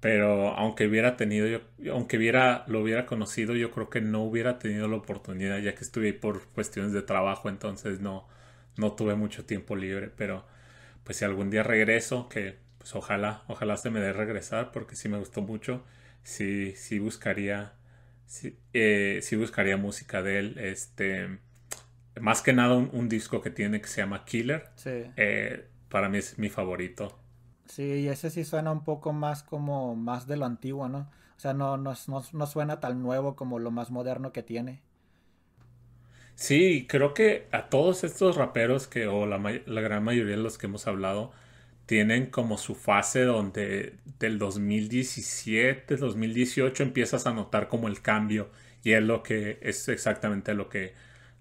Pero 0.00 0.50
aunque 0.56 0.86
hubiera 0.88 1.16
tenido, 1.16 1.46
yo, 1.48 1.60
aunque 1.94 2.18
hubiera, 2.18 2.64
lo 2.68 2.80
hubiera 2.82 3.06
conocido, 3.06 3.56
yo 3.56 3.70
creo 3.72 3.90
que 3.90 4.00
no 4.02 4.22
hubiera 4.24 4.58
tenido 4.58 4.88
la 4.88 4.96
oportunidad, 4.96 5.58
ya 5.60 5.74
que 5.74 5.84
estuve 5.84 6.06
ahí 6.08 6.12
por 6.14 6.46
cuestiones 6.50 6.92
de 6.92 7.02
trabajo, 7.02 7.48
entonces 7.50 8.00
no, 8.00 8.28
no 8.76 8.92
tuve 8.92 9.14
mucho 9.14 9.44
tiempo 9.44 9.76
libre. 9.76 10.10
Pero 10.16 10.44
pues 11.04 11.18
si 11.18 11.24
algún 11.24 11.50
día 11.50 11.62
regreso, 11.62 12.28
que 12.28 12.58
pues 12.78 12.94
ojalá, 12.94 13.44
ojalá 13.46 13.76
se 13.76 13.90
me 13.90 14.00
dé 14.00 14.12
regresar, 14.12 14.72
porque 14.72 14.96
sí 14.96 15.08
me 15.08 15.18
gustó 15.18 15.42
mucho, 15.42 15.84
sí, 16.24 16.74
sí 16.76 16.98
buscaría, 16.98 17.74
sí, 18.26 18.58
eh, 18.72 19.20
sí 19.22 19.36
buscaría 19.36 19.76
música 19.76 20.22
de 20.22 20.38
él. 20.38 20.58
Este, 20.58 21.38
más 22.20 22.42
que 22.42 22.52
nada 22.52 22.74
un, 22.74 22.90
un, 22.92 23.08
disco 23.08 23.40
que 23.40 23.50
tiene 23.50 23.80
que 23.80 23.88
se 23.88 24.00
llama 24.00 24.24
Killer. 24.24 24.70
Sí. 24.76 25.04
Eh, 25.16 25.68
para 25.88 26.08
mí 26.08 26.18
es 26.18 26.38
mi 26.38 26.48
favorito. 26.48 27.18
Sí, 27.66 27.82
y 27.82 28.08
ese 28.08 28.30
sí 28.30 28.44
suena 28.44 28.72
un 28.72 28.84
poco 28.84 29.12
más 29.12 29.42
como 29.42 29.94
más 29.94 30.26
de 30.26 30.36
lo 30.36 30.44
antiguo, 30.44 30.88
¿no? 30.88 31.10
O 31.36 31.40
sea, 31.42 31.54
no, 31.54 31.76
no, 31.76 31.94
no, 32.06 32.22
no 32.32 32.46
suena 32.46 32.80
tan 32.80 33.02
nuevo 33.02 33.36
como 33.36 33.58
lo 33.58 33.70
más 33.70 33.90
moderno 33.90 34.32
que 34.32 34.42
tiene. 34.42 34.82
Sí, 36.34 36.86
creo 36.88 37.14
que 37.14 37.46
a 37.52 37.68
todos 37.68 38.04
estos 38.04 38.36
raperos 38.36 38.88
que, 38.88 39.06
o 39.06 39.26
la, 39.26 39.38
gran 39.80 40.02
mayoría 40.04 40.36
de 40.36 40.42
los 40.42 40.58
que 40.58 40.66
hemos 40.66 40.86
hablado, 40.86 41.32
tienen 41.86 42.26
como 42.26 42.58
su 42.58 42.74
fase 42.74 43.22
donde 43.22 43.94
del 44.18 44.38
2017, 44.38 45.96
2018 45.96 46.82
empiezas 46.82 47.26
a 47.26 47.32
notar 47.32 47.68
como 47.68 47.88
el 47.88 48.00
cambio 48.02 48.50
y 48.82 48.92
es 48.92 49.02
lo 49.02 49.22
que 49.22 49.58
es 49.62 49.88
exactamente 49.88 50.54
lo 50.54 50.68
que, 50.68 50.94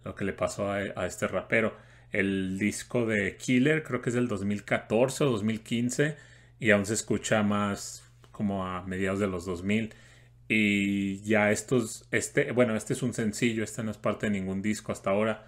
lo 0.04 0.16
que 0.16 0.26
le 0.26 0.34
pasó 0.34 0.72
a, 0.72 0.78
a 0.78 1.06
este 1.08 1.28
rapero 1.28 1.76
el 2.12 2.58
disco 2.60 3.06
de 3.06 3.38
Killer, 3.38 3.84
creo 3.84 4.02
que 4.02 4.10
es 4.10 4.16
del 4.16 4.28
2014 4.28 5.24
o 5.24 5.30
2015, 5.32 6.18
y 6.60 6.72
aún 6.72 6.86
se 6.86 6.94
escucha 6.94 7.44
más 7.44 8.04
como 8.32 8.66
a 8.66 8.84
mediados 8.84 9.20
de 9.20 9.28
los 9.28 9.46
2000. 9.46 9.94
Y 10.54 11.22
ya 11.22 11.50
estos, 11.52 12.06
este, 12.12 12.52
bueno, 12.52 12.76
este 12.76 12.92
es 12.92 13.04
un 13.04 13.14
sencillo, 13.14 13.64
este 13.64 13.84
no 13.84 13.92
es 13.92 13.98
parte 13.98 14.26
de 14.26 14.34
ningún 14.34 14.62
disco 14.62 14.92
hasta 14.92 15.12
ahora. 15.12 15.46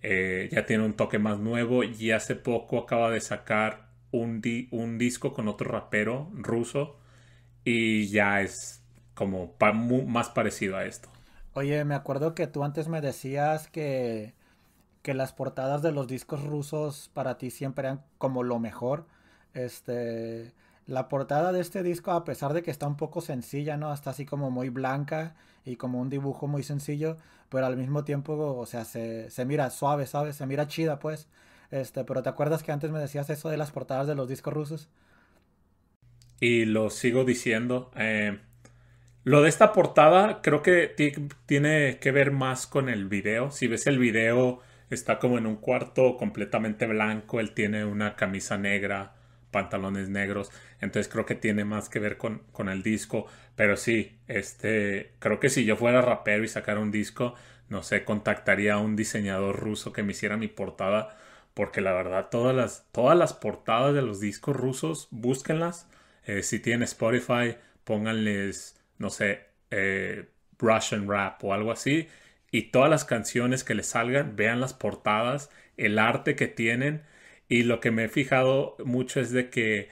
Eh, 0.00 0.48
ya 0.50 0.64
tiene 0.64 0.82
un 0.82 0.94
toque 0.94 1.18
más 1.18 1.38
nuevo 1.38 1.84
y 1.84 2.10
hace 2.12 2.36
poco 2.36 2.78
acaba 2.78 3.10
de 3.10 3.20
sacar 3.20 3.88
un, 4.12 4.40
di 4.40 4.68
un 4.70 4.96
disco 4.96 5.34
con 5.34 5.48
otro 5.48 5.70
rapero 5.70 6.30
ruso 6.32 6.96
y 7.64 8.08
ya 8.08 8.40
es 8.40 8.82
como 9.12 9.54
más 10.06 10.30
parecido 10.30 10.78
a 10.78 10.86
esto. 10.86 11.10
Oye, 11.52 11.84
me 11.84 11.94
acuerdo 11.94 12.34
que 12.34 12.46
tú 12.46 12.64
antes 12.64 12.88
me 12.88 13.02
decías 13.02 13.68
que 13.68 14.32
que 15.02 15.12
las 15.14 15.32
portadas 15.32 15.82
de 15.82 15.92
los 15.92 16.08
discos 16.08 16.42
rusos 16.42 17.10
para 17.14 17.38
ti 17.38 17.50
siempre 17.50 17.86
eran 17.86 18.02
como 18.18 18.42
lo 18.42 18.58
mejor. 18.58 19.06
Este, 19.54 20.52
la 20.86 21.08
portada 21.08 21.52
de 21.52 21.60
este 21.60 21.82
disco, 21.82 22.12
a 22.12 22.24
pesar 22.24 22.52
de 22.52 22.62
que 22.62 22.70
está 22.70 22.86
un 22.86 22.96
poco 22.96 23.20
sencilla, 23.20 23.76
¿no? 23.76 23.92
Está 23.92 24.10
así 24.10 24.24
como 24.26 24.50
muy 24.50 24.68
blanca 24.70 25.34
y 25.64 25.76
como 25.76 26.00
un 26.00 26.10
dibujo 26.10 26.46
muy 26.46 26.62
sencillo, 26.62 27.16
pero 27.48 27.66
al 27.66 27.76
mismo 27.76 28.04
tiempo, 28.04 28.34
o 28.56 28.66
sea, 28.66 28.84
se, 28.84 29.30
se 29.30 29.44
mira 29.44 29.70
suave, 29.70 30.06
¿sabes? 30.06 30.36
Se 30.36 30.46
mira 30.46 30.68
chida, 30.68 30.98
pues. 30.98 31.28
Este, 31.70 32.04
pero 32.04 32.22
¿te 32.22 32.28
acuerdas 32.28 32.62
que 32.62 32.72
antes 32.72 32.90
me 32.90 33.00
decías 33.00 33.28
eso 33.30 33.48
de 33.48 33.56
las 33.56 33.72
portadas 33.72 34.06
de 34.06 34.14
los 34.14 34.28
discos 34.28 34.54
rusos? 34.54 34.88
Y 36.40 36.64
lo 36.66 36.90
sigo 36.90 37.24
diciendo. 37.24 37.90
Eh, 37.96 38.38
lo 39.24 39.42
de 39.42 39.48
esta 39.48 39.72
portada 39.72 40.40
creo 40.42 40.62
que 40.62 40.94
tiene 41.46 41.98
que 41.98 42.12
ver 42.12 42.30
más 42.30 42.66
con 42.66 42.88
el 42.88 43.06
video. 43.06 43.50
Si 43.50 43.66
ves 43.66 43.86
el 43.86 43.98
video 43.98 44.60
está 44.90 45.18
como 45.18 45.38
en 45.38 45.46
un 45.46 45.56
cuarto 45.56 46.16
completamente 46.16 46.86
blanco, 46.86 47.40
él 47.40 47.52
tiene 47.52 47.84
una 47.84 48.14
camisa 48.14 48.56
negra, 48.56 49.15
pantalones 49.50 50.08
negros, 50.08 50.50
entonces 50.80 51.10
creo 51.12 51.26
que 51.26 51.34
tiene 51.34 51.64
más 51.64 51.88
que 51.88 51.98
ver 51.98 52.16
con, 52.18 52.42
con 52.52 52.68
el 52.68 52.82
disco, 52.82 53.26
pero 53.54 53.76
sí, 53.76 54.18
este, 54.28 55.12
creo 55.18 55.40
que 55.40 55.48
si 55.50 55.64
yo 55.64 55.76
fuera 55.76 56.02
rapero 56.02 56.44
y 56.44 56.48
sacara 56.48 56.80
un 56.80 56.90
disco, 56.90 57.34
no 57.68 57.82
sé, 57.82 58.04
contactaría 58.04 58.74
a 58.74 58.78
un 58.78 58.96
diseñador 58.96 59.58
ruso 59.58 59.92
que 59.92 60.02
me 60.02 60.12
hiciera 60.12 60.36
mi 60.36 60.48
portada, 60.48 61.16
porque 61.54 61.80
la 61.80 61.92
verdad 61.92 62.28
todas 62.30 62.54
las, 62.54 62.86
todas 62.92 63.16
las 63.16 63.32
portadas 63.32 63.94
de 63.94 64.02
los 64.02 64.20
discos 64.20 64.56
rusos, 64.56 65.08
búsquenlas, 65.10 65.88
eh, 66.26 66.42
si 66.42 66.58
tienen 66.60 66.82
Spotify, 66.84 67.56
pónganles, 67.84 68.78
no 68.98 69.10
sé, 69.10 69.46
eh, 69.70 70.28
Russian 70.58 71.08
rap 71.08 71.42
o 71.44 71.54
algo 71.54 71.72
así, 71.72 72.08
y 72.50 72.70
todas 72.70 72.90
las 72.90 73.04
canciones 73.04 73.64
que 73.64 73.74
les 73.74 73.86
salgan, 73.86 74.36
vean 74.36 74.60
las 74.60 74.74
portadas, 74.74 75.50
el 75.76 75.98
arte 75.98 76.36
que 76.36 76.48
tienen. 76.48 77.02
Y 77.48 77.62
lo 77.64 77.80
que 77.80 77.90
me 77.90 78.04
he 78.04 78.08
fijado 78.08 78.76
mucho 78.84 79.20
es 79.20 79.30
de 79.32 79.50
que, 79.50 79.88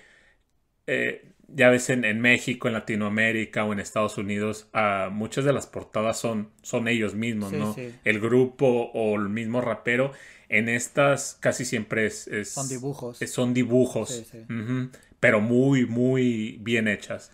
eh, 0.87 1.33
ya 1.49 1.69
ves, 1.71 1.91
en, 1.91 2.05
en, 2.05 2.21
México, 2.21 2.69
en 2.69 2.75
Latinoamérica 2.75 3.65
o 3.65 3.73
en 3.73 3.81
Estados 3.81 4.19
Unidos, 4.19 4.69
uh, 4.75 5.11
muchas 5.11 5.45
de 5.45 5.53
las 5.53 5.67
portadas 5.67 6.19
son, 6.19 6.51
son 6.63 6.89
ellos 6.89 7.15
mismos, 7.15 7.53
Sí, 7.53 7.59
¿no? 7.59 7.75
sí. 7.75 7.95
El 8.05 8.21
grupo 8.21 8.91
o 8.95 9.17
el 9.17 9.29
mismo 9.29 9.61
rapero. 9.61 10.13
En 10.49 10.69
estas 10.69 11.39
casi 11.41 11.65
siempre 11.65 12.07
es... 12.07 12.29
es- 12.29 12.51
Son 12.51 12.69
dibujos. 12.69 13.23
es- 13.23 13.33
son 13.33 13.55
dibujos. 13.55 14.11
Sí, 14.11 14.47
Pero 15.21 15.41
muy, 15.41 15.87
muy 15.87 16.59
bien 16.61 16.89
hechas. 16.89 17.31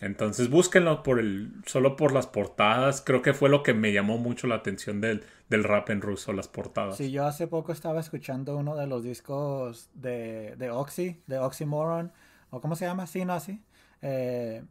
Entonces 0.00 0.50
búsquenlo 0.50 1.02
por 1.02 1.18
el, 1.18 1.52
solo 1.66 1.96
por 1.96 2.12
las 2.12 2.26
portadas. 2.26 3.00
Creo 3.00 3.22
que 3.22 3.32
fue 3.32 3.48
lo 3.48 3.62
que 3.62 3.74
me 3.74 3.92
llamó 3.92 4.18
mucho 4.18 4.46
la 4.46 4.56
atención 4.56 5.00
del, 5.00 5.24
del 5.48 5.64
rap 5.64 5.90
en 5.90 6.00
ruso, 6.00 6.32
las 6.32 6.48
portadas. 6.48 6.96
Sí, 6.96 7.10
yo 7.10 7.26
hace 7.26 7.46
poco 7.46 7.72
estaba 7.72 8.00
escuchando 8.00 8.56
uno 8.56 8.76
de 8.76 8.86
los 8.86 9.02
discos 9.04 9.88
de, 9.94 10.54
de 10.56 10.70
Oxy, 10.70 11.22
de 11.26 11.38
Oxymoron, 11.38 12.12
o 12.50 12.60
cómo 12.60 12.76
se 12.76 12.84
llama, 12.84 13.06
sí, 13.06 13.24
no, 13.24 13.32
así. 13.32 13.62
Eh, 14.02 14.62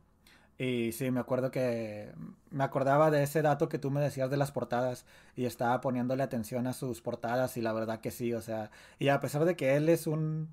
y 0.58 0.92
sí, 0.94 1.12
me 1.12 1.20
acuerdo 1.20 1.52
que 1.52 2.14
me 2.50 2.64
acordaba 2.64 3.12
de 3.12 3.24
ese 3.24 3.42
dato 3.42 3.68
que 3.68 3.80
tú 3.80 3.92
me 3.92 4.00
decías 4.00 4.30
de 4.30 4.38
las 4.38 4.52
portadas 4.52 5.06
y 5.36 5.46
estaba 5.46 5.82
poniéndole 5.82 6.24
atención 6.24 6.68
a 6.68 6.74
sus 6.74 7.02
portadas 7.02 7.58
y 7.58 7.62
la 7.62 7.74
verdad 7.74 8.00
que 8.00 8.12
sí, 8.12 8.34
o 8.34 8.42
sea, 8.42 8.72
y 8.98 9.10
a 9.10 9.20
pesar 9.20 9.44
de 9.44 9.58
que 9.58 9.76
él 9.76 9.90
es 9.90 10.08
un, 10.08 10.50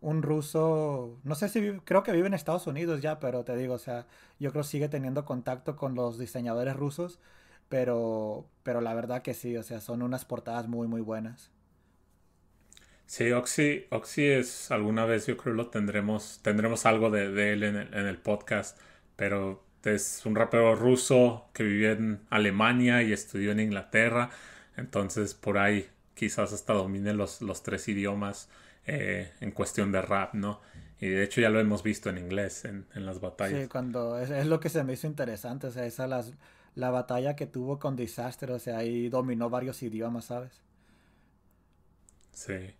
un 0.00 0.22
ruso, 0.22 1.18
no 1.24 1.34
sé 1.34 1.48
si 1.48 1.60
vive- 1.60 1.80
creo 1.84 2.02
que 2.02 2.12
vive 2.12 2.26
en 2.28 2.34
Estados 2.34 2.66
Unidos 2.66 3.02
ya, 3.02 3.18
pero 3.20 3.44
te 3.44 3.56
digo, 3.56 3.74
o 3.74 3.78
sea, 3.78 4.06
yo 4.38 4.50
creo 4.52 4.62
que 4.62 4.68
sigue 4.68 4.88
teniendo 4.88 5.24
contacto 5.24 5.76
con 5.76 5.94
los 5.94 6.18
diseñadores 6.18 6.76
rusos, 6.76 7.18
pero, 7.68 8.46
pero 8.62 8.80
la 8.80 8.94
verdad 8.94 9.22
que 9.22 9.34
sí, 9.34 9.56
o 9.56 9.62
sea, 9.62 9.80
son 9.80 10.02
unas 10.02 10.24
portadas 10.24 10.68
muy, 10.68 10.86
muy 10.88 11.00
buenas. 11.00 11.52
Sí, 13.06 13.32
Oxy, 13.32 13.86
Oxy 13.90 14.26
es 14.26 14.70
alguna 14.70 15.06
vez 15.06 15.26
yo 15.26 15.36
creo 15.36 15.54
lo 15.54 15.68
tendremos, 15.70 16.40
tendremos 16.42 16.84
algo 16.86 17.10
de, 17.10 17.52
él 17.52 17.62
en 17.62 17.76
el, 17.76 17.94
en 17.94 18.06
el 18.06 18.18
podcast, 18.18 18.78
pero 19.16 19.64
es 19.84 20.26
un 20.26 20.34
rapero 20.34 20.74
ruso 20.76 21.48
que 21.54 21.62
vivió 21.64 21.92
en 21.92 22.20
Alemania 22.30 23.02
y 23.02 23.12
estudió 23.12 23.52
en 23.52 23.60
Inglaterra, 23.60 24.30
entonces 24.76 25.32
por 25.34 25.56
ahí 25.58 25.88
quizás 26.14 26.52
hasta 26.52 26.74
domine 26.74 27.14
los, 27.14 27.40
los 27.40 27.62
tres 27.62 27.88
idiomas 27.88 28.50
eh, 28.88 29.32
en 29.40 29.52
cuestión 29.52 29.92
de 29.92 30.02
rap, 30.02 30.34
¿no? 30.34 30.60
Y 31.00 31.08
de 31.08 31.24
hecho 31.24 31.40
ya 31.40 31.50
lo 31.50 31.60
hemos 31.60 31.82
visto 31.84 32.10
en 32.10 32.18
inglés 32.18 32.64
en, 32.64 32.86
en 32.94 33.06
las 33.06 33.20
batallas. 33.20 33.60
Sí, 33.60 33.68
cuando 33.68 34.18
es, 34.18 34.30
es 34.30 34.46
lo 34.46 34.60
que 34.60 34.68
se 34.68 34.84
me 34.84 34.92
hizo 34.94 35.06
interesante, 35.06 35.66
o 35.68 35.70
sea, 35.70 35.86
esas 35.86 36.08
las, 36.08 36.32
la 36.74 36.90
batalla 36.90 37.34
que 37.36 37.46
tuvo 37.46 37.78
con 37.78 37.96
Disaster, 37.96 38.50
o 38.52 38.58
sea, 38.58 38.78
ahí 38.78 39.08
dominó 39.08 39.48
varios 39.50 39.82
idiomas, 39.82 40.26
¿sabes? 40.26 40.62
Sí. 42.32 42.74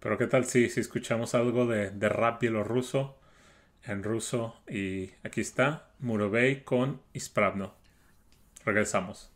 Pero 0.00 0.18
qué 0.18 0.26
tal 0.26 0.44
si, 0.44 0.68
si 0.68 0.80
escuchamos 0.80 1.34
algo 1.34 1.66
de, 1.66 1.90
de 1.90 2.08
rap 2.08 2.40
bielorruso 2.40 3.18
en 3.84 4.02
ruso 4.04 4.56
y 4.68 5.12
aquí 5.24 5.42
está 5.42 5.90
Murovey 6.00 6.64
con 6.64 7.02
Ispravno. 7.14 7.74
Regresamos. 8.66 9.31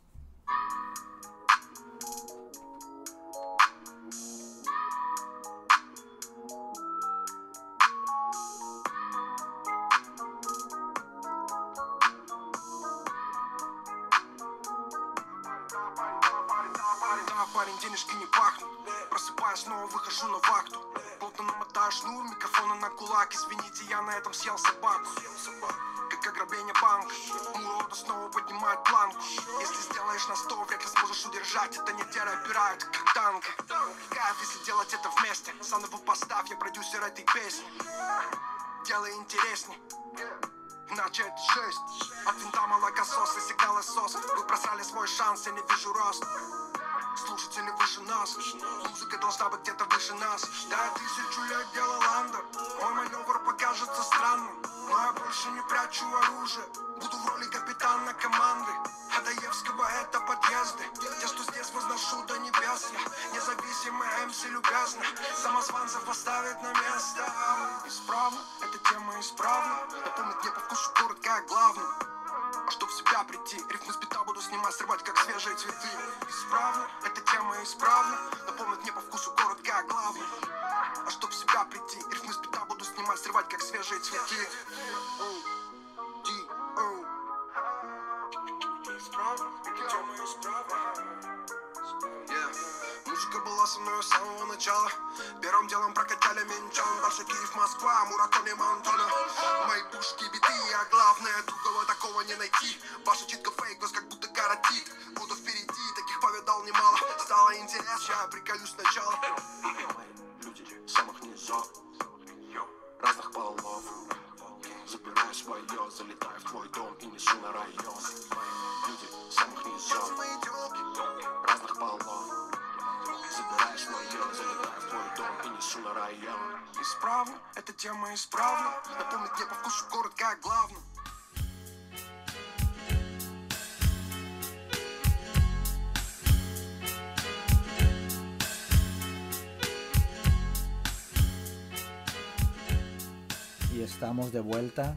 De 144.06 144.40
vuelta. 144.40 144.94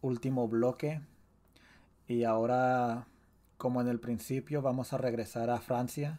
Último 0.00 0.48
bloque. 0.48 1.02
Y 2.08 2.24
ahora, 2.24 3.06
como 3.58 3.82
en 3.82 3.88
el 3.88 4.00
principio, 4.00 4.62
vamos 4.62 4.94
a 4.94 4.96
regresar 4.96 5.50
a 5.50 5.60
Francia. 5.60 6.18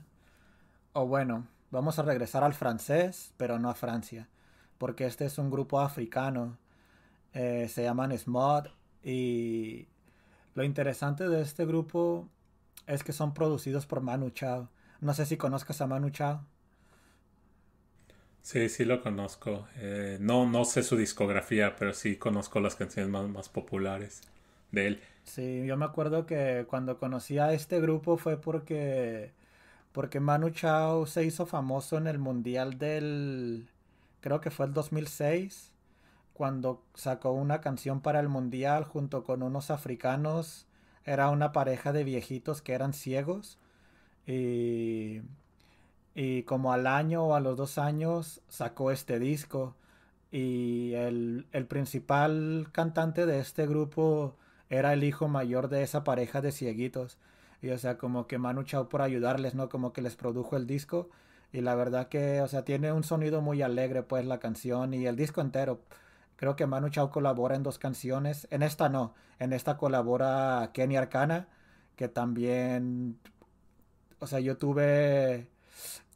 O 0.93 1.07
bueno, 1.07 1.47
vamos 1.71 1.97
a 1.97 2.03
regresar 2.03 2.43
al 2.43 2.53
francés, 2.53 3.33
pero 3.37 3.57
no 3.57 3.69
a 3.69 3.73
Francia. 3.73 4.29
Porque 4.77 5.07
este 5.07 5.25
es 5.25 5.39
un 5.39 5.49
grupo 5.49 5.79
africano. 5.79 6.59
Eh, 7.33 7.67
se 7.67 7.81
llaman 7.81 8.15
Smod. 8.15 8.67
Y 9.03 9.87
lo 10.53 10.63
interesante 10.63 11.27
de 11.27 11.41
este 11.41 11.65
grupo 11.65 12.29
es 12.85 13.03
que 13.03 13.11
son 13.11 13.33
producidos 13.33 13.87
por 13.87 14.01
Manu 14.01 14.29
Chao. 14.29 14.69
No 15.01 15.15
sé 15.15 15.25
si 15.25 15.35
conozcas 15.35 15.81
a 15.81 15.87
Manu 15.87 16.11
Chao. 16.11 16.45
Sí, 18.47 18.69
sí 18.69 18.85
lo 18.85 19.01
conozco. 19.01 19.67
Eh, 19.75 20.19
no, 20.21 20.49
no 20.49 20.63
sé 20.63 20.81
su 20.81 20.95
discografía, 20.95 21.75
pero 21.75 21.93
sí 21.93 22.15
conozco 22.15 22.61
las 22.61 22.75
canciones 22.75 23.11
más, 23.11 23.49
populares 23.49 24.21
de 24.71 24.87
él. 24.87 25.01
Sí, 25.25 25.65
yo 25.65 25.75
me 25.75 25.83
acuerdo 25.83 26.25
que 26.25 26.65
cuando 26.69 26.97
conocí 26.97 27.39
a 27.39 27.51
este 27.51 27.81
grupo 27.81 28.15
fue 28.15 28.39
porque 28.39 29.33
porque 29.91 30.21
Manu 30.21 30.51
Chao 30.51 31.07
se 31.07 31.25
hizo 31.25 31.45
famoso 31.45 31.97
en 31.97 32.07
el 32.07 32.19
mundial 32.19 32.77
del 32.77 33.67
creo 34.21 34.39
que 34.39 34.49
fue 34.49 34.67
el 34.67 34.73
2006 34.73 35.73
cuando 36.31 36.81
sacó 36.93 37.33
una 37.33 37.59
canción 37.59 37.99
para 37.99 38.21
el 38.21 38.29
mundial 38.29 38.85
junto 38.85 39.25
con 39.25 39.43
unos 39.43 39.71
africanos. 39.71 40.67
Era 41.03 41.31
una 41.31 41.51
pareja 41.51 41.91
de 41.91 42.05
viejitos 42.05 42.61
que 42.61 42.71
eran 42.71 42.93
ciegos 42.93 43.57
y 44.25 45.21
y 46.17 46.43
como 46.43 46.73
al 46.73 46.87
año 46.87 47.23
o 47.25 47.35
a 47.35 47.39
los 47.39 47.57
dos 47.57 47.77
años 47.77 48.41
sacó 48.49 48.91
este 48.91 49.19
disco. 49.19 49.75
Y 50.31 50.93
el, 50.95 51.45
el 51.51 51.67
principal 51.67 52.69
cantante 52.71 53.27
de 53.27 53.39
este 53.39 53.67
grupo 53.67 54.35
era 54.69 54.93
el 54.93 55.03
hijo 55.03 55.27
mayor 55.27 55.69
de 55.69 55.83
esa 55.83 56.03
pareja 56.03 56.41
de 56.41 56.51
cieguitos. 56.51 57.19
Y 57.61 57.69
o 57.69 57.77
sea, 57.77 57.99
como 57.99 58.27
que 58.27 58.39
Manu 58.39 58.63
Chao 58.63 58.89
por 58.89 59.03
ayudarles, 59.03 59.53
¿no? 59.53 59.69
Como 59.69 59.93
que 59.93 60.01
les 60.01 60.15
produjo 60.15 60.57
el 60.57 60.65
disco. 60.65 61.09
Y 61.53 61.61
la 61.61 61.75
verdad 61.75 62.09
que, 62.09 62.41
o 62.41 62.47
sea, 62.47 62.65
tiene 62.65 62.91
un 62.91 63.03
sonido 63.03 63.41
muy 63.41 63.61
alegre, 63.61 64.01
pues, 64.03 64.25
la 64.25 64.39
canción 64.39 64.93
y 64.95 65.05
el 65.05 65.15
disco 65.15 65.41
entero. 65.41 65.81
Creo 66.35 66.55
que 66.55 66.65
Manu 66.65 66.89
Chao 66.89 67.11
colabora 67.11 67.55
en 67.55 67.63
dos 67.63 67.77
canciones. 67.79 68.47
En 68.51 68.63
esta 68.63 68.89
no. 68.89 69.13
En 69.39 69.53
esta 69.53 69.77
colabora 69.77 70.71
Kenny 70.73 70.97
Arcana, 70.97 71.47
que 71.95 72.07
también... 72.07 73.19
O 74.19 74.27
sea, 74.27 74.39
yo 74.39 74.57
tuve 74.57 75.47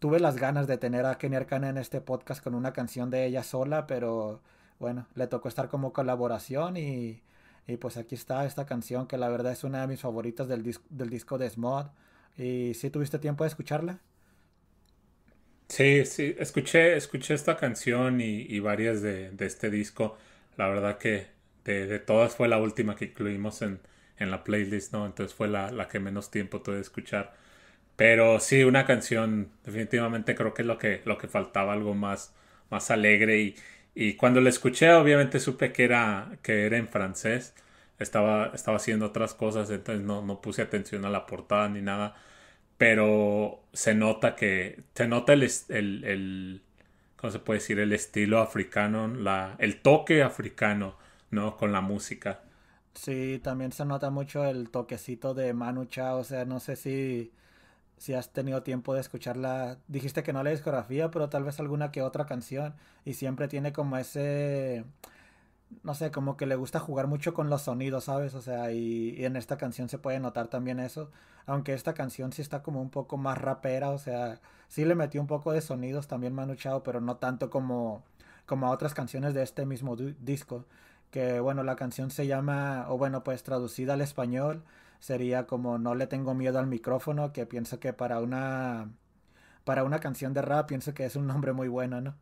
tuve 0.01 0.19
las 0.19 0.35
ganas 0.37 0.65
de 0.65 0.79
tener 0.79 1.05
a 1.05 1.19
Kenny 1.19 1.35
Arcana 1.35 1.69
en 1.69 1.77
este 1.77 2.01
podcast 2.01 2.43
con 2.43 2.55
una 2.55 2.73
canción 2.73 3.11
de 3.11 3.23
ella 3.27 3.43
sola, 3.43 3.85
pero 3.85 4.41
bueno, 4.79 5.05
le 5.13 5.27
tocó 5.27 5.47
estar 5.47 5.69
como 5.69 5.93
colaboración 5.93 6.75
y, 6.75 7.21
y 7.67 7.77
pues 7.77 7.97
aquí 7.97 8.15
está 8.15 8.43
esta 8.47 8.65
canción 8.65 9.05
que 9.05 9.19
la 9.19 9.29
verdad 9.29 9.51
es 9.51 9.63
una 9.63 9.81
de 9.81 9.85
mis 9.87 10.01
favoritas 10.01 10.47
del, 10.47 10.63
dis 10.63 10.81
del 10.89 11.11
disco 11.11 11.37
de 11.37 11.47
Smod. 11.47 11.85
¿Y 12.35 12.73
si 12.73 12.89
tuviste 12.89 13.19
tiempo 13.19 13.43
de 13.43 13.49
escucharla? 13.49 13.99
Sí, 15.67 16.03
sí, 16.05 16.35
escuché, 16.39 16.97
escuché 16.97 17.35
esta 17.35 17.55
canción 17.55 18.21
y, 18.21 18.59
varias 18.59 19.03
de, 19.03 19.31
este 19.37 19.69
disco. 19.69 20.17
La 20.57 20.67
verdad 20.67 20.97
que 20.97 21.27
de, 21.63 21.85
de, 21.85 21.99
todas 21.99 22.35
fue 22.35 22.47
la 22.47 22.57
última 22.57 22.95
que 22.95 23.05
incluimos 23.05 23.61
en, 23.61 23.79
la 24.17 24.43
playlist, 24.43 24.93
¿no? 24.93 25.05
Entonces 25.05 25.35
fue 25.35 25.47
la 25.47 25.87
que 25.87 25.99
menos 25.99 26.31
tiempo 26.31 26.63
tuve 26.63 26.77
de 26.77 26.81
escuchar. 26.81 27.39
Pero 28.01 28.39
sí, 28.39 28.63
una 28.63 28.85
canción, 28.85 29.51
definitivamente 29.63 30.33
creo 30.35 30.53
que 30.53 30.63
es 30.63 30.67
lo 30.67 30.77
que, 30.79 31.01
lo 31.05 31.17
que 31.19 31.27
faltaba, 31.27 31.73
algo 31.73 31.93
más, 31.93 32.33
más 32.71 32.89
alegre. 32.91 33.39
Y, 33.41 33.55
y 33.93 34.15
cuando 34.15 34.41
la 34.41 34.49
escuché, 34.49 34.91
obviamente 34.93 35.39
supe 35.39 35.71
que 35.71 35.83
era, 35.83 36.39
que 36.41 36.65
era 36.65 36.77
en 36.77 36.87
francés. 36.87 37.53
Estaba, 37.99 38.51
estaba 38.55 38.77
haciendo 38.77 39.05
otras 39.07 39.35
cosas, 39.35 39.69
entonces 39.69 40.03
no, 40.03 40.23
no 40.23 40.41
puse 40.41 40.63
atención 40.63 41.05
a 41.05 41.09
la 41.11 41.27
portada 41.27 41.69
ni 41.69 41.81
nada. 41.81 42.15
Pero 42.77 43.63
se 43.73 43.95
nota 43.95 44.35
que, 44.35 44.83
se 44.95 45.07
nota 45.07 45.33
el, 45.33 45.43
el, 45.69 46.03
el 46.05 46.61
¿cómo 47.17 47.31
se 47.31 47.39
puede 47.39 47.59
decir? 47.59 47.79
El 47.79 47.93
estilo 47.93 48.39
africano, 48.39 49.07
la, 49.07 49.55
el 49.59 49.81
toque 49.81 50.23
africano, 50.23 50.97
¿no? 51.31 51.57
Con 51.57 51.71
la 51.73 51.81
música. 51.81 52.41
Sí, 52.93 53.39
también 53.43 53.71
se 53.71 53.85
nota 53.85 54.09
mucho 54.09 54.45
el 54.45 54.69
toquecito 54.69 55.33
de 55.33 55.53
Manu 55.53 55.85
Chao, 55.85 56.19
o 56.19 56.23
sea, 56.23 56.45
no 56.45 56.59
sé 56.59 56.75
si, 56.75 57.33
si 58.01 58.15
has 58.15 58.31
tenido 58.33 58.63
tiempo 58.63 58.95
de 58.95 59.01
escucharla. 59.01 59.77
Dijiste 59.87 60.23
que 60.23 60.33
no 60.33 60.43
la 60.43 60.49
discografía, 60.49 61.11
pero 61.11 61.29
tal 61.29 61.43
vez 61.43 61.59
alguna 61.59 61.91
que 61.91 62.01
otra 62.01 62.25
canción. 62.25 62.73
Y 63.05 63.13
siempre 63.13 63.47
tiene 63.47 63.73
como 63.73 63.95
ese, 63.95 64.85
no 65.83 65.93
sé, 65.93 66.09
como 66.09 66.35
que 66.35 66.47
le 66.47 66.55
gusta 66.55 66.79
jugar 66.79 67.05
mucho 67.05 67.35
con 67.35 67.51
los 67.51 67.61
sonidos, 67.61 68.05
¿sabes? 68.05 68.33
O 68.33 68.41
sea, 68.41 68.71
y, 68.71 69.23
en 69.23 69.35
esta 69.35 69.57
canción 69.57 69.87
se 69.87 69.99
puede 69.99 70.19
notar 70.19 70.47
también 70.47 70.79
eso. 70.79 71.11
Aunque 71.45 71.73
esta 71.75 71.93
canción 71.93 72.31
sí 72.33 72.41
está 72.41 72.63
como 72.63 72.81
un 72.81 72.89
poco 72.89 73.17
más 73.17 73.37
rapera, 73.37 73.91
o 73.91 73.99
sea, 73.99 74.41
sí 74.67 74.83
le 74.83 74.95
metió 74.95 75.21
un 75.21 75.27
poco 75.27 75.51
de 75.51 75.61
sonidos 75.61 76.07
también 76.07 76.33
Manu 76.33 76.55
Chao, 76.55 76.81
pero 76.81 77.01
no 77.01 77.17
tanto 77.17 77.51
como, 77.51 78.03
como 78.47 78.65
a 78.65 78.71
otras 78.71 78.95
canciones 78.95 79.35
de 79.35 79.43
este 79.43 79.67
mismo 79.67 79.95
disco. 79.95 80.65
Que 81.11 81.39
bueno, 81.39 81.63
la 81.63 81.75
canción 81.75 82.09
se 82.09 82.25
llama, 82.25 82.87
o 82.89 82.97
bueno, 82.97 83.23
pues 83.23 83.43
traducida 83.43 83.93
al 83.93 84.01
español 84.01 84.63
sería 85.01 85.47
como 85.47 85.77
No 85.79 85.95
le 85.95 86.07
tengo 86.07 86.33
miedo 86.33 86.59
al 86.59 86.67
micrófono, 86.67 87.33
que 87.33 87.45
pienso 87.45 87.81
que 87.81 87.91
para 87.93 88.21
una, 88.21 88.91
para 89.65 89.83
una 89.83 89.99
canción 89.99 90.33
de 90.33 90.41
rap 90.41 90.69
pienso 90.69 90.93
que 90.93 91.05
es 91.05 91.17
un 91.17 91.27
nombre 91.27 91.53
muy 91.53 91.67
bueno, 91.67 91.99
¿no? 92.01 92.15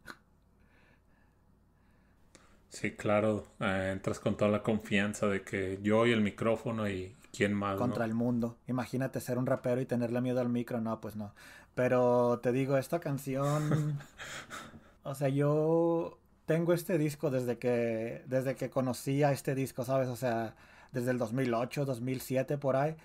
Sí, 2.70 2.92
claro, 2.96 3.48
eh, 3.60 3.90
entras 3.94 4.20
con 4.20 4.38
toda 4.38 4.52
la 4.52 4.64
confianza 4.64 5.28
de 5.28 5.44
que 5.44 5.80
yo 5.82 6.06
y 6.06 6.12
el 6.12 6.22
micrófono 6.22 6.88
y 6.90 7.16
quién 7.36 7.54
más, 7.54 7.78
contra 7.78 8.06
¿no? 8.06 8.06
el 8.06 8.14
mundo. 8.14 8.58
Imagínate 8.68 9.20
ser 9.22 9.38
un 9.38 9.46
rapero 9.46 9.82
y 9.82 9.86
tenerle 9.86 10.22
miedo 10.22 10.40
al 10.40 10.50
micro, 10.50 10.80
no, 10.80 11.02
pues 11.02 11.16
no. 11.16 11.34
Pero 11.76 12.40
te 12.42 12.52
digo, 12.52 12.78
esta 12.78 13.00
canción, 13.00 14.00
o 15.04 15.16
sea, 15.16 15.30
yo 15.30 16.20
tengo 16.46 16.74
este 16.74 16.98
disco 16.98 17.32
desde 17.32 17.58
que 17.58 18.24
desde 18.28 18.56
que 18.56 18.70
conocí 18.70 19.24
a 19.24 19.32
este 19.32 19.56
disco, 19.56 19.84
¿sabes? 19.84 20.08
O 20.10 20.16
sea, 20.16 20.56
desde 20.92 21.12
el 21.12 21.18
2008, 21.18 21.86
2007 21.86 22.58
por 22.58 22.76
ahí. 22.76 22.96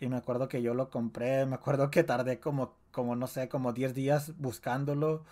Y 0.00 0.08
me 0.08 0.16
acuerdo 0.16 0.48
que 0.48 0.62
yo 0.62 0.74
lo 0.74 0.90
compré, 0.90 1.46
me 1.46 1.56
acuerdo 1.56 1.90
que 1.90 2.04
tardé 2.04 2.40
como 2.40 2.74
como 2.92 3.14
no 3.16 3.26
sé, 3.28 3.48
como 3.48 3.72
10 3.72 3.94
días 3.94 4.32
buscándolo 4.38 5.22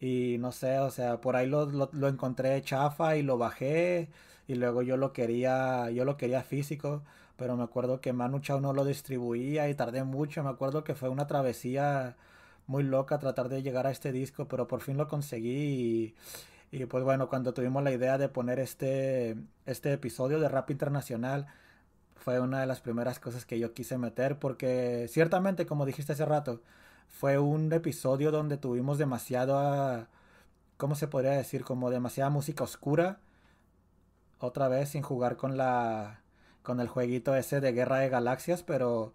y 0.00 0.36
no 0.38 0.52
sé, 0.52 0.78
o 0.80 0.90
sea, 0.90 1.20
por 1.20 1.36
ahí 1.36 1.46
lo, 1.48 1.66
lo, 1.66 2.08
encontré 2.08 2.60
chafa 2.62 3.16
y 3.16 3.22
lo 3.22 3.38
bajé 3.38 4.10
y 4.48 4.54
luego 4.56 4.82
yo 4.82 4.96
lo 4.98 5.12
quería, 5.14 5.90
yo 5.90 6.04
lo 6.04 6.16
quería 6.18 6.42
físico 6.42 7.02
pero 7.36 7.56
me 7.56 7.64
acuerdo 7.64 8.00
que 8.00 8.12
Manu 8.12 8.40
Chao 8.40 8.60
no 8.60 8.72
lo 8.72 8.84
distribuía 8.84 9.68
y 9.68 9.74
tardé 9.74 10.04
mucho. 10.04 10.42
Me 10.42 10.50
acuerdo 10.50 10.84
que 10.84 10.94
fue 10.94 11.08
una 11.08 11.26
travesía 11.26 12.16
muy 12.66 12.82
loca 12.82 13.18
tratar 13.18 13.48
de 13.48 13.62
llegar 13.62 13.86
a 13.86 13.90
este 13.90 14.12
disco, 14.12 14.48
pero 14.48 14.66
por 14.66 14.80
fin 14.80 14.96
lo 14.96 15.08
conseguí. 15.08 16.14
Y 16.70 16.86
pues 16.86 17.04
bueno, 17.04 17.28
cuando 17.28 17.54
tuvimos 17.54 17.82
la 17.82 17.92
idea 17.92 18.18
de 18.18 18.28
poner 18.28 18.58
este, 18.58 19.36
este 19.66 19.92
episodio 19.92 20.40
de 20.40 20.48
Rap 20.48 20.70
Internacional, 20.70 21.46
fue 22.16 22.40
una 22.40 22.60
de 22.60 22.66
las 22.66 22.80
primeras 22.80 23.20
cosas 23.20 23.46
que 23.46 23.58
yo 23.58 23.72
quise 23.74 23.98
meter, 23.98 24.38
porque 24.38 25.06
ciertamente, 25.08 25.66
como 25.66 25.86
dijiste 25.86 26.12
hace 26.12 26.24
rato, 26.24 26.62
fue 27.08 27.38
un 27.38 27.72
episodio 27.72 28.30
donde 28.32 28.56
tuvimos 28.58 28.98
demasiado, 28.98 30.06
¿cómo 30.76 30.94
se 30.96 31.08
podría 31.08 31.32
decir? 31.32 31.64
Como 31.64 31.90
demasiada 31.90 32.30
música 32.30 32.64
oscura, 32.64 33.20
otra 34.38 34.68
vez 34.68 34.90
sin 34.90 35.02
jugar 35.02 35.36
con 35.36 35.56
la 35.56 36.20
con 36.66 36.80
el 36.80 36.88
jueguito 36.88 37.36
ese 37.36 37.60
de 37.60 37.72
Guerra 37.72 37.98
de 38.00 38.08
Galaxias, 38.08 38.62
pero, 38.64 39.14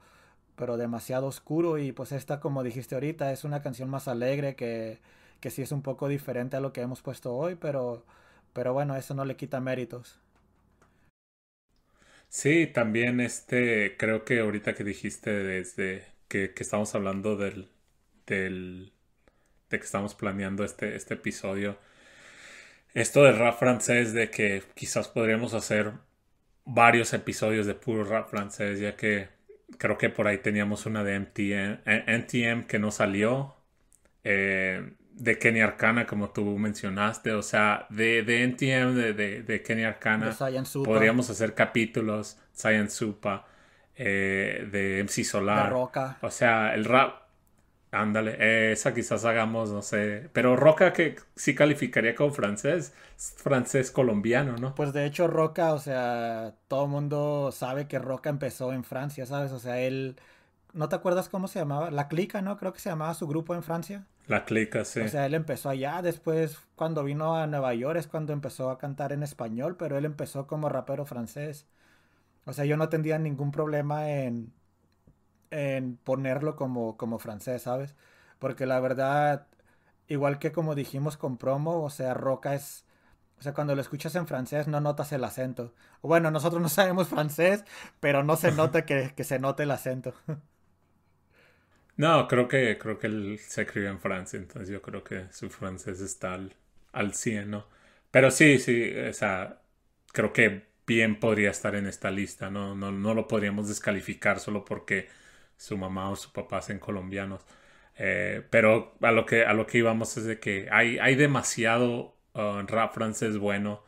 pero 0.55 0.77
demasiado 0.77 1.27
oscuro. 1.27 1.77
Y 1.79 1.91
pues 1.91 2.13
esta, 2.13 2.39
como 2.39 2.63
dijiste 2.63 2.95
ahorita, 2.95 3.31
es 3.33 3.43
una 3.43 3.61
canción 3.61 3.89
más 3.89 4.07
alegre 4.07 4.55
que, 4.55 5.01
que 5.41 5.51
sí 5.51 5.63
es 5.63 5.73
un 5.73 5.83
poco 5.83 6.09
diferente 6.09 6.57
a 6.57 6.61
lo 6.61 6.73
que 6.73 6.81
hemos 6.81 7.01
puesto 7.03 7.35
hoy, 7.35 7.55
pero, 7.55 8.05
pero 8.53 8.73
bueno, 8.73 8.95
eso 8.97 9.15
no 9.15 9.25
le 9.25 9.37
quita 9.37 9.61
méritos. 9.61 10.19
Sí, 12.29 12.67
también 12.67 13.19
este, 13.19 13.97
creo 13.97 14.23
que 14.25 14.39
ahorita 14.39 14.73
que 14.75 14.83
dijiste 14.83 15.31
desde 15.31 16.05
que, 16.27 16.53
que 16.53 16.63
estamos 16.63 16.95
hablando 16.95 17.35
del, 17.35 17.69
del, 18.27 18.93
de 19.69 19.79
que 19.79 19.85
estamos 19.85 20.15
planeando 20.15 20.63
este, 20.65 20.95
este 20.95 21.15
episodio, 21.15 21.77
esto 22.93 23.23
del 23.23 23.37
rap 23.37 23.57
francés, 23.59 24.13
de 24.13 24.29
que 24.29 24.63
quizás 24.75 25.07
podríamos 25.07 25.53
hacer 25.53 25.93
varios 26.65 27.13
episodios 27.13 27.65
de 27.67 27.75
puro 27.75 28.03
rap 28.05 28.29
francés, 28.29 28.79
ya 28.79 28.95
que 28.95 29.29
creo 29.77 29.97
que 29.97 30.09
por 30.09 30.27
ahí 30.27 30.39
teníamos 30.39 30.85
una 30.85 31.03
de 31.03 31.15
MTM, 31.19 31.81
NTM 31.85 32.65
que 32.67 32.79
no 32.79 32.91
salió, 32.91 33.55
eh, 34.23 34.93
de 35.16 35.38
Kenny 35.39 35.62
Arcana, 35.62 36.05
como 36.07 36.32
tú 36.32 36.45
mencionaste, 36.57 37.34
o 37.34 37.41
sea, 37.43 37.88
de, 37.89 38.24
de 38.24 38.43
NTM, 38.43 38.95
de, 38.95 39.14
de, 39.14 39.43
de 39.43 39.64
Kenny 39.64 39.84
Arcana, 39.84 40.32
De 40.32 40.80
podríamos 40.84 41.30
hacer 41.30 41.53
capítulos, 41.55 42.38
Science 42.53 42.95
Supa, 42.97 43.47
eh, 43.95 44.68
de 44.72 44.99
MC 45.03 45.24
de 45.53 45.64
Solar, 45.64 45.64
Roca. 45.64 46.18
o 46.22 46.30
sea, 46.32 46.74
el 46.76 46.86
rap, 46.86 47.24
ándale, 47.91 48.36
eh, 48.39 48.72
esa 48.74 48.93
quizás 48.93 49.26
hagamos, 49.26 49.72
no 49.72 49.82
sé, 49.82 50.30
pero 50.34 50.55
Roca 50.55 50.93
que 50.93 51.18
sí 51.36 51.55
calificaría 51.55 52.16
como 52.16 52.32
francés, 52.34 52.93
es 53.18 53.36
francés 53.38 53.91
colombiano, 53.91 54.57
¿no? 54.57 54.76
Pues 54.76 54.93
de 54.93 55.05
hecho 55.05 55.28
Roca, 55.28 55.74
o 55.74 55.80
sea, 55.80 56.55
todo 56.68 56.86
el 56.86 56.89
mundo 56.91 57.51
sabe 57.51 57.88
que 57.88 57.99
Roca 57.99 58.30
empezó 58.30 58.72
en 58.74 58.84
Francia, 58.84 59.26
¿sabes? 59.26 59.51
O 59.51 59.59
sea, 59.59 59.80
él, 59.80 60.18
¿no 60.74 60.89
te 60.89 60.95
acuerdas 60.95 61.30
cómo 61.30 61.47
se 61.47 61.59
llamaba? 61.59 61.91
La 61.91 62.07
Clica, 62.09 62.41
¿no? 62.41 62.57
Creo 62.57 62.74
que 62.74 62.80
se 62.80 62.89
llamaba 62.89 63.14
su 63.16 63.28
grupo 63.28 63.55
en 63.55 63.64
Francia. 63.64 64.07
La 64.34 64.39
clica, 64.45 64.84
sí. 64.93 65.01
O 65.01 65.07
sea, 65.07 65.25
él 65.25 65.34
empezó 65.34 65.69
allá, 65.69 66.01
después 66.01 66.59
cuando 66.75 67.03
vino 67.03 67.36
a 67.36 67.47
Nueva 67.47 67.73
York 67.73 67.97
es 67.99 68.07
cuando 68.07 68.34
empezó 68.34 68.69
a 68.69 68.77
cantar 68.77 69.11
en 69.13 69.23
español, 69.23 69.75
pero 69.77 69.97
él 69.97 70.05
empezó 70.05 70.45
como 70.47 70.69
rapero 70.69 71.05
francés. 71.05 71.67
O 72.45 72.53
sea, 72.53 72.65
yo 72.65 72.77
no 72.77 72.89
tendría 72.89 73.19
ningún 73.19 73.51
problema 73.51 74.09
en, 74.11 74.53
en 75.51 75.97
ponerlo 75.97 76.55
como, 76.55 76.97
como 76.97 77.19
francés, 77.19 77.63
¿sabes? 77.63 77.95
Porque 78.39 78.65
la 78.65 78.79
verdad, 78.79 79.47
igual 80.07 80.39
que 80.39 80.51
como 80.51 80.75
dijimos 80.75 81.17
con 81.17 81.38
promo, 81.38 81.84
o 81.84 81.89
sea, 81.89 82.13
Roca 82.13 82.55
es... 82.55 82.86
O 83.39 83.43
sea, 83.43 83.53
cuando 83.53 83.75
lo 83.75 83.82
escuchas 83.82 84.15
en 84.15 84.27
francés 84.27 84.67
no 84.67 84.82
notas 84.82 85.11
el 85.13 85.23
acento. 85.23 85.73
Bueno, 86.03 86.32
nosotros 86.32 86.61
no 86.61 86.69
sabemos 86.69 87.09
francés, 87.09 87.65
pero 87.99 88.23
no 88.23 88.38
se 88.38 88.51
nota 88.53 88.86
que, 88.86 89.13
que 89.15 89.23
se 89.25 89.39
note 89.39 89.63
el 89.63 89.71
acento. 89.71 90.13
No, 92.01 92.27
creo 92.27 92.47
que, 92.47 92.79
creo 92.79 92.97
que 92.97 93.05
él 93.07 93.37
se 93.39 93.67
crió 93.67 93.87
en 93.89 93.99
Francia, 93.99 94.37
entonces 94.37 94.69
yo 94.69 94.81
creo 94.81 95.03
que 95.03 95.25
su 95.31 95.51
francés 95.51 96.01
está 96.01 96.33
al, 96.33 96.55
al 96.93 97.13
100, 97.13 97.51
¿no? 97.51 97.67
Pero 98.09 98.31
sí, 98.31 98.57
sí, 98.57 98.91
o 98.97 99.13
sea, 99.13 99.61
creo 100.11 100.33
que 100.33 100.63
bien 100.87 101.19
podría 101.19 101.51
estar 101.51 101.75
en 101.75 101.85
esta 101.87 102.09
lista, 102.09 102.49
¿no? 102.49 102.75
No, 102.75 102.91
no 102.91 103.13
lo 103.13 103.27
podríamos 103.27 103.67
descalificar 103.67 104.39
solo 104.39 104.65
porque 104.65 105.09
su 105.57 105.77
mamá 105.77 106.09
o 106.09 106.15
su 106.15 106.33
papá 106.33 106.61
sean 106.63 106.79
colombianos. 106.79 107.41
Eh, 107.97 108.43
pero 108.49 108.95
a 109.01 109.11
lo 109.11 109.25
que, 109.27 109.45
a 109.45 109.53
lo 109.53 109.67
que 109.67 109.77
íbamos 109.79 110.17
es 110.17 110.25
de 110.25 110.39
que 110.39 110.69
hay, 110.71 110.97
hay 110.99 111.15
demasiado 111.15 112.17
uh, 112.33 112.61
rap 112.67 112.93
francés 112.95 113.37
bueno 113.37 113.83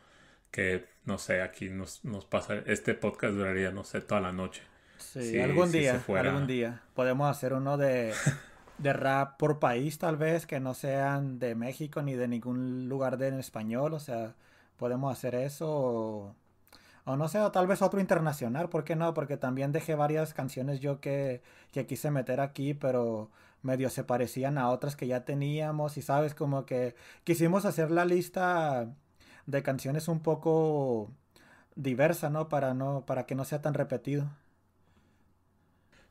que, 0.52 0.86
no 1.04 1.18
sé, 1.18 1.42
aquí 1.42 1.70
nos, 1.70 2.04
nos 2.04 2.26
pasa, 2.26 2.62
este 2.66 2.94
podcast 2.94 3.34
duraría, 3.34 3.72
no 3.72 3.84
sé, 3.84 4.00
toda 4.02 4.20
la 4.20 4.32
noche. 4.32 4.62
Sí, 4.98 5.22
Sí, 5.22 5.40
algún 5.40 5.70
si 5.70 5.78
día, 5.78 6.04
algún 6.14 6.46
día. 6.46 6.82
Podemos 6.94 7.30
hacer 7.30 7.52
uno 7.54 7.76
de, 7.76 8.12
de 8.78 8.92
rap 8.92 9.38
por 9.38 9.58
país, 9.58 9.98
tal 9.98 10.16
vez, 10.16 10.46
que 10.46 10.60
no 10.60 10.74
sean 10.74 11.38
de 11.38 11.54
México 11.54 12.02
ni 12.02 12.14
de 12.14 12.28
ningún 12.28 12.88
lugar 12.88 13.18
de 13.18 13.28
en 13.28 13.38
español. 13.40 13.94
O 13.94 14.00
sea, 14.00 14.34
podemos 14.76 15.12
hacer 15.12 15.34
eso. 15.34 15.68
O, 15.70 16.36
o 17.04 17.16
no 17.16 17.28
sé, 17.28 17.40
o 17.40 17.52
tal 17.52 17.66
vez 17.66 17.82
otro 17.82 18.00
internacional, 18.00 18.68
¿por 18.70 18.84
qué 18.84 18.96
no? 18.96 19.14
Porque 19.14 19.36
también 19.36 19.72
dejé 19.72 19.94
varias 19.94 20.34
canciones 20.34 20.80
yo 20.80 21.00
que, 21.00 21.42
que 21.72 21.86
quise 21.86 22.10
meter 22.10 22.40
aquí, 22.40 22.74
pero 22.74 23.30
medio 23.62 23.90
se 23.90 24.04
parecían 24.04 24.58
a 24.58 24.70
otras 24.70 24.96
que 24.96 25.06
ya 25.06 25.24
teníamos. 25.24 25.96
Y 25.98 26.02
sabes, 26.02 26.34
como 26.34 26.66
que 26.66 26.94
quisimos 27.24 27.64
hacer 27.66 27.90
la 27.90 28.04
lista 28.04 28.88
de 29.46 29.62
canciones 29.62 30.08
un 30.08 30.20
poco 30.20 31.10
diversa, 31.76 32.30
¿no? 32.30 32.48
Para 32.48 32.74
no, 32.74 33.04
para 33.06 33.26
que 33.26 33.34
no 33.34 33.44
sea 33.44 33.62
tan 33.62 33.74
repetido. 33.74 34.26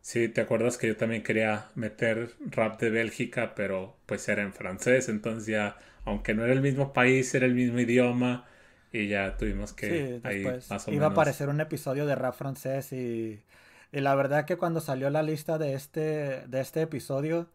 Sí, 0.03 0.27
¿te 0.29 0.41
acuerdas 0.41 0.77
que 0.77 0.87
yo 0.87 0.97
también 0.97 1.23
quería 1.23 1.71
meter 1.75 2.33
rap 2.51 2.79
de 2.79 2.89
Bélgica, 2.91 3.55
pero 3.55 3.97
pues 4.05 4.27
era 4.29 4.43
en 4.43 4.53
francés, 4.53 5.09
entonces 5.09 5.47
ya, 5.47 5.77
aunque 6.05 6.33
no 6.35 6.43
era 6.43 6.53
el 6.53 6.61
mismo 6.61 6.93
país, 6.93 7.33
era 7.35 7.45
el 7.47 7.55
mismo 7.55 7.79
idioma 7.79 8.45
y 8.91 9.07
ya 9.07 9.37
tuvimos 9.37 9.73
que 9.73 10.05
Sí, 10.15 10.23
ahí 10.23 10.59
más 10.69 10.87
o 10.89 10.91
iba 10.91 11.05
a 11.07 11.09
aparecer 11.09 11.49
un 11.49 11.59
episodio 11.59 12.05
de 12.05 12.15
rap 12.15 12.35
francés 12.35 12.93
y, 12.93 13.43
y 13.91 13.99
la 13.99 14.15
verdad 14.15 14.45
que 14.45 14.55
cuando 14.57 14.79
salió 14.79 15.09
la 15.09 15.23
lista 15.23 15.57
de 15.57 15.73
este, 15.73 16.47
de 16.47 16.61
este 16.61 16.81
episodio, 16.83 17.49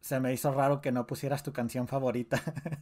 se 0.00 0.20
me 0.20 0.32
hizo 0.34 0.52
raro 0.52 0.80
que 0.82 0.92
no 0.92 1.06
pusieras 1.06 1.42
tu 1.44 1.52
canción 1.52 1.88
favorita. 1.88 2.42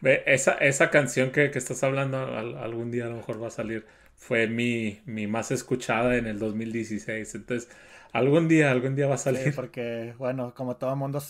Ve, 0.00 0.22
esa, 0.26 0.52
esa 0.54 0.90
canción 0.90 1.30
que, 1.32 1.50
que 1.50 1.58
estás 1.58 1.82
hablando 1.82 2.18
al- 2.18 2.56
algún 2.58 2.90
día 2.90 3.06
a 3.06 3.08
lo 3.08 3.16
mejor 3.16 3.42
va 3.42 3.48
a 3.48 3.50
salir, 3.50 3.86
fue 4.18 4.48
mi, 4.48 5.00
mi 5.06 5.26
más 5.28 5.52
escuchada 5.52 6.16
en 6.18 6.26
el 6.28 6.40
2016, 6.40 7.34
entonces 7.36 7.70
algún 8.12 8.48
día, 8.48 8.72
algún 8.72 8.96
día 8.96 9.08
va 9.08 9.16
a 9.16 9.18
Sí, 9.20 9.36
salir. 9.40 9.54
porque, 9.54 10.14
bueno, 10.18 10.54
como 10.54 10.76
todo 10.76 10.96
mundo, 10.96 11.20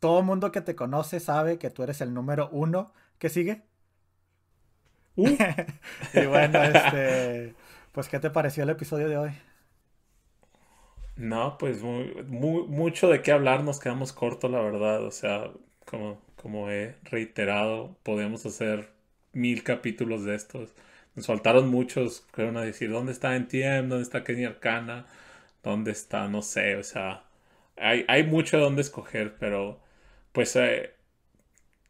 todo 0.00 0.22
mundo 0.22 0.50
que 0.52 0.60
te 0.60 0.74
conoce 0.76 1.20
sabe 1.20 1.58
que 1.58 1.70
tú 1.70 1.82
eres 1.82 2.00
el 2.00 2.12
número 2.14 2.48
uno. 2.52 2.92
¿Qué 3.18 3.28
sigue? 3.28 3.62
Uh. 5.16 5.36
y 6.12 6.26
bueno, 6.26 6.62
este, 6.64 7.56
pues 7.92 8.08
¿qué 8.08 8.18
te 8.20 8.30
pareció 8.30 8.62
el 8.64 8.70
episodio 8.70 9.08
de 9.08 9.16
hoy? 9.18 9.30
No, 11.16 11.56
pues 11.58 11.82
muy, 11.82 12.12
muy- 12.26 12.66
mucho 12.68 13.08
de 13.08 13.22
qué 13.22 13.32
hablar, 13.32 13.64
nos 13.64 13.80
quedamos 13.80 14.12
cortos, 14.12 14.50
la 14.50 14.60
verdad. 14.60 15.02
O 15.04 15.10
sea, 15.10 15.50
como, 15.86 16.20
como 16.36 16.70
he 16.70 16.96
reiterado, 17.04 17.96
podemos 18.02 18.44
hacer 18.46 18.90
mil 19.32 19.62
capítulos 19.62 20.24
de 20.24 20.34
estos. 20.34 20.74
Nos 21.16 21.26
faltaron 21.26 21.68
muchos, 21.68 22.22
que 22.34 22.44
van 22.44 22.56
a 22.58 22.62
decir, 22.62 22.90
¿dónde 22.90 23.12
está 23.12 23.36
NTM? 23.36 23.88
¿Dónde 23.88 24.04
está 24.04 24.24
Kenny 24.24 24.44
Arcana? 24.44 25.06
¿Dónde 25.62 25.92
está? 25.92 26.28
No 26.28 26.42
sé, 26.42 26.76
o 26.76 26.82
sea, 26.84 27.24
hay, 27.76 28.04
hay 28.08 28.24
mucho 28.24 28.56
de 28.58 28.62
dónde 28.64 28.82
escoger, 28.82 29.36
pero 29.38 29.80
pues 30.32 30.56
eh, 30.56 30.94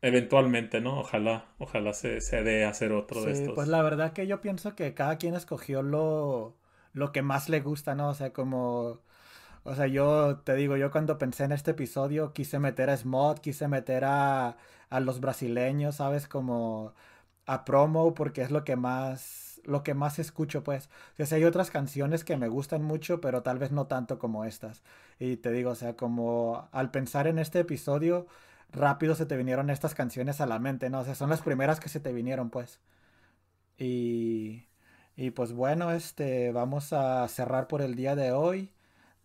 eventualmente, 0.03 0.81
¿no? 0.81 1.01
Ojalá, 1.01 1.47
ojalá 1.59 1.93
se, 1.95 2.20
se 2.22 2.43
dé 2.43 2.64
hacer 2.64 2.93
otro 2.93 3.24
de 3.24 3.33
estos. 3.33 3.55
pues 3.55 3.68
la 3.68 3.83
verdad 3.83 4.12
que 4.12 4.27
yo 4.27 4.41
pienso 4.41 4.74
que 4.74 4.95
cada 4.95 5.16
quien 5.18 5.35
escogió 5.35 5.83
lo, 5.83 6.57
lo 6.93 7.12
que 7.12 7.22
más 7.22 7.49
le 7.49 7.61
gusta, 7.61 7.95
¿no? 7.95 8.09
O 8.11 8.14
sea, 8.14 8.33
como, 8.33 9.01
o 9.64 9.74
sea, 9.74 9.87
yo 9.89 10.39
te 10.41 10.55
digo, 10.57 10.77
yo 10.77 10.91
cuando 10.93 11.18
pensé 11.18 11.45
en 11.45 11.53
este 11.53 11.72
episodio 11.72 12.33
quise 12.35 12.59
meter 12.61 12.91
a 12.91 12.97
Smod, 12.97 13.39
quise 13.41 13.68
meter 13.68 14.05
a, 14.05 14.57
a 14.91 15.01
los 15.01 15.20
brasileños, 15.20 15.97
¿sabes? 15.97 16.29
Como 16.29 16.95
a 17.47 17.64
promo, 17.64 18.14
porque 18.14 18.42
es 18.42 18.51
lo 18.51 18.64
que 18.64 18.76
más, 18.76 19.61
lo 19.64 19.82
que 19.82 19.94
más 19.94 20.18
escucho, 20.18 20.62
pues. 20.64 20.88
O 21.18 21.34
hay 21.34 21.44
otras 21.44 21.70
canciones 21.70 22.24
que 22.24 22.36
me 22.36 22.49
gustan 22.49 22.82
mucho, 22.82 23.20
pero 23.20 23.42
tal 23.42 23.59
vez 23.59 23.72
no 23.72 23.86
tanto 23.86 24.18
como 24.18 24.44
estas. 24.44 24.82
Y 25.18 25.36
te 25.38 25.53
digo, 25.53 25.70
o 25.70 25.74
sea, 25.74 25.97
como 25.97 26.68
al 26.72 26.90
pensar 26.90 27.26
en 27.26 27.38
este 27.38 27.61
episodio, 27.61 28.26
rápido 28.72 29.14
se 29.14 29.26
te 29.26 29.36
vinieron 29.36 29.70
estas 29.70 29.94
canciones 29.94 30.40
a 30.40 30.47
la 30.47 30.59
mente, 30.59 30.90
¿no? 30.90 31.01
O 31.01 31.05
sea, 31.05 31.14
son 31.14 31.30
las 31.30 31.42
primeras 31.42 31.80
que 31.80 31.88
se 31.88 32.01
te 32.01 32.12
vinieron, 32.12 32.51
pues. 32.51 32.80
Y, 33.78 34.66
y 35.16 35.30
pues 35.30 35.53
bueno, 35.53 35.92
este, 35.92 36.53
vamos 36.53 36.92
a 36.92 37.26
cerrar 37.28 37.68
por 37.68 37.82
el 37.82 37.94
día 37.97 38.16
de 38.16 38.32
hoy. 38.32 38.72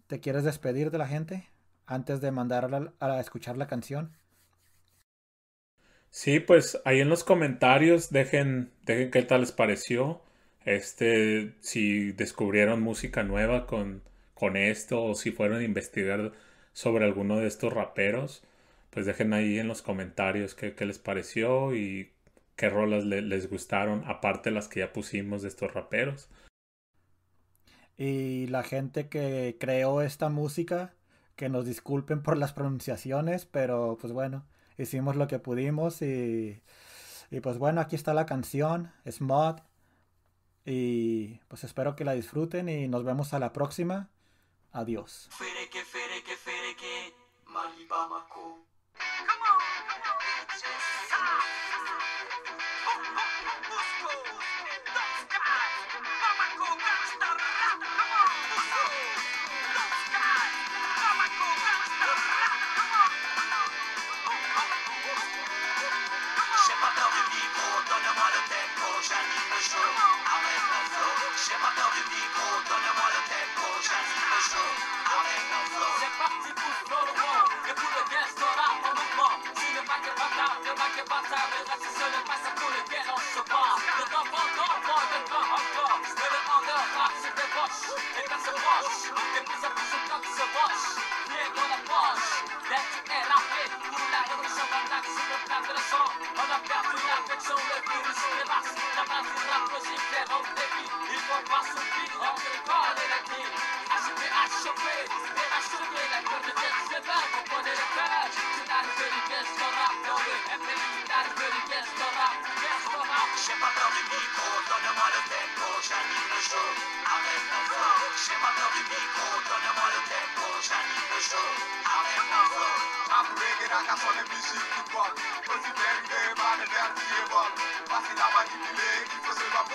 ¿Te 0.07 0.19
quieres 0.19 0.43
despedir 0.43 0.91
de 0.91 0.97
la 0.97 1.07
gente 1.07 1.49
antes 1.87 2.21
de 2.21 2.31
mandarla 2.31 2.93
a 2.99 3.19
escuchar 3.19 3.57
la 3.57 3.67
canción? 3.67 4.11
Sí, 6.11 6.39
pues 6.41 6.81
ahí 6.85 7.01
en 7.01 7.09
los 7.09 7.23
comentarios 7.25 8.11
dejen, 8.11 8.71
dejen 8.85 9.11
qué 9.11 9.23
tal 9.23 9.41
les 9.41 9.51
pareció. 9.53 10.21
Este, 10.65 11.55
si 11.61 12.13
descubrieron 12.13 12.81
música 12.83 13.23
nueva 13.23 13.65
con, 13.67 14.03
con 14.35 14.57
esto 14.57 15.03
o 15.03 15.15
si 15.15 15.31
fueron 15.31 15.59
a 15.59 15.63
investigar 15.63 16.33
sobre 16.73 17.05
alguno 17.05 17.39
de 17.39 17.47
estos 17.47 17.73
raperos, 17.73 18.43
pues 18.91 19.05
dejen 19.07 19.33
ahí 19.33 19.59
en 19.59 19.67
los 19.69 19.81
comentarios 19.83 20.55
qué, 20.55 20.75
qué 20.75 20.85
les 20.85 20.99
pareció 20.99 21.75
y 21.75 22.11
qué 22.57 22.69
rolas 22.69 23.05
le- 23.05 23.23
les 23.23 23.49
gustaron, 23.49 24.03
aparte 24.07 24.51
las 24.51 24.69
que 24.69 24.81
ya 24.81 24.93
pusimos 24.93 25.43
de 25.43 25.49
estos 25.49 25.73
raperos. 25.73 26.29
Y 27.97 28.47
la 28.47 28.63
gente 28.63 29.09
que 29.09 29.57
creó 29.59 30.01
esta 30.01 30.29
música, 30.29 30.93
que 31.35 31.49
nos 31.49 31.65
disculpen 31.65 32.21
por 32.23 32.37
las 32.37 32.53
pronunciaciones, 32.53 33.45
pero 33.45 33.97
pues 34.01 34.13
bueno, 34.13 34.45
hicimos 34.81 35.15
lo 35.15 35.27
que 35.27 35.39
pudimos 35.39 36.01
y, 36.01 36.61
y 37.29 37.39
pues 37.39 37.57
bueno, 37.57 37.81
aquí 37.81 37.95
está 37.95 38.13
la 38.13 38.25
canción, 38.25 38.91
es 39.05 39.21
Mod. 39.21 39.59
Y 40.65 41.39
pues 41.47 41.63
espero 41.63 41.95
que 41.95 42.05
la 42.05 42.13
disfruten 42.13 42.69
y 42.69 42.87
nos 42.87 43.03
vemos 43.03 43.33
a 43.33 43.39
la 43.39 43.51
próxima. 43.51 44.09
Adiós. 44.71 45.29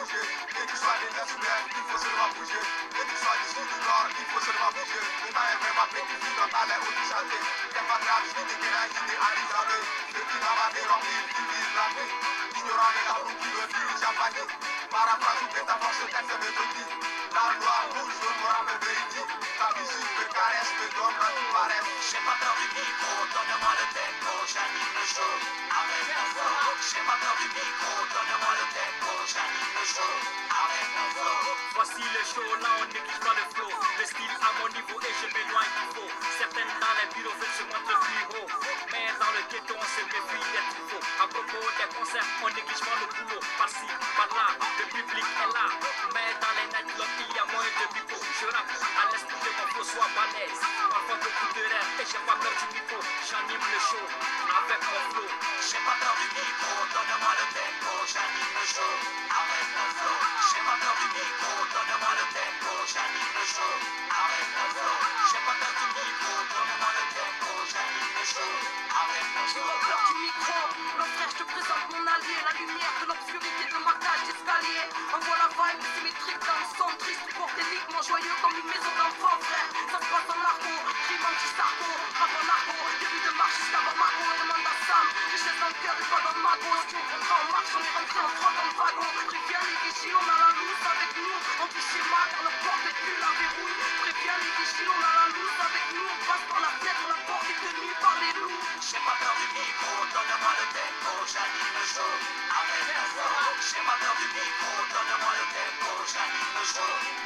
bouger. 0.06 0.26
Quel 0.54 0.66
que 0.66 0.76
soit 0.76 0.96
les 1.02 1.10
nations, 1.18 1.42
il 1.42 1.82
faut 1.90 1.98
seulement 1.98 2.30
bouger. 2.38 2.62
Quel 2.94 3.06
que 3.06 3.16
soit 3.18 3.36
les 3.42 3.48
sous 3.50 3.66
du 3.66 3.78
nord, 3.82 4.06
il 4.06 4.26
faut 4.30 4.42
seulement 4.46 4.70
bouger. 4.70 5.02
On 5.02 5.32
a 5.34 5.42
un 5.42 5.58
même 5.58 5.80
appel 5.82 6.04
qui 6.06 6.16
vit 6.22 6.34
dans 6.36 6.46
la 6.46 6.62
l'air 6.66 6.80
ou 6.86 6.90
du 6.94 7.04
chanter. 7.10 7.42
Y'a 7.74 7.82
pas 7.82 7.98
de 7.98 8.06
rage, 8.06 8.30
ni 8.36 8.42
de 8.46 8.56
guerre, 8.62 8.86
ni 8.86 9.02
de 9.02 9.16
haricabé. 9.18 9.78
Le 10.14 10.20
qui 10.22 10.36
n'a 10.38 10.52
pas 10.54 10.70
de 10.70 10.80
remplir, 10.86 11.22
qui 11.34 11.42
vise 11.50 11.72
la 11.74 11.86
paix. 11.90 12.10
Ignorant 12.54 12.92
les 12.94 13.04
larmes 13.06 13.34
qui 13.34 13.48
veulent 13.50 13.72
plus 13.74 13.94
jamais. 13.98 14.46
Paraphrase, 14.90 15.40
ou 15.42 15.46
peut-être 15.50 15.72
avoir 15.74 15.92
ce 15.92 16.04
texte 16.06 16.34
de 16.38 16.50
petit. 16.54 16.95
dar 17.36 17.52
doar 17.62 17.84
nu 17.94 18.02
și 18.16 18.18
număra 18.24 18.60
pe 18.66 18.74
veritic 18.82 19.28
Ca 19.58 19.68
viziuni 19.76 20.12
pe 20.18 20.24
care 20.36 20.58
spre 20.68 20.86
doamna 20.96 21.28
tu 21.36 21.42
pare 21.54 21.78
Și 22.08 22.16
mă 22.26 22.34
dau 22.42 22.54
rimico, 22.60 23.10
doamna 23.32 23.56
mă 23.62 23.72
lătenco 23.78 24.32
Și 24.50 24.58
anin 24.64 24.90
în 25.00 25.06
joc, 25.14 25.40
avem 25.78 26.04
de-a 26.08 26.24
Și 26.88 26.98
mă 27.06 27.14
dau 27.22 27.34
rimico, 27.40 27.92
Voici 31.74 32.00
le 32.00 32.22
show, 32.24 32.48
là 32.62 32.68
on 32.80 32.86
néglige 32.88 33.20
pas 33.20 33.36
le 33.36 33.44
flow. 33.52 33.68
Le 33.68 34.04
style 34.06 34.36
à 34.40 34.50
mon 34.58 34.68
niveau 34.72 34.96
et 34.96 35.12
je 35.20 35.26
m'éloigne 35.28 35.72
du 35.76 35.84
faux. 35.92 36.10
Certaines 36.38 36.72
dans 36.80 36.94
les 36.96 37.08
bureaux 37.12 37.36
veulent 37.36 37.56
se 37.56 37.64
montrer 37.68 37.96
plus 38.00 38.24
haut. 38.32 38.48
Mais 38.92 39.06
dans 39.20 39.32
le 39.36 39.42
ghetto 39.52 39.74
on 39.76 39.88
se 39.92 40.02
méfie 40.08 40.46
d'être 40.56 40.76
faux. 40.88 41.04
À 41.20 41.26
propos 41.28 41.64
des 41.76 41.88
concerts, 41.92 42.24
on 42.40 42.48
néglige 42.48 42.80
pas 42.80 42.96
le 42.96 43.06
boulot. 43.12 43.40
Par-ci, 43.60 43.88
par-là, 44.16 44.56
le 44.56 44.84
public 44.88 45.26
est 45.44 45.52
là. 45.52 45.66
Mais 46.16 46.28
dans 46.40 46.54
les 46.56 46.66
nightclubs 46.72 47.16
il 47.28 47.30
y 47.36 47.38
a 47.38 47.46
moins 47.52 47.68
de 47.68 47.86
bipo 47.92 48.16
Je 48.16 48.46
rappe 48.56 48.72
à 48.72 49.04
l'esprit 49.12 49.40
de 49.44 49.50
mon 49.52 49.66
flow 49.76 49.84
soit 49.84 50.10
balèze. 50.16 50.60
Parfois 50.88 51.18
beaucoup 51.20 51.50
de 51.52 51.60
rêves 51.60 51.92
et 52.00 52.06
j'ai 52.08 52.22
pas 52.24 52.40
peur 52.40 52.54
du 52.56 52.66
micro. 52.72 52.98
J'anime 53.28 53.66
le 53.68 53.80
show 53.84 54.00
avec 54.00 54.80
mon 54.80 55.02
flow. 55.12 55.28
J'ai 55.60 55.82
pas 55.84 55.96
peur 56.00 56.16
du 56.24 56.28
micro, 56.40 56.72
donne-moi 56.88 57.32
le 57.36 57.46
tempo, 57.52 57.92
j'anime 58.08 58.52
le 58.56 58.64
show 58.64 58.92
avec 59.28 59.66
mon 59.76 59.88
flow. 59.92 60.45
J'ai 60.66 60.72
pas 60.74 60.82
peur 60.82 60.98
du 60.98 61.08
micro, 61.14 61.52
donne-moi 61.62 62.10
le 62.18 62.26
tempo, 62.34 62.70
j'anime 62.90 63.32
le 63.38 63.44
show 63.46 63.74
avec 64.10 64.46
mon 64.50 64.66
flow. 64.74 64.98
J'ai 65.30 65.42
pas 65.46 65.54
peur 65.62 65.72
du 65.78 65.86
micro, 65.94 66.32
donne-moi 66.42 66.90
le 66.90 67.04
tempo, 67.14 67.50
j'anime 67.70 68.10
le 68.18 68.24
show 68.26 68.50
avec 68.98 69.26
J'ai 69.30 69.62
flow. 69.62 69.62
pas 69.62 69.78
peur 69.86 70.00
du 70.10 70.14
micro, 70.26 70.58
mon 70.98 71.06
frère, 71.06 71.30
je 71.30 71.38
te 71.38 71.46
présente 71.46 71.86
mon 71.94 72.02
allié, 72.02 72.34
la 72.42 72.52
lumière 72.58 72.94
de 72.98 73.04
l'obscurité 73.06 73.62
de 73.62 73.78
ma 73.78 73.94
cage 73.94 74.22
d'escalier. 74.26 74.82
Envoie 75.14 75.38
la 75.38 75.48
vibe 75.54 75.86
symétrique 75.86 76.42
dans 76.42 76.58
le 76.58 76.66
son 76.74 76.90
triste, 76.98 77.30
bordéliquement 77.30 78.02
joyeux 78.02 78.36
comme 78.42 78.58
une 78.58 78.66
maison 78.66 78.90
d'enfant, 78.98 79.38
frère. 79.46 79.70
Ça 79.70 79.98
se 80.02 80.08
passe 80.10 80.28
en 80.34 80.40
argot, 80.50 80.82
crime 81.06 81.26
anti-sargo, 81.30 81.90
rap 81.94 82.32
en 82.42 82.46
argot, 82.58 82.86
début 82.98 83.22
de 83.22 83.32
marche 83.38 83.54
jusqu'à 83.62 83.82
Bamako 83.86 84.26
et. 84.34 84.55
Richesse 85.32 85.58
dans 85.60 85.70
le 85.70 85.78
cœur 85.82 85.96
et 85.96 86.06
pas 86.10 86.20
dans 86.24 86.34
le 86.36 86.42
magot. 86.42 86.76
Est-ce 86.86 87.26
qu'on 87.26 87.44
marche, 87.52 87.72
on 87.76 87.82
est 87.82 87.94
rentré 87.96 88.18
en 88.20 88.30
trois 88.36 88.52
dans 88.56 88.66
le 88.66 88.74
wagon. 88.76 89.08
Préviens 89.26 89.64
les 89.66 89.78
guichis, 89.82 90.12
on 90.14 90.26
a 90.26 90.36
la 90.36 90.50
loose 90.56 90.84
avec 90.86 91.10
nous. 91.16 91.36
On 91.62 91.66
dit 91.70 91.84
chez 91.86 92.02
moi, 92.06 92.22
car 92.30 92.42
leur 92.46 92.56
porte 92.64 92.84
est 92.86 92.96
plus 92.96 93.16
la 93.20 93.30
verrouille. 93.36 93.76
Préviens 94.02 94.38
les 94.42 94.52
guichis, 94.56 94.86
on 94.86 95.00
a 95.00 95.10
la 95.16 95.26
loose 95.34 95.60
avec 95.60 95.86
nous. 95.94 96.06
On 96.06 96.18
passe 96.26 96.44
par 96.50 96.60
la 96.62 96.70
fenêtre, 96.78 97.04
la 97.06 97.18
porte 97.26 97.48
est 97.50 97.60
tenue 97.62 97.94
par 98.00 98.16
les 98.22 98.32
loups. 98.38 98.62
J'ai 98.80 99.02
pas 99.02 99.16
peur 99.18 99.34
du 99.36 99.46
micro, 99.56 99.92
donne-moi 100.14 100.52
le 100.60 100.66
tempo, 100.74 101.12
j'anime 101.26 101.72
le 101.74 101.84
show. 101.86 102.12
Avec 102.54 102.84
un 102.86 103.06
flow, 103.12 103.46
j'ai 103.58 103.82
pas 103.82 103.98
peur 103.98 104.14
du 104.20 104.28
micro, 104.30 104.72
donne-moi 104.94 105.32
le 105.36 105.44
tempo, 105.54 105.90
j'anime 106.06 106.52
le 106.54 106.64
show. 106.64 107.25